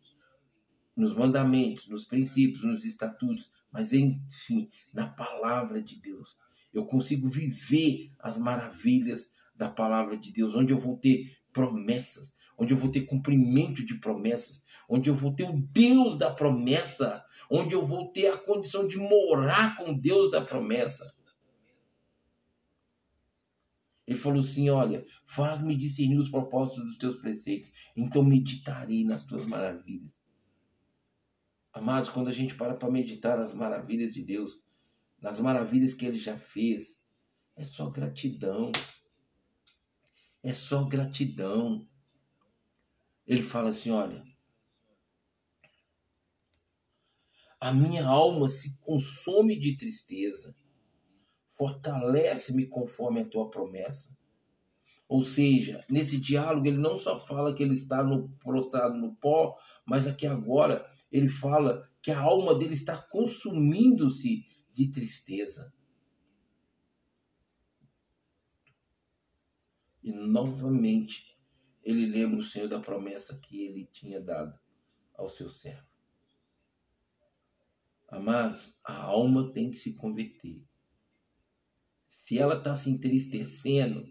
nos 0.98 1.14
mandamentos, 1.14 1.88
nos 1.88 2.04
princípios, 2.04 2.64
nos 2.64 2.84
estatutos, 2.84 3.48
mas 3.72 3.92
enfim, 3.92 4.68
na 4.92 5.06
palavra 5.06 5.80
de 5.80 6.00
Deus. 6.00 6.36
Eu 6.74 6.84
consigo 6.84 7.28
viver 7.28 8.10
as 8.18 8.36
maravilhas 8.36 9.30
da 9.54 9.70
palavra 9.70 10.18
de 10.18 10.32
Deus, 10.32 10.54
onde 10.56 10.72
eu 10.72 10.78
vou 10.78 10.96
ter 10.96 11.36
promessas, 11.52 12.34
onde 12.58 12.74
eu 12.74 12.78
vou 12.78 12.90
ter 12.90 13.02
cumprimento 13.02 13.86
de 13.86 13.94
promessas, 13.98 14.66
onde 14.88 15.08
eu 15.08 15.14
vou 15.14 15.32
ter 15.32 15.48
o 15.48 15.60
Deus 15.72 16.18
da 16.18 16.32
promessa, 16.32 17.24
onde 17.48 17.74
eu 17.74 17.86
vou 17.86 18.10
ter 18.10 18.26
a 18.26 18.36
condição 18.36 18.86
de 18.86 18.98
morar 18.98 19.76
com 19.76 19.94
Deus 19.94 20.30
da 20.32 20.40
promessa. 20.40 21.12
Ele 24.04 24.18
falou 24.18 24.40
assim: 24.40 24.68
Olha, 24.68 25.04
faz-me 25.26 25.76
discernir 25.76 26.18
os 26.18 26.30
propósitos 26.30 26.84
dos 26.84 26.98
teus 26.98 27.16
preceitos, 27.18 27.70
então 27.96 28.24
meditarei 28.24 29.04
nas 29.04 29.24
tuas 29.24 29.46
maravilhas. 29.46 30.27
Amados, 31.78 32.10
quando 32.10 32.26
a 32.26 32.32
gente 32.32 32.56
para 32.56 32.74
para 32.74 32.90
meditar 32.90 33.38
as 33.38 33.54
maravilhas 33.54 34.12
de 34.12 34.20
Deus, 34.20 34.60
nas 35.22 35.38
maravilhas 35.38 35.94
que 35.94 36.04
ele 36.04 36.18
já 36.18 36.36
fez, 36.36 37.06
é 37.54 37.62
só 37.62 37.88
gratidão. 37.88 38.72
É 40.42 40.52
só 40.52 40.82
gratidão. 40.82 41.88
Ele 43.24 43.44
fala 43.44 43.68
assim: 43.68 43.92
olha, 43.92 44.24
a 47.60 47.72
minha 47.72 48.04
alma 48.04 48.48
se 48.48 48.80
consome 48.80 49.56
de 49.56 49.76
tristeza, 49.76 50.56
fortalece-me 51.54 52.66
conforme 52.66 53.20
a 53.20 53.24
tua 53.24 53.50
promessa. 53.50 54.18
Ou 55.08 55.24
seja, 55.24 55.84
nesse 55.88 56.18
diálogo 56.18 56.66
ele 56.66 56.78
não 56.78 56.98
só 56.98 57.20
fala 57.20 57.54
que 57.54 57.62
ele 57.62 57.74
está 57.74 58.02
no, 58.02 58.28
prostrado 58.40 58.98
no 58.98 59.14
pó, 59.14 59.56
mas 59.86 60.08
aqui 60.08 60.26
agora 60.26 60.97
ele 61.10 61.28
fala 61.28 61.88
que 62.02 62.10
a 62.10 62.20
alma 62.20 62.58
dele 62.58 62.74
está 62.74 62.96
consumindo-se 62.96 64.44
de 64.72 64.90
tristeza. 64.90 65.74
E 70.02 70.12
novamente 70.12 71.38
ele 71.82 72.06
lembra 72.06 72.38
o 72.38 72.42
Senhor 72.42 72.68
da 72.68 72.80
promessa 72.80 73.40
que 73.40 73.64
ele 73.64 73.86
tinha 73.86 74.20
dado 74.20 74.58
ao 75.14 75.28
seu 75.28 75.50
servo. 75.50 75.86
Amados, 78.08 78.78
a 78.84 78.94
alma 78.94 79.52
tem 79.52 79.70
que 79.70 79.76
se 79.76 79.94
converter. 79.96 80.62
Se 82.04 82.38
ela 82.38 82.56
está 82.56 82.74
se 82.74 82.90
entristecendo, 82.90 84.02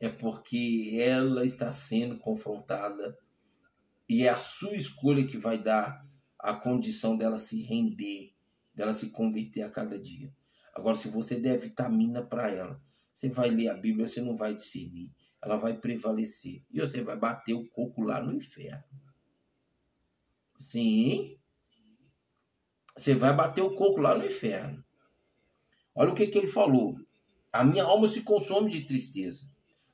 é 0.00 0.08
porque 0.08 0.98
ela 1.00 1.44
está 1.44 1.72
sendo 1.72 2.18
confrontada 2.18 3.16
e 4.08 4.22
é 4.22 4.28
a 4.28 4.36
sua 4.36 4.74
escolha 4.74 5.26
que 5.26 5.36
vai 5.36 5.62
dar 5.62 6.07
a 6.38 6.54
condição 6.54 7.16
dela 7.16 7.38
se 7.38 7.62
render, 7.62 8.32
dela 8.74 8.94
se 8.94 9.10
converter 9.10 9.62
a 9.62 9.70
cada 9.70 9.98
dia. 9.98 10.32
Agora, 10.74 10.96
se 10.96 11.08
você 11.08 11.38
der 11.38 11.58
vitamina 11.58 12.22
para 12.22 12.48
ela, 12.48 12.80
você 13.12 13.28
vai 13.28 13.50
ler 13.50 13.68
a 13.68 13.74
Bíblia, 13.74 14.06
você 14.06 14.20
não 14.20 14.36
vai 14.36 14.54
discernir 14.54 15.10
ela 15.42 15.56
vai 15.56 15.76
prevalecer. 15.76 16.64
E 16.70 16.80
você 16.80 17.02
vai 17.02 17.16
bater 17.16 17.54
o 17.54 17.68
coco 17.68 18.02
lá 18.02 18.22
no 18.22 18.34
inferno. 18.34 18.82
Sim. 20.58 21.38
Você 22.96 23.14
vai 23.14 23.34
bater 23.34 23.62
o 23.62 23.74
coco 23.74 24.00
lá 24.00 24.16
no 24.16 24.26
inferno. 24.26 24.84
Olha 25.94 26.10
o 26.10 26.14
que, 26.14 26.26
que 26.26 26.38
ele 26.38 26.48
falou. 26.48 26.96
A 27.52 27.64
minha 27.64 27.84
alma 27.84 28.08
se 28.08 28.22
consome 28.22 28.70
de 28.70 28.84
tristeza. 28.84 29.46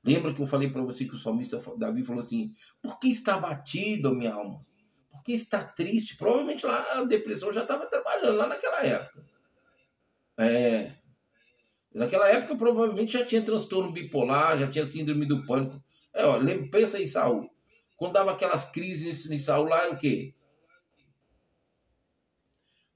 Lembra 0.03 0.35
que 0.35 0.41
eu 0.41 0.47
falei 0.47 0.71
para 0.71 0.83
você 0.83 1.07
que 1.07 1.15
o 1.15 1.19
salmista 1.19 1.63
Davi 1.79 2.05
falou 2.05 2.23
assim: 2.23 2.53
Por 2.83 2.99
que 2.99 3.09
está 3.09 3.39
batido 3.39 4.09
a 4.09 4.15
minha 4.15 4.35
alma? 4.35 4.65
Que 5.25 5.33
está 5.33 5.65
triste? 5.65 6.17
Provavelmente 6.17 6.67
lá 6.67 6.99
a 6.99 7.05
depressão 7.05 7.53
já 7.53 7.63
estava 7.63 7.87
trabalhando, 7.87 8.37
lá 8.37 8.47
naquela 8.47 8.85
época. 8.85 9.25
É. 10.37 10.93
Naquela 11.95 12.29
época, 12.29 12.57
provavelmente 12.57 13.15
já 13.15 13.25
tinha 13.25 13.41
transtorno 13.41 13.93
bipolar, 13.93 14.59
já 14.59 14.71
tinha 14.71 14.87
síndrome 14.87 15.27
do 15.27 15.47
pânico. 15.47 15.83
É, 16.13 16.25
ó, 16.25 16.37
lembra, 16.37 16.69
pensa 16.69 17.01
em 17.01 17.07
Saul. 17.07 17.49
Quando 17.97 18.13
dava 18.13 18.33
aquelas 18.33 18.71
crises 18.71 19.31
em 19.31 19.39
Saul 19.39 19.67
lá, 19.67 19.85
era 19.85 19.93
o 19.93 19.97
quê? 19.97 20.35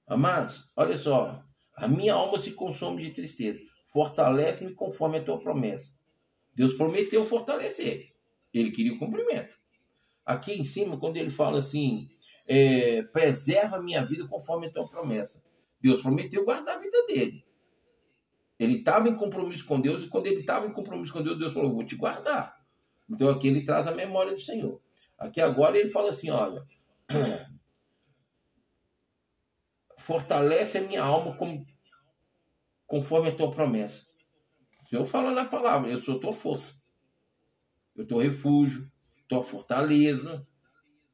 Amados, 0.06 0.72
olha 0.76 0.96
só. 0.96 1.40
A 1.76 1.86
minha 1.86 2.14
alma 2.14 2.38
se 2.38 2.50
consome 2.50 3.02
de 3.02 3.10
tristeza. 3.10 3.60
Fortalece-me 3.92 4.74
conforme 4.74 5.18
a 5.18 5.22
tua 5.22 5.38
promessa. 5.38 5.92
Deus 6.54 6.74
prometeu 6.74 7.24
fortalecer. 7.24 8.12
Ele 8.52 8.72
queria 8.72 8.94
o 8.94 8.98
cumprimento. 8.98 9.56
Aqui 10.26 10.52
em 10.52 10.64
cima, 10.64 10.98
quando 10.98 11.16
ele 11.16 11.30
fala 11.30 11.58
assim, 11.58 12.08
é, 12.48 13.02
preserva 13.02 13.76
a 13.76 13.82
minha 13.82 14.02
vida 14.02 14.26
conforme 14.26 14.66
a 14.66 14.72
tua 14.72 14.88
promessa. 14.88 15.42
Deus 15.80 16.00
prometeu 16.00 16.44
guardar 16.44 16.76
a 16.76 16.80
vida 16.80 17.06
dele. 17.06 17.44
Ele 18.58 18.78
estava 18.78 19.08
em 19.08 19.14
compromisso 19.14 19.66
com 19.66 19.78
Deus 19.80 20.02
e 20.02 20.08
quando 20.08 20.26
ele 20.26 20.40
estava 20.40 20.66
em 20.66 20.72
compromisso 20.72 21.12
com 21.12 21.22
Deus, 21.22 21.38
Deus 21.38 21.52
falou: 21.52 21.72
Vou 21.72 21.84
te 21.84 21.94
guardar. 21.94 22.58
Então 23.08 23.28
aqui 23.28 23.46
ele 23.46 23.64
traz 23.64 23.86
a 23.86 23.94
memória 23.94 24.32
do 24.32 24.40
Senhor. 24.40 24.80
Aqui 25.16 25.40
agora 25.40 25.78
ele 25.78 25.88
fala 25.88 26.08
assim: 26.08 26.30
Olha, 26.30 26.66
fortalece 29.98 30.78
a 30.78 30.82
minha 30.82 31.02
alma 31.02 31.36
conforme 32.86 33.28
a 33.28 33.36
tua 33.36 33.50
promessa. 33.50 34.04
O 34.84 34.88
Senhor 34.88 35.04
fala 35.04 35.30
na 35.30 35.44
palavra: 35.44 35.90
Eu 35.90 35.98
sou 35.98 36.18
tua 36.18 36.32
força, 36.32 36.74
eu 37.94 38.08
sou 38.08 38.18
refúgio, 38.18 38.90
tua 39.28 39.44
fortaleza, 39.44 40.47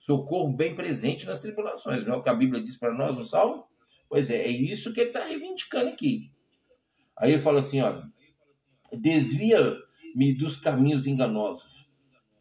socorro 0.05 0.55
bem 0.55 0.75
presente 0.75 1.25
nas 1.25 1.41
tribulações. 1.41 2.05
Não 2.05 2.15
é 2.15 2.17
o 2.19 2.23
que 2.23 2.29
a 2.29 2.35
Bíblia 2.35 2.63
diz 2.63 2.77
para 2.77 2.93
nós 2.93 3.17
no 3.17 3.25
Salmo? 3.25 3.65
Pois 4.07 4.29
é, 4.29 4.37
é 4.37 4.49
isso 4.49 4.93
que 4.93 5.01
ele 5.01 5.09
está 5.09 5.25
reivindicando 5.25 5.89
aqui. 5.89 6.31
Aí 7.19 7.33
ele 7.33 7.41
fala 7.41 7.61
assim, 7.61 7.81
ó, 7.81 8.03
desvia-me 8.93 10.37
dos 10.37 10.57
caminhos 10.59 11.07
enganosos. 11.07 11.89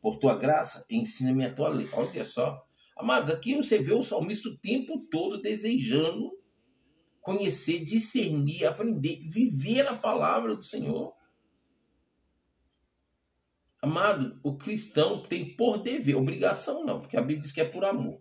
Por 0.02 0.18
tua 0.18 0.36
graça, 0.36 0.86
ensina-me 0.92 1.46
a 1.46 1.54
tua 1.54 1.70
lei. 1.70 1.88
Olha 1.94 2.26
só. 2.26 2.62
Amados, 2.98 3.30
aqui 3.30 3.56
você 3.56 3.80
vê 3.80 3.94
o 3.94 4.04
salmista 4.04 4.50
o 4.50 4.58
tempo 4.58 5.00
todo 5.10 5.42
desejando 5.42 6.32
conhecer, 7.22 7.86
discernir, 7.86 8.66
aprender, 8.66 9.26
viver 9.30 9.88
a 9.88 9.96
palavra 9.96 10.54
do 10.54 10.64
Senhor. 10.64 11.14
Amado, 13.84 14.40
o 14.42 14.56
cristão 14.56 15.22
tem 15.22 15.58
por 15.58 15.78
dever, 15.78 16.16
obrigação 16.16 16.86
não, 16.86 17.02
porque 17.02 17.18
a 17.18 17.22
Bíblia 17.22 17.42
diz 17.42 17.52
que 17.52 17.60
é 17.60 17.66
por 17.66 17.84
amor. 17.84 18.18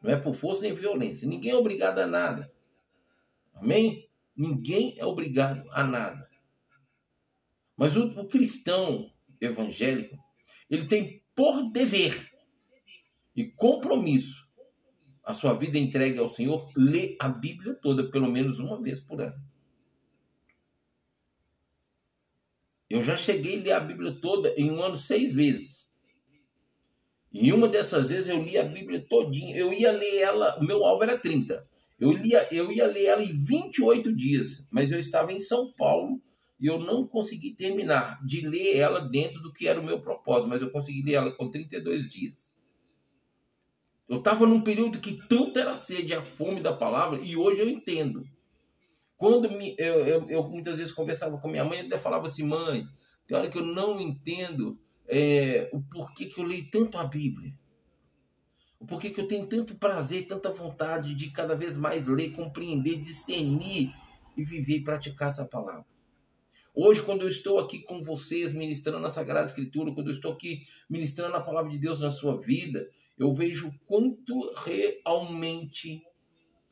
Não 0.00 0.08
é 0.08 0.16
por 0.16 0.32
força 0.32 0.62
nem 0.62 0.72
violência. 0.72 1.26
Ninguém 1.26 1.50
é 1.50 1.56
obrigado 1.56 1.98
a 1.98 2.06
nada. 2.06 2.52
Amém? 3.52 4.08
Ninguém 4.36 4.94
é 4.96 5.04
obrigado 5.04 5.68
a 5.72 5.82
nada. 5.82 6.30
Mas 7.76 7.96
o, 7.96 8.04
o 8.20 8.28
cristão 8.28 9.12
evangélico, 9.40 10.16
ele 10.70 10.86
tem 10.86 11.20
por 11.34 11.72
dever 11.72 12.30
e 13.34 13.50
compromisso 13.50 14.48
a 15.24 15.34
sua 15.34 15.52
vida 15.52 15.80
entregue 15.80 16.20
ao 16.20 16.30
Senhor, 16.30 16.70
ler 16.76 17.16
a 17.18 17.28
Bíblia 17.28 17.74
toda, 17.74 18.08
pelo 18.08 18.30
menos 18.30 18.60
uma 18.60 18.80
vez 18.80 19.00
por 19.00 19.20
ano. 19.20 19.42
Eu 22.92 23.00
já 23.00 23.16
cheguei 23.16 23.58
a 23.58 23.62
ler 23.62 23.72
a 23.72 23.80
Bíblia 23.80 24.14
toda 24.20 24.50
em 24.54 24.70
um 24.70 24.82
ano 24.82 24.96
seis 24.96 25.32
vezes. 25.32 25.98
E 27.32 27.50
uma 27.50 27.66
dessas 27.66 28.10
vezes 28.10 28.28
eu 28.28 28.42
li 28.42 28.58
a 28.58 28.64
Bíblia 28.64 29.02
todinha. 29.08 29.56
Eu 29.56 29.72
ia 29.72 29.90
ler 29.90 30.18
ela, 30.18 30.58
o 30.60 30.62
meu 30.62 30.84
alvo 30.84 31.02
era 31.02 31.16
30. 31.16 31.66
Eu, 31.98 32.12
lia, 32.12 32.46
eu 32.52 32.70
ia 32.70 32.86
ler 32.86 33.06
ela 33.06 33.24
em 33.24 33.34
28 33.34 34.14
dias, 34.14 34.68
mas 34.70 34.92
eu 34.92 34.98
estava 34.98 35.32
em 35.32 35.40
São 35.40 35.72
Paulo 35.72 36.20
e 36.60 36.66
eu 36.66 36.78
não 36.78 37.06
consegui 37.06 37.54
terminar 37.54 38.22
de 38.26 38.46
ler 38.46 38.76
ela 38.76 39.00
dentro 39.00 39.40
do 39.40 39.54
que 39.54 39.66
era 39.66 39.80
o 39.80 39.84
meu 39.84 39.98
propósito, 39.98 40.50
mas 40.50 40.60
eu 40.60 40.70
consegui 40.70 41.02
ler 41.02 41.14
ela 41.14 41.32
com 41.32 41.48
32 41.48 42.10
dias. 42.10 42.52
Eu 44.06 44.18
estava 44.18 44.46
num 44.46 44.60
período 44.60 45.00
que 45.00 45.16
tanto 45.28 45.58
era 45.58 45.72
sede, 45.72 46.12
a 46.12 46.20
fome 46.20 46.60
da 46.60 46.74
palavra, 46.74 47.18
e 47.20 47.38
hoje 47.38 47.62
eu 47.62 47.70
entendo. 47.70 48.22
Quando 49.22 49.48
me, 49.48 49.76
eu, 49.78 50.04
eu, 50.04 50.28
eu 50.28 50.48
muitas 50.48 50.78
vezes 50.78 50.92
conversava 50.92 51.38
com 51.38 51.48
minha 51.48 51.64
mãe, 51.64 51.78
eu 51.78 51.86
até 51.86 51.96
falava 51.96 52.26
assim, 52.26 52.42
mãe, 52.42 52.84
tem 53.24 53.36
hora 53.36 53.48
que 53.48 53.56
eu 53.56 53.64
não 53.64 54.00
entendo 54.00 54.76
é, 55.06 55.70
o 55.72 55.80
porquê 55.80 56.26
que 56.26 56.40
eu 56.40 56.44
leio 56.44 56.68
tanto 56.72 56.98
a 56.98 57.04
Bíblia. 57.04 57.54
Por 58.84 59.00
que, 59.00 59.10
que 59.10 59.20
eu 59.20 59.28
tenho 59.28 59.46
tanto 59.46 59.76
prazer, 59.76 60.26
tanta 60.26 60.52
vontade 60.52 61.14
de 61.14 61.30
cada 61.30 61.54
vez 61.54 61.78
mais 61.78 62.08
ler, 62.08 62.32
compreender, 62.32 62.96
discernir 62.96 63.94
e 64.36 64.42
viver 64.42 64.78
e 64.78 64.82
praticar 64.82 65.28
essa 65.28 65.44
palavra? 65.44 65.86
Hoje, 66.74 67.00
quando 67.02 67.22
eu 67.22 67.28
estou 67.28 67.60
aqui 67.60 67.78
com 67.78 68.02
vocês, 68.02 68.52
ministrando 68.52 69.06
a 69.06 69.08
Sagrada 69.08 69.46
Escritura, 69.46 69.94
quando 69.94 70.08
eu 70.08 70.14
estou 70.14 70.32
aqui 70.32 70.62
ministrando 70.90 71.36
a 71.36 71.40
palavra 71.40 71.70
de 71.70 71.78
Deus 71.78 72.00
na 72.00 72.10
sua 72.10 72.40
vida, 72.40 72.90
eu 73.16 73.32
vejo 73.32 73.70
quanto 73.86 74.52
realmente 74.64 76.02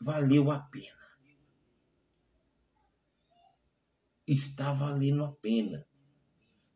valeu 0.00 0.50
a 0.50 0.58
pena. 0.58 0.99
Está 4.32 4.72
valendo 4.72 5.24
a 5.24 5.32
pena. 5.42 5.84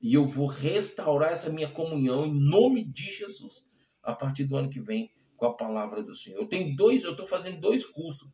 E 0.00 0.12
eu 0.12 0.26
vou 0.26 0.46
restaurar 0.46 1.32
essa 1.32 1.50
minha 1.50 1.68
comunhão 1.68 2.26
em 2.26 2.34
nome 2.34 2.84
de 2.84 3.12
Jesus 3.12 3.64
a 4.02 4.12
partir 4.12 4.44
do 4.44 4.56
ano 4.56 4.68
que 4.68 4.80
vem 4.80 5.10
com 5.36 5.46
a 5.46 5.56
palavra 5.56 6.02
do 6.02 6.14
Senhor. 6.14 6.40
Eu 6.40 6.48
tenho 6.48 6.74
dois, 6.74 7.04
eu 7.04 7.12
estou 7.12 7.26
fazendo 7.26 7.60
dois 7.60 7.86
cursos 7.86 8.28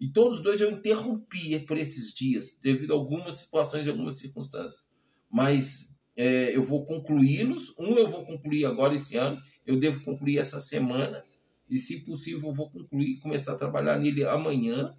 e 0.00 0.08
todos 0.08 0.42
dois 0.42 0.60
eu 0.60 0.70
interrompi 0.70 1.60
por 1.60 1.76
esses 1.76 2.14
dias, 2.14 2.58
devido 2.62 2.92
a 2.92 2.96
algumas 2.96 3.40
situações 3.40 3.86
e 3.86 3.90
algumas 3.90 4.18
circunstâncias. 4.18 4.82
Mas 5.30 5.92
é, 6.16 6.56
eu 6.56 6.64
vou 6.64 6.86
concluí-los. 6.86 7.74
Um 7.78 7.96
eu 7.96 8.10
vou 8.10 8.24
concluir 8.24 8.64
agora 8.64 8.94
esse 8.94 9.16
ano, 9.16 9.40
eu 9.66 9.78
devo 9.78 10.02
concluir 10.02 10.38
essa 10.38 10.58
semana. 10.58 11.22
E, 11.68 11.78
se 11.78 12.04
possível, 12.04 12.48
eu 12.48 12.54
vou 12.54 12.70
concluir, 12.70 13.18
começar 13.20 13.52
a 13.52 13.56
trabalhar 13.56 13.98
nele 13.98 14.24
amanhã, 14.24 14.94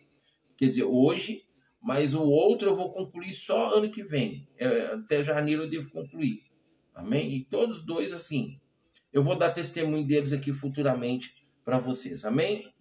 quer 0.55 0.67
dizer, 0.67 0.83
hoje. 0.83 1.41
Mas 1.83 2.13
o 2.13 2.23
outro 2.23 2.69
eu 2.69 2.75
vou 2.75 2.93
concluir 2.93 3.33
só 3.33 3.77
ano 3.77 3.91
que 3.91 4.03
vem. 4.03 4.47
É, 4.57 4.93
até 4.93 5.23
janeiro 5.23 5.63
eu 5.63 5.69
devo 5.69 5.89
concluir. 5.89 6.41
Amém? 6.95 7.35
E 7.35 7.43
todos 7.43 7.83
dois, 7.83 8.13
assim, 8.13 8.59
eu 9.11 9.21
vou 9.23 9.35
dar 9.35 9.51
testemunho 9.51 10.07
deles 10.07 10.31
aqui 10.31 10.53
futuramente 10.53 11.33
para 11.65 11.79
vocês. 11.79 12.23
Amém? 12.23 12.73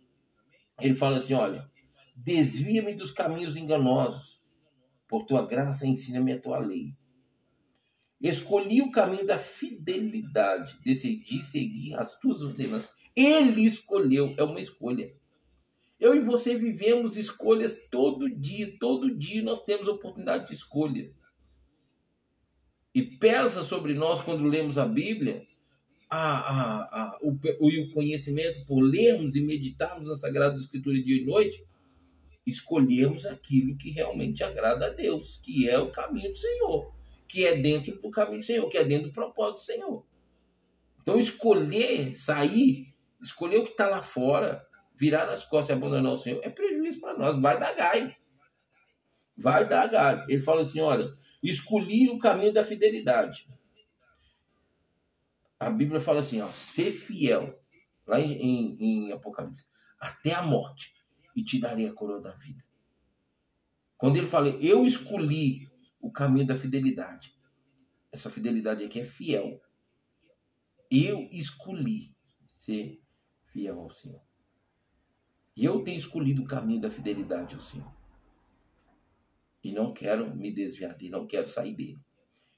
Ele 0.81 0.95
fala 0.95 1.17
assim: 1.17 1.35
olha, 1.35 1.69
Desvia-me 2.17 2.95
dos 2.95 3.11
caminhos 3.11 3.57
enganosos. 3.57 4.41
Por 5.09 5.25
tua 5.25 5.47
graça, 5.47 5.87
ensina-me 5.87 6.33
a 6.33 6.41
tua 6.41 6.59
lei. 6.59 6.95
Escolhi 8.21 8.81
o 8.81 8.91
caminho 8.91 9.27
da 9.27 9.39
fidelidade. 9.39 10.79
Decidi 10.85 11.43
seguir 11.43 11.95
as 11.95 12.17
tuas 12.19 12.43
ordenanças. 12.43 12.91
Ele 13.15 13.67
escolheu, 13.67 14.35
é 14.39 14.45
uma 14.45 14.61
escolha. 14.61 15.13
Eu 16.03 16.17
e 16.17 16.19
você 16.19 16.59
vivemos 16.59 17.17
escolhas 17.17 17.89
todo 17.89 18.29
dia, 18.29 18.77
todo 18.81 19.17
dia 19.17 19.41
nós 19.41 19.63
temos 19.63 19.87
oportunidade 19.87 20.49
de 20.49 20.55
escolha. 20.55 21.13
E 22.93 23.03
pesa 23.03 23.63
sobre 23.63 23.95
nós 23.95 24.21
quando 24.21 24.43
lemos 24.43 24.79
a 24.79 24.85
Bíblia 24.85 25.47
a, 26.11 26.39
a, 26.39 26.83
a, 27.03 27.19
o, 27.23 27.31
o 27.31 27.93
conhecimento 27.93 28.67
por 28.67 28.81
lermos 28.81 29.37
e 29.37 29.43
meditarmos 29.43 30.09
na 30.09 30.17
Sagrada 30.17 30.57
Escritura 30.57 31.01
dia 31.01 31.23
e 31.23 31.25
noite, 31.25 31.65
escolhermos 32.45 33.25
aquilo 33.25 33.79
que 33.79 33.91
realmente 33.91 34.43
agrada 34.43 34.87
a 34.87 34.91
Deus, 34.91 35.37
que 35.41 35.69
é 35.69 35.79
o 35.79 35.93
caminho 35.93 36.33
do 36.33 36.37
Senhor, 36.37 36.93
que 37.29 37.47
é 37.47 37.55
dentro 37.55 38.03
do 38.03 38.11
caminho 38.11 38.41
do 38.41 38.45
Senhor, 38.45 38.69
que 38.69 38.77
é 38.77 38.83
dentro 38.83 39.07
do 39.07 39.15
propósito 39.15 39.61
do 39.61 39.67
Senhor. 39.67 40.05
Então, 41.01 41.17
escolher 41.17 42.17
sair, 42.17 42.93
escolher 43.23 43.59
o 43.59 43.65
que 43.65 43.71
está 43.71 43.89
lá 43.89 44.03
fora, 44.03 44.67
virar 45.03 45.29
as 45.29 45.45
costas 45.45 45.71
e 45.71 45.73
abandonar 45.73 46.13
o 46.13 46.17
Senhor, 46.17 46.41
é 46.45 46.49
prejuízo 46.49 47.01
para 47.01 47.19
nós, 47.19 47.37
vai 47.37 47.59
dar 47.59 47.75
galho. 47.75 48.15
Vai 49.37 49.69
dar 49.69 49.89
galho. 49.89 50.25
Ele 50.29 50.41
fala 50.41 50.63
assim: 50.63 50.81
olha, 50.81 51.13
escolhi 51.43 52.09
o 52.09 52.21
caminho 52.21 52.53
da 52.53 52.65
fidelidade. 52.65 53.49
A 55.59 55.69
Bíblia 55.71 56.01
fala 56.01 56.21
assim: 56.21 56.41
ó, 56.41 56.47
ser 56.51 56.93
fiel, 56.93 57.53
lá 58.07 58.21
em, 58.21 58.33
em, 58.33 58.77
em 59.09 59.13
Apocalipse, 59.13 59.67
até 59.99 60.35
a 60.35 60.43
morte 60.43 60.95
e 61.35 61.43
te 61.43 61.59
darei 61.59 61.89
a 61.89 61.93
coroa 61.93 62.21
da 62.21 62.31
vida. 62.37 62.65
Quando 63.97 64.19
ele 64.19 64.29
fala, 64.29 64.51
eu 64.51 64.87
escolhi 64.87 65.69
o 66.01 66.13
caminho 66.13 66.47
da 66.47 66.57
fidelidade. 66.57 67.35
Essa 68.13 68.31
fidelidade 68.31 68.85
aqui 68.85 69.01
é 69.01 69.05
fiel. 69.05 69.61
Eu 70.89 71.29
escolhi 71.33 72.15
ser 72.47 73.03
fiel 73.53 73.81
ao 73.81 73.91
Senhor. 73.91 74.32
E 75.57 75.65
eu 75.65 75.83
tenho 75.83 75.99
escolhido 75.99 76.43
o 76.43 76.47
caminho 76.47 76.81
da 76.81 76.91
fidelidade 76.91 77.55
ao 77.55 77.61
Senhor. 77.61 77.93
E 79.63 79.73
não 79.73 79.93
quero 79.93 80.35
me 80.35 80.53
desviar 80.53 80.95
dele, 80.95 81.11
não 81.11 81.27
quero 81.27 81.47
sair 81.47 81.75
dele. 81.75 82.01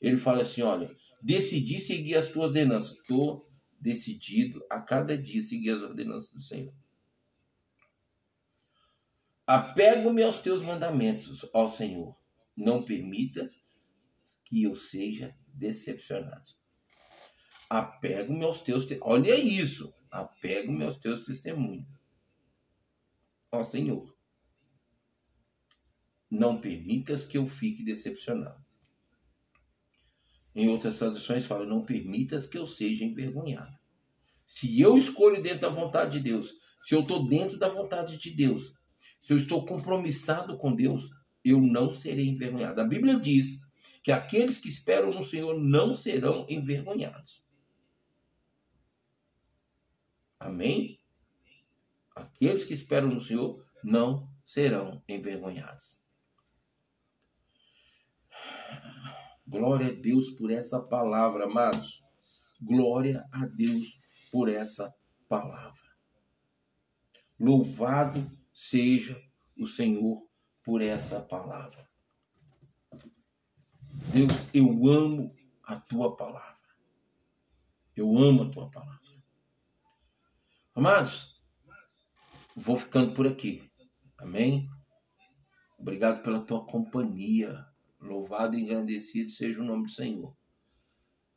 Ele 0.00 0.16
fala 0.16 0.42
assim: 0.42 0.62
olha, 0.62 0.94
decidi 1.20 1.80
seguir 1.80 2.14
as 2.16 2.28
tuas 2.28 2.48
ordenanças. 2.48 2.92
Estou 2.98 3.50
decidido 3.80 4.64
a 4.70 4.80
cada 4.80 5.16
dia 5.16 5.42
seguir 5.42 5.70
as 5.70 5.82
ordenanças 5.82 6.32
do 6.32 6.40
Senhor. 6.40 6.74
Apego-me 9.46 10.22
aos 10.22 10.40
teus 10.40 10.62
mandamentos, 10.62 11.46
ó 11.52 11.68
Senhor. 11.68 12.16
Não 12.56 12.82
permita 12.82 13.50
que 14.44 14.62
eu 14.62 14.74
seja 14.74 15.36
decepcionado. 15.48 16.50
Apego-me 17.68 18.44
aos 18.44 18.62
teus. 18.62 18.86
Te... 18.86 18.98
Olha 19.02 19.34
isso. 19.38 19.92
Apego-me 20.10 20.84
aos 20.84 20.98
teus 20.98 21.26
testemunhos. 21.26 21.93
Ó 23.54 23.62
Senhor. 23.62 24.12
Não 26.28 26.60
permitas 26.60 27.24
que 27.24 27.38
eu 27.38 27.46
fique 27.46 27.84
decepcionado. 27.84 28.64
Em 30.54 30.68
outras 30.68 30.98
traduções 30.98 31.44
fala: 31.44 31.64
não 31.64 31.84
permitas 31.84 32.48
que 32.48 32.58
eu 32.58 32.66
seja 32.66 33.04
envergonhado. 33.04 33.76
Se 34.44 34.80
eu 34.80 34.98
escolho 34.98 35.40
dentro 35.40 35.60
da 35.60 35.68
vontade 35.68 36.18
de 36.18 36.24
Deus, 36.24 36.52
se 36.82 36.94
eu 36.94 37.00
estou 37.00 37.28
dentro 37.28 37.56
da 37.58 37.68
vontade 37.68 38.18
de 38.18 38.30
Deus, 38.30 38.74
se 39.20 39.32
eu 39.32 39.36
estou 39.36 39.64
compromissado 39.64 40.58
com 40.58 40.74
Deus, 40.74 41.08
eu 41.44 41.60
não 41.60 41.92
serei 41.92 42.26
envergonhado. 42.26 42.80
A 42.80 42.86
Bíblia 42.86 43.18
diz 43.18 43.60
que 44.02 44.10
aqueles 44.10 44.58
que 44.58 44.68
esperam 44.68 45.14
no 45.14 45.24
Senhor 45.24 45.58
não 45.58 45.94
serão 45.94 46.44
envergonhados. 46.48 47.42
Amém? 50.40 50.98
Aqueles 52.14 52.64
que 52.64 52.74
esperam 52.74 53.08
no 53.08 53.20
Senhor 53.20 53.64
não 53.82 54.28
serão 54.44 55.02
envergonhados. 55.08 56.00
Glória 59.46 59.88
a 59.88 59.92
Deus 59.92 60.30
por 60.30 60.50
essa 60.50 60.80
palavra, 60.80 61.44
amados. 61.44 62.02
Glória 62.60 63.26
a 63.30 63.46
Deus 63.46 64.00
por 64.30 64.48
essa 64.48 64.94
palavra. 65.28 65.94
Louvado 67.38 68.30
seja 68.52 69.20
o 69.58 69.66
Senhor 69.66 70.26
por 70.62 70.80
essa 70.80 71.20
palavra. 71.20 71.88
Deus, 74.12 74.48
eu 74.54 74.88
amo 74.88 75.34
a 75.62 75.76
tua 75.76 76.16
palavra. 76.16 76.54
Eu 77.96 78.16
amo 78.18 78.44
a 78.44 78.50
tua 78.50 78.70
palavra. 78.70 79.00
Amados, 80.74 81.33
vou 82.56 82.76
ficando 82.76 83.12
por 83.14 83.26
aqui. 83.26 83.62
Amém? 84.18 84.68
Obrigado 85.78 86.22
pela 86.22 86.40
tua 86.40 86.64
companhia. 86.66 87.64
Louvado 88.00 88.56
e 88.56 88.60
engrandecido 88.60 89.30
seja 89.30 89.60
o 89.60 89.64
nome 89.64 89.84
do 89.84 89.90
Senhor. 89.90 90.36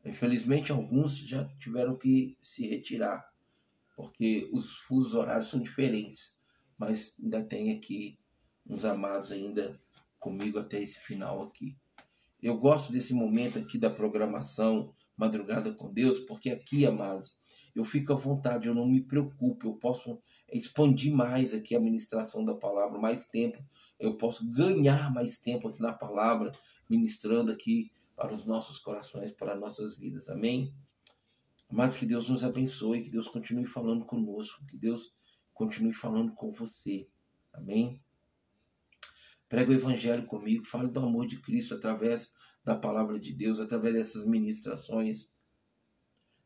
Infelizmente, 0.03 0.72
alguns 0.72 1.18
já 1.18 1.45
tiveram 1.57 1.97
que 1.97 2.38
se 2.41 2.68
retirar, 2.68 3.30
porque 3.95 4.49
os 4.51 5.13
horários 5.13 5.47
são 5.47 5.59
diferentes 5.59 6.38
mas 6.78 7.15
ainda 7.22 7.43
tem 7.43 7.76
aqui 7.76 8.20
uns 8.65 8.86
amados 8.86 9.32
ainda 9.32 9.80
comigo 10.20 10.59
até 10.59 10.82
esse 10.82 10.99
final 10.99 11.43
aqui. 11.43 11.76
Eu 12.41 12.57
gosto 12.57 12.91
desse 12.91 13.13
momento 13.13 13.57
aqui 13.57 13.78
da 13.78 13.89
programação 13.89 14.93
Madrugada 15.18 15.74
com 15.74 15.91
Deus, 15.91 16.20
porque 16.20 16.51
aqui, 16.51 16.86
amados, 16.86 17.36
eu 17.76 17.84
fico 17.84 18.13
à 18.13 18.15
vontade, 18.15 18.68
eu 18.68 18.76
não 18.76 18.88
me 18.88 19.01
preocupo, 19.01 19.68
eu 19.68 19.74
posso 19.74 20.22
expandir 20.51 21.13
mais 21.13 21.53
aqui 21.53 21.76
a 21.76 21.80
ministração 21.80 22.45
da 22.45 22.53
palavra, 22.53 22.99
mais 22.99 23.26
tempo, 23.26 23.57
eu 23.99 24.15
posso 24.15 24.47
ganhar 24.51 25.11
mais 25.11 25.39
tempo 25.39 25.68
aqui 25.68 25.82
na 25.82 25.93
palavra, 25.93 26.51
ministrando 26.89 27.51
aqui 27.51 27.91
para 28.15 28.34
os 28.34 28.45
nossos 28.45 28.78
corações, 28.78 29.32
para 29.32 29.53
as 29.53 29.59
nossas 29.59 29.97
vidas. 29.97 30.30
Amém? 30.30 30.74
Amados, 31.70 31.97
que 31.97 32.05
Deus 32.05 32.30
nos 32.30 32.43
abençoe, 32.43 33.03
que 33.03 33.09
Deus 33.09 33.28
continue 33.28 33.65
falando 33.65 34.05
conosco, 34.05 34.65
que 34.65 34.78
Deus 34.78 35.13
continue 35.53 35.93
falando 35.93 36.34
com 36.34 36.49
você. 36.51 37.07
Amém? 37.51 38.01
Prega 39.49 39.71
o 39.71 39.73
evangelho 39.73 40.25
comigo, 40.25 40.65
fale 40.65 40.89
do 40.89 40.99
amor 40.99 41.25
de 41.25 41.39
Cristo 41.39 41.75
através 41.75 42.31
da 42.63 42.75
palavra 42.75 43.19
de 43.19 43.33
Deus, 43.33 43.59
através 43.59 43.93
dessas 43.93 44.27
ministrações. 44.27 45.29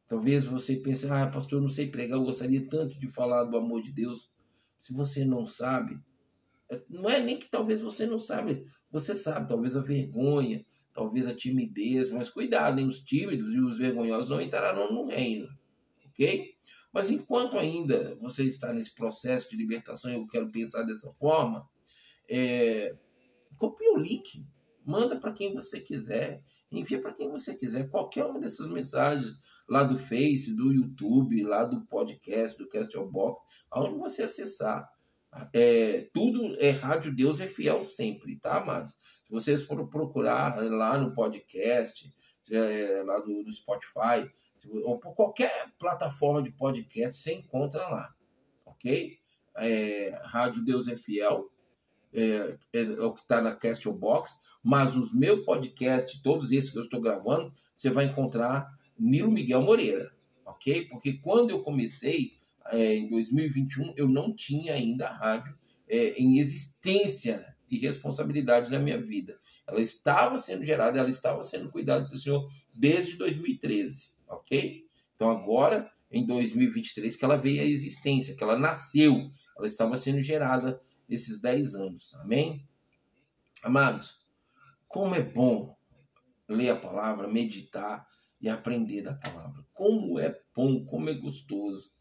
Talvez 0.08 0.45
você 0.45 0.76
pense, 0.76 1.08
ah, 1.08 1.28
pastor, 1.28 1.60
eu 1.60 1.64
não 1.64 1.70
sei 1.70 1.89
pregar, 1.89 2.18
eu 2.20 2.24
gostaria 2.26 2.68
tanto 2.70 2.99
de 2.99 3.08
falar 3.08 3.45
do 3.45 3.58
amor 3.58 3.82
de 3.82 3.91
Deus. 3.91 4.32
Se 4.78 4.93
você 4.93 5.26
não 5.26 5.45
sabe, 5.45 5.99
é, 6.70 6.82
não 6.89 7.10
é 7.10 7.20
nem 7.20 7.38
que 7.38 7.49
talvez 7.49 7.82
você 7.82 8.06
não 8.06 8.20
sabe, 8.20 8.66
você 8.91 9.16
sabe, 9.16 9.47
talvez 9.47 9.76
a 9.76 9.82
vergonha, 9.82 10.64
talvez 10.93 11.28
a 11.28 11.36
timidez, 11.36 12.12
mas 12.12 12.30
cuidado, 12.30 12.80
hein? 12.80 12.88
os 12.88 12.99
tímidos 12.99 13.54
e 13.54 13.60
os 13.60 13.78
vergonhosos 13.78 14.30
não 14.30 14.41
entrarão 14.41 14.91
no 14.91 15.06
reino, 15.06 15.47
ok? 16.06 16.56
Mas 16.93 17.10
enquanto 17.10 17.58
ainda 17.58 18.16
você 18.22 18.43
está 18.43 18.74
nesse 18.74 18.93
processo 18.93 19.49
de 19.49 19.58
libertação, 19.58 20.12
eu 20.12 20.28
quero 20.28 20.52
pensar 20.52 20.84
dessa 20.84 21.12
forma, 21.14 21.68
é, 22.32 22.96
copie 23.58 23.90
o 23.90 23.98
link, 23.98 24.46
manda 24.86 25.20
para 25.20 25.34
quem 25.34 25.54
você 25.54 25.80
quiser, 25.82 26.42
envia 26.72 27.02
para 27.02 27.14
quem 27.14 27.30
você 27.30 27.54
quiser. 27.54 27.90
Qualquer 27.90 28.26
uma 28.26 28.40
dessas 28.40 28.72
mensagens 28.72 29.38
lá 29.68 29.84
do 29.84 30.00
Face, 30.00 30.56
do 30.56 30.72
YouTube, 30.72 31.44
lá 31.44 31.66
do 31.66 31.86
podcast, 31.86 32.58
do 32.58 32.70
Castelbox, 32.70 33.42
aonde 33.70 33.98
você 33.98 34.24
acessar. 34.24 34.90
É, 35.54 36.10
tudo 36.14 36.56
é 36.60 36.72
Rádio 36.72 37.16
Deus 37.16 37.40
é 37.40 37.48
fiel 37.48 37.86
sempre, 37.86 38.38
tá, 38.38 38.58
amados? 38.58 38.92
Se 39.24 39.30
vocês 39.30 39.62
forem 39.62 39.88
procurar 39.88 40.58
lá 40.62 40.98
no 40.98 41.14
podcast, 41.14 42.14
é, 42.52 43.04
lá 43.06 43.20
do, 43.20 43.44
do 43.44 43.52
Spotify, 43.52 44.30
ou 44.84 45.00
por 45.00 45.16
qualquer 45.16 45.72
plataforma 45.78 46.42
de 46.42 46.52
podcast, 46.52 47.22
você 47.22 47.34
encontra 47.34 47.88
lá, 47.88 48.14
ok? 48.66 49.18
É, 49.58 50.20
Rádio 50.24 50.64
Deus 50.64 50.88
é 50.88 50.98
Fiel, 50.98 51.50
é, 52.14 52.57
é, 52.74 52.82
é 52.82 53.01
o 53.01 53.14
que 53.14 53.22
está 53.22 53.41
na 53.41 53.55
Castlebox, 53.55 54.38
mas 54.64 54.95
os 54.95 55.14
meus 55.14 55.43
podcasts, 55.45 56.22
todos 56.22 56.51
esses 56.51 56.72
que 56.72 56.78
eu 56.78 56.84
estou 56.84 57.01
gravando, 57.01 57.53
você 57.76 57.89
vai 57.89 58.05
encontrar 58.05 58.68
Nilo 58.97 59.32
Miguel 59.32 59.62
Moreira, 59.62 60.12
ok? 60.45 60.86
Porque 60.86 61.14
quando 61.14 61.49
eu 61.49 61.62
comecei, 61.64 62.34
é, 62.68 62.95
em 62.95 63.09
2021, 63.09 63.93
eu 63.97 64.07
não 64.07 64.36
tinha 64.36 64.74
ainda 64.74 65.07
a 65.07 65.14
rádio 65.14 65.57
é, 65.88 66.14
em 66.14 66.39
existência 66.39 67.55
e 67.70 67.78
responsabilidade 67.78 68.70
na 68.70 68.80
minha 68.80 69.01
vida. 69.01 69.39
Ela 69.66 69.82
estava 69.82 70.38
sendo 70.38 70.66
gerada, 70.66 70.99
ela 70.99 71.09
estava 71.09 71.43
sendo 71.43 71.72
cuidada 71.72 72.05
pelo 72.05 72.18
Senhor 72.18 72.51
desde 72.74 73.16
2013 73.16 74.12
ok? 74.32 74.86
Então 75.16 75.30
agora, 75.30 75.91
em 76.09 76.26
2023, 76.26 77.16
que 77.16 77.26
ela 77.26 77.38
veio 77.38 77.62
à 77.62 77.66
existência, 77.66 78.36
que 78.36 78.43
ela 78.43 78.57
nasceu, 78.57 79.30
ela 79.57 79.68
estava 79.68 79.97
sendo 79.97 80.24
gerada 80.24 80.80
nesses 81.12 81.39
10 81.39 81.76
anos, 81.76 82.14
amém? 82.16 82.68
Amados, 83.64 84.18
como 84.88 85.14
é 85.14 85.22
bom 85.22 85.78
ler 86.47 86.70
a 86.70 86.80
palavra, 86.80 87.28
meditar 87.28 88.07
e 88.41 88.49
aprender 88.49 89.03
da 89.03 89.14
palavra. 89.14 89.64
Como 89.74 90.18
é 90.20 90.41
bom, 90.55 90.84
como 90.86 91.09
é 91.09 91.14
gostoso. 91.14 91.93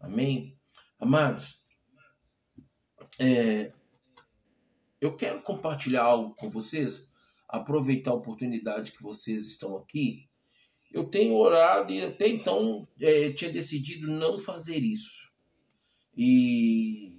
Amém? 0.00 0.58
Amados, 0.98 1.62
é, 3.20 3.72
eu 5.00 5.16
quero 5.16 5.42
compartilhar 5.42 6.02
algo 6.02 6.34
com 6.34 6.50
vocês, 6.50 7.08
aproveitar 7.48 8.10
a 8.10 8.14
oportunidade 8.14 8.90
que 8.90 9.02
vocês 9.02 9.46
estão 9.46 9.76
aqui 9.76 10.28
eu 10.94 11.04
tenho 11.06 11.34
orado 11.34 11.92
e 11.92 12.04
até 12.04 12.28
então 12.28 12.86
é, 13.00 13.32
tinha 13.32 13.52
decidido 13.52 14.06
não 14.06 14.38
fazer 14.38 14.78
isso. 14.78 15.28
E, 16.16 17.13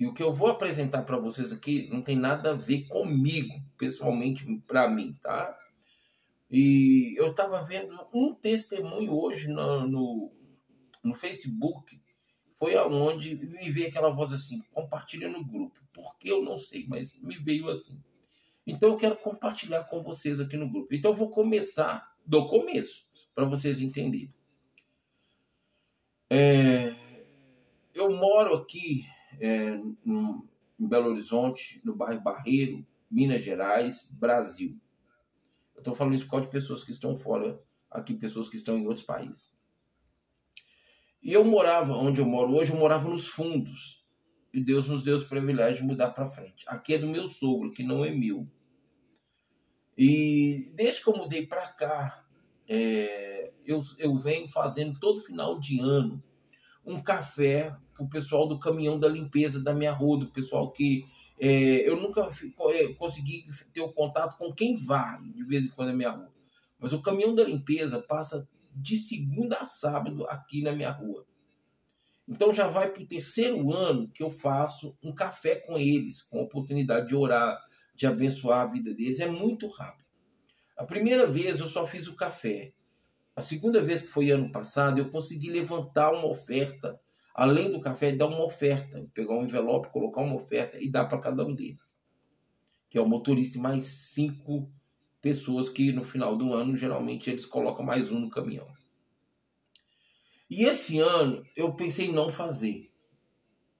e 0.00 0.06
o 0.06 0.14
que 0.14 0.22
eu 0.22 0.32
vou 0.32 0.48
apresentar 0.48 1.02
para 1.02 1.18
vocês 1.18 1.52
aqui 1.52 1.86
não 1.90 2.00
tem 2.00 2.16
nada 2.16 2.52
a 2.52 2.54
ver 2.54 2.86
comigo, 2.88 3.62
pessoalmente, 3.76 4.46
para 4.66 4.88
mim, 4.88 5.14
tá? 5.20 5.54
E 6.50 7.14
eu 7.20 7.32
estava 7.32 7.62
vendo 7.62 7.94
um 8.10 8.34
testemunho 8.34 9.12
hoje 9.12 9.48
no, 9.48 9.86
no, 9.86 10.32
no 11.04 11.14
Facebook, 11.14 12.00
foi 12.58 12.74
aonde 12.76 13.34
me 13.34 13.70
veio 13.70 13.88
aquela 13.88 14.08
voz 14.08 14.32
assim, 14.32 14.62
compartilha 14.72 15.28
no 15.28 15.44
grupo. 15.44 15.78
Porque 15.92 16.30
eu 16.30 16.42
não 16.42 16.56
sei, 16.56 16.86
mas 16.88 17.12
me 17.20 17.36
veio 17.36 17.68
assim. 17.68 18.02
Então 18.66 18.88
eu 18.88 18.96
quero 18.96 19.16
compartilhar 19.16 19.84
com 19.84 20.02
vocês 20.02 20.40
aqui 20.40 20.56
no 20.56 20.70
grupo. 20.70 20.94
Então 20.94 21.10
eu 21.10 21.16
vou 21.16 21.28
começar 21.28 22.10
do 22.24 22.46
começo, 22.46 23.02
para 23.34 23.44
vocês 23.44 23.82
entenderem. 23.82 24.32
É, 26.30 26.94
eu 27.92 28.10
moro 28.10 28.54
aqui 28.54 29.04
é, 29.40 29.76
no, 30.04 30.46
em 30.78 30.86
Belo 30.86 31.10
Horizonte, 31.10 31.80
no 31.84 31.94
bairro 31.94 32.20
Barreiro, 32.20 32.86
Minas 33.10 33.42
Gerais, 33.42 34.08
Brasil. 34.12 34.78
Eu 35.74 35.80
estou 35.80 35.94
falando 35.94 36.14
isso 36.14 36.28
por 36.28 36.40
de 36.42 36.48
pessoas 36.48 36.84
que 36.84 36.92
estão 36.92 37.16
fora, 37.16 37.60
aqui, 37.90 38.14
pessoas 38.14 38.48
que 38.48 38.56
estão 38.56 38.78
em 38.78 38.86
outros 38.86 39.04
países. 39.04 39.52
E 41.22 41.32
eu 41.32 41.44
morava, 41.44 41.94
onde 41.94 42.20
eu 42.20 42.26
moro 42.26 42.54
hoje, 42.54 42.72
eu 42.72 42.78
morava 42.78 43.08
nos 43.08 43.26
fundos. 43.26 44.04
E 44.52 44.62
Deus 44.62 44.88
nos 44.88 45.02
deu 45.02 45.16
o 45.16 45.28
privilégio 45.28 45.82
de 45.82 45.86
mudar 45.88 46.10
para 46.10 46.26
frente. 46.26 46.64
Aqui 46.66 46.94
é 46.94 46.98
do 46.98 47.06
meu 47.06 47.28
sogro, 47.28 47.72
que 47.72 47.82
não 47.82 48.04
é 48.04 48.10
meu. 48.10 48.48
E 49.96 50.70
desde 50.74 51.02
que 51.02 51.10
eu 51.10 51.16
mudei 51.16 51.46
para 51.46 51.68
cá, 51.68 52.26
é, 52.68 53.52
eu, 53.66 53.82
eu 53.98 54.16
venho 54.16 54.48
fazendo 54.48 54.98
todo 54.98 55.22
final 55.22 55.58
de 55.58 55.80
ano 55.80 56.22
um 56.84 57.02
café 57.02 57.76
para 57.94 58.04
o 58.04 58.08
pessoal 58.08 58.48
do 58.48 58.58
caminhão 58.58 58.98
da 58.98 59.08
limpeza 59.08 59.62
da 59.62 59.74
minha 59.74 59.92
rua, 59.92 60.18
do 60.18 60.26
pessoal 60.26 60.70
que 60.72 61.04
é, 61.38 61.88
eu 61.88 61.96
nunca 62.00 62.30
é, 62.70 62.88
consegui 62.94 63.44
ter 63.72 63.80
o 63.80 63.92
contato 63.92 64.36
com 64.36 64.52
quem 64.52 64.76
vai 64.76 65.22
de 65.22 65.42
vez 65.44 65.64
em 65.64 65.70
quando 65.70 65.88
na 65.88 65.94
minha 65.94 66.10
rua. 66.10 66.32
Mas 66.78 66.92
o 66.92 67.00
caminhão 67.00 67.34
da 67.34 67.44
limpeza 67.44 68.00
passa 68.00 68.48
de 68.74 68.96
segunda 68.96 69.56
a 69.56 69.66
sábado 69.66 70.26
aqui 70.26 70.62
na 70.62 70.72
minha 70.72 70.90
rua. 70.90 71.26
Então 72.28 72.52
já 72.52 72.68
vai 72.68 72.88
para 72.90 73.02
o 73.02 73.06
terceiro 73.06 73.72
ano 73.72 74.08
que 74.08 74.22
eu 74.22 74.30
faço 74.30 74.96
um 75.02 75.12
café 75.12 75.56
com 75.56 75.76
eles, 75.76 76.22
com 76.22 76.38
a 76.38 76.42
oportunidade 76.42 77.08
de 77.08 77.16
orar, 77.16 77.60
de 77.94 78.06
abençoar 78.06 78.60
a 78.60 78.70
vida 78.70 78.94
deles. 78.94 79.18
É 79.18 79.26
muito 79.26 79.66
rápido. 79.66 80.08
A 80.76 80.84
primeira 80.84 81.26
vez 81.26 81.58
eu 81.58 81.68
só 81.68 81.86
fiz 81.86 82.06
o 82.06 82.14
café. 82.14 82.72
A 83.40 83.42
segunda 83.42 83.80
vez 83.80 84.02
que 84.02 84.08
foi 84.08 84.30
ano 84.30 84.52
passado, 84.52 84.98
eu 84.98 85.08
consegui 85.08 85.48
levantar 85.48 86.12
uma 86.12 86.26
oferta, 86.26 87.00
além 87.34 87.72
do 87.72 87.80
café, 87.80 88.14
dar 88.14 88.26
uma 88.26 88.44
oferta, 88.44 89.08
pegar 89.14 89.32
um 89.32 89.44
envelope, 89.44 89.90
colocar 89.90 90.20
uma 90.20 90.36
oferta 90.36 90.78
e 90.78 90.90
dar 90.90 91.06
para 91.06 91.20
cada 91.20 91.46
um 91.46 91.54
deles, 91.54 91.96
que 92.90 92.98
é 92.98 93.00
o 93.00 93.08
motorista 93.08 93.56
e 93.56 93.60
mais 93.62 93.84
cinco 93.84 94.70
pessoas 95.22 95.70
que 95.70 95.90
no 95.90 96.04
final 96.04 96.36
do 96.36 96.52
ano 96.52 96.76
geralmente 96.76 97.30
eles 97.30 97.46
colocam 97.46 97.82
mais 97.82 98.12
um 98.12 98.20
no 98.20 98.28
caminhão. 98.28 98.68
E 100.50 100.64
esse 100.64 100.98
ano 100.98 101.42
eu 101.56 101.72
pensei 101.72 102.08
em 102.08 102.12
não 102.12 102.28
fazer. 102.28 102.92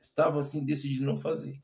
Estava 0.01 0.41
assim 0.41 0.65
decidido 0.65 1.05
não 1.05 1.19
fazer. 1.19 1.63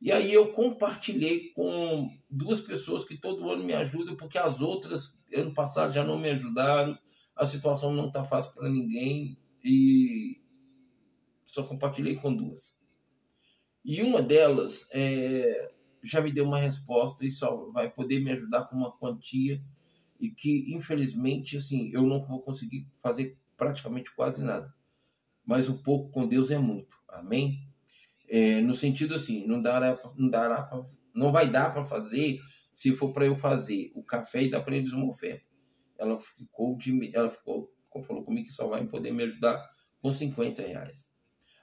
E 0.00 0.10
aí 0.10 0.32
eu 0.32 0.52
compartilhei 0.52 1.50
com 1.50 2.08
duas 2.28 2.60
pessoas 2.60 3.04
que 3.04 3.18
todo 3.18 3.50
ano 3.50 3.62
me 3.62 3.74
ajudam, 3.74 4.16
porque 4.16 4.38
as 4.38 4.60
outras, 4.60 5.22
ano 5.34 5.52
passado, 5.52 5.92
já 5.92 6.02
não 6.02 6.18
me 6.18 6.30
ajudaram. 6.30 6.98
A 7.36 7.44
situação 7.44 7.92
não 7.92 8.08
está 8.08 8.24
fácil 8.24 8.54
para 8.54 8.68
ninguém 8.70 9.36
e 9.62 10.40
só 11.44 11.62
compartilhei 11.62 12.16
com 12.16 12.34
duas. 12.34 12.74
E 13.84 14.02
uma 14.02 14.22
delas 14.22 14.88
é, 14.92 15.72
já 16.02 16.20
me 16.20 16.32
deu 16.32 16.44
uma 16.44 16.58
resposta 16.58 17.24
e 17.26 17.30
só 17.30 17.70
vai 17.70 17.90
poder 17.90 18.20
me 18.20 18.30
ajudar 18.30 18.66
com 18.66 18.76
uma 18.76 18.92
quantia 18.92 19.62
e 20.18 20.30
que, 20.30 20.74
infelizmente, 20.74 21.56
assim, 21.56 21.90
eu 21.92 22.02
não 22.02 22.24
vou 22.24 22.40
conseguir 22.40 22.86
fazer 23.02 23.38
praticamente 23.56 24.14
quase 24.14 24.44
nada. 24.44 24.72
Mas 25.44 25.68
o 25.68 25.82
pouco 25.82 26.10
com 26.10 26.26
Deus 26.26 26.50
é 26.50 26.58
muito. 26.58 26.96
Amém? 27.08 27.69
É, 28.30 28.60
no 28.60 28.72
sentido 28.72 29.16
assim, 29.16 29.44
não 29.44 29.60
dará, 29.60 29.98
não 30.16 30.28
dará 30.28 30.62
pra, 30.62 30.86
não 31.12 31.32
vai 31.32 31.50
dar 31.50 31.72
para 31.72 31.84
fazer 31.84 32.38
se 32.72 32.94
for 32.94 33.12
para 33.12 33.26
eu 33.26 33.34
fazer 33.34 33.90
o 33.94 34.04
café 34.04 34.44
e 34.44 34.50
dar 34.50 34.60
para 34.60 34.76
eles 34.76 34.92
uma 34.92 35.10
oferta. 35.10 35.44
Ela 35.98 36.18
ficou 36.20 36.76
de, 36.78 37.14
ela 37.14 37.28
ficou, 37.28 37.68
falou 38.06 38.24
comigo 38.24 38.46
que 38.46 38.52
só 38.52 38.68
vai 38.68 38.86
poder 38.86 39.12
me 39.12 39.24
ajudar 39.24 39.68
com 40.00 40.12
50 40.12 40.62
reais. 40.62 41.10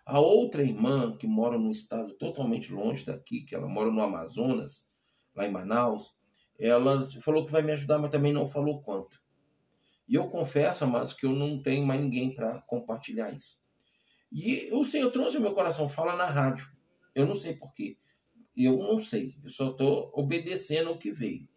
A 0.06 0.20
outra 0.20 0.62
irmã 0.62 1.16
que 1.18 1.26
mora 1.26 1.58
num 1.58 1.72
estado 1.72 2.14
totalmente 2.18 2.72
longe 2.72 3.06
daqui, 3.06 3.44
que 3.44 3.56
ela 3.56 3.68
mora 3.68 3.90
no 3.90 4.02
Amazonas, 4.02 4.86
lá 5.36 5.48
em 5.48 5.52
Manaus, 5.52 6.14
ela 6.60 7.10
falou 7.22 7.46
que 7.46 7.52
vai 7.52 7.62
me 7.62 7.72
ajudar, 7.72 7.98
mas 7.98 8.12
também 8.12 8.34
não 8.34 8.46
falou 8.46 8.82
quanto. 8.82 9.22
E 10.08 10.16
eu 10.16 10.30
confesso, 10.30 10.84
amados, 10.84 11.14
que 11.14 11.26
eu 11.26 11.34
não 11.34 11.62
tenho 11.62 11.86
mais 11.86 12.00
ninguém 12.00 12.34
para 12.34 12.62
compartilhar 12.62 13.32
isso. 13.32 13.58
E 14.32 14.70
o 14.74 14.84
Senhor 14.84 15.10
trouxe 15.12 15.38
o 15.38 15.42
meu 15.42 15.54
coração, 15.54 15.88
fala 15.88 16.16
na 16.16 16.26
rádio. 16.26 16.70
Eu 17.16 17.26
não 17.26 17.36
sei 17.36 17.56
porquê. 17.56 17.98
Eu 18.56 18.78
não 18.78 19.00
sei. 19.00 19.36
Eu 19.44 19.50
só 19.50 19.72
estou 19.72 20.12
obedecendo 20.14 20.92
o 20.92 20.98
que 20.98 21.12
veio. 21.12 21.48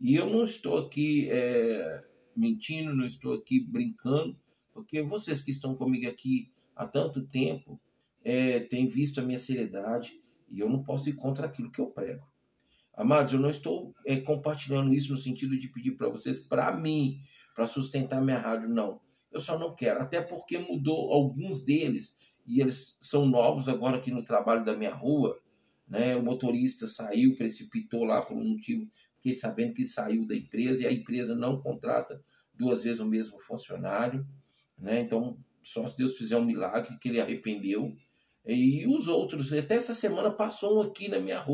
E 0.00 0.14
eu 0.14 0.28
não 0.28 0.44
estou 0.44 0.78
aqui 0.78 1.28
é, 1.30 2.04
mentindo, 2.36 2.94
não 2.94 3.04
estou 3.04 3.34
aqui 3.34 3.60
brincando, 3.60 4.38
porque 4.72 5.02
vocês 5.02 5.40
que 5.40 5.50
estão 5.50 5.74
comigo 5.74 6.08
aqui 6.08 6.52
há 6.74 6.86
tanto 6.86 7.26
tempo 7.26 7.80
é, 8.24 8.60
têm 8.60 8.86
visto 8.86 9.20
a 9.20 9.22
minha 9.22 9.38
seriedade 9.38 10.20
e 10.50 10.60
eu 10.60 10.68
não 10.68 10.82
posso 10.82 11.08
ir 11.08 11.14
contra 11.14 11.46
aquilo 11.46 11.70
que 11.70 11.80
eu 11.80 11.86
prego. 11.86 12.26
Amados, 12.96 13.32
eu 13.32 13.40
não 13.40 13.50
estou 13.50 13.92
é, 14.06 14.20
compartilhando 14.20 14.92
isso 14.92 15.12
no 15.12 15.18
sentido 15.18 15.58
de 15.58 15.68
pedir 15.68 15.92
para 15.92 16.08
vocês, 16.08 16.38
para 16.38 16.76
mim, 16.76 17.18
para 17.54 17.66
sustentar 17.66 18.22
minha 18.22 18.38
rádio, 18.38 18.68
não. 18.68 19.00
Eu 19.34 19.40
só 19.40 19.58
não 19.58 19.74
quero, 19.74 20.00
até 20.00 20.20
porque 20.20 20.58
mudou 20.58 21.12
alguns 21.12 21.64
deles 21.64 22.16
e 22.46 22.60
eles 22.60 22.96
são 23.00 23.26
novos 23.26 23.68
agora 23.68 23.96
aqui 23.96 24.12
no 24.12 24.22
trabalho 24.22 24.64
da 24.64 24.76
minha 24.76 24.94
rua. 24.94 25.38
Né? 25.88 26.16
O 26.16 26.22
motorista 26.22 26.86
saiu, 26.86 27.36
precipitou 27.36 28.04
lá 28.04 28.22
por 28.22 28.36
um 28.36 28.50
motivo, 28.50 28.88
fiquei 29.16 29.34
sabendo 29.34 29.74
que 29.74 29.84
saiu 29.84 30.26
da 30.26 30.36
empresa 30.36 30.84
e 30.84 30.86
a 30.86 30.92
empresa 30.92 31.34
não 31.34 31.60
contrata 31.60 32.22
duas 32.54 32.84
vezes 32.84 33.00
o 33.00 33.06
mesmo 33.06 33.40
funcionário. 33.40 34.24
Né? 34.78 35.00
Então 35.00 35.36
Só 35.62 35.86
se 35.88 35.96
Deus 35.96 36.16
fizer 36.16 36.36
um 36.36 36.44
milagre, 36.44 36.96
que 37.00 37.08
ele 37.08 37.20
arrependeu. 37.20 37.94
E 38.46 38.86
os 38.86 39.08
outros, 39.08 39.52
até 39.52 39.76
essa 39.76 39.94
semana 39.94 40.30
passou 40.30 40.78
um 40.78 40.82
aqui 40.82 41.08
na 41.08 41.18
minha 41.18 41.40
rua. 41.40 41.52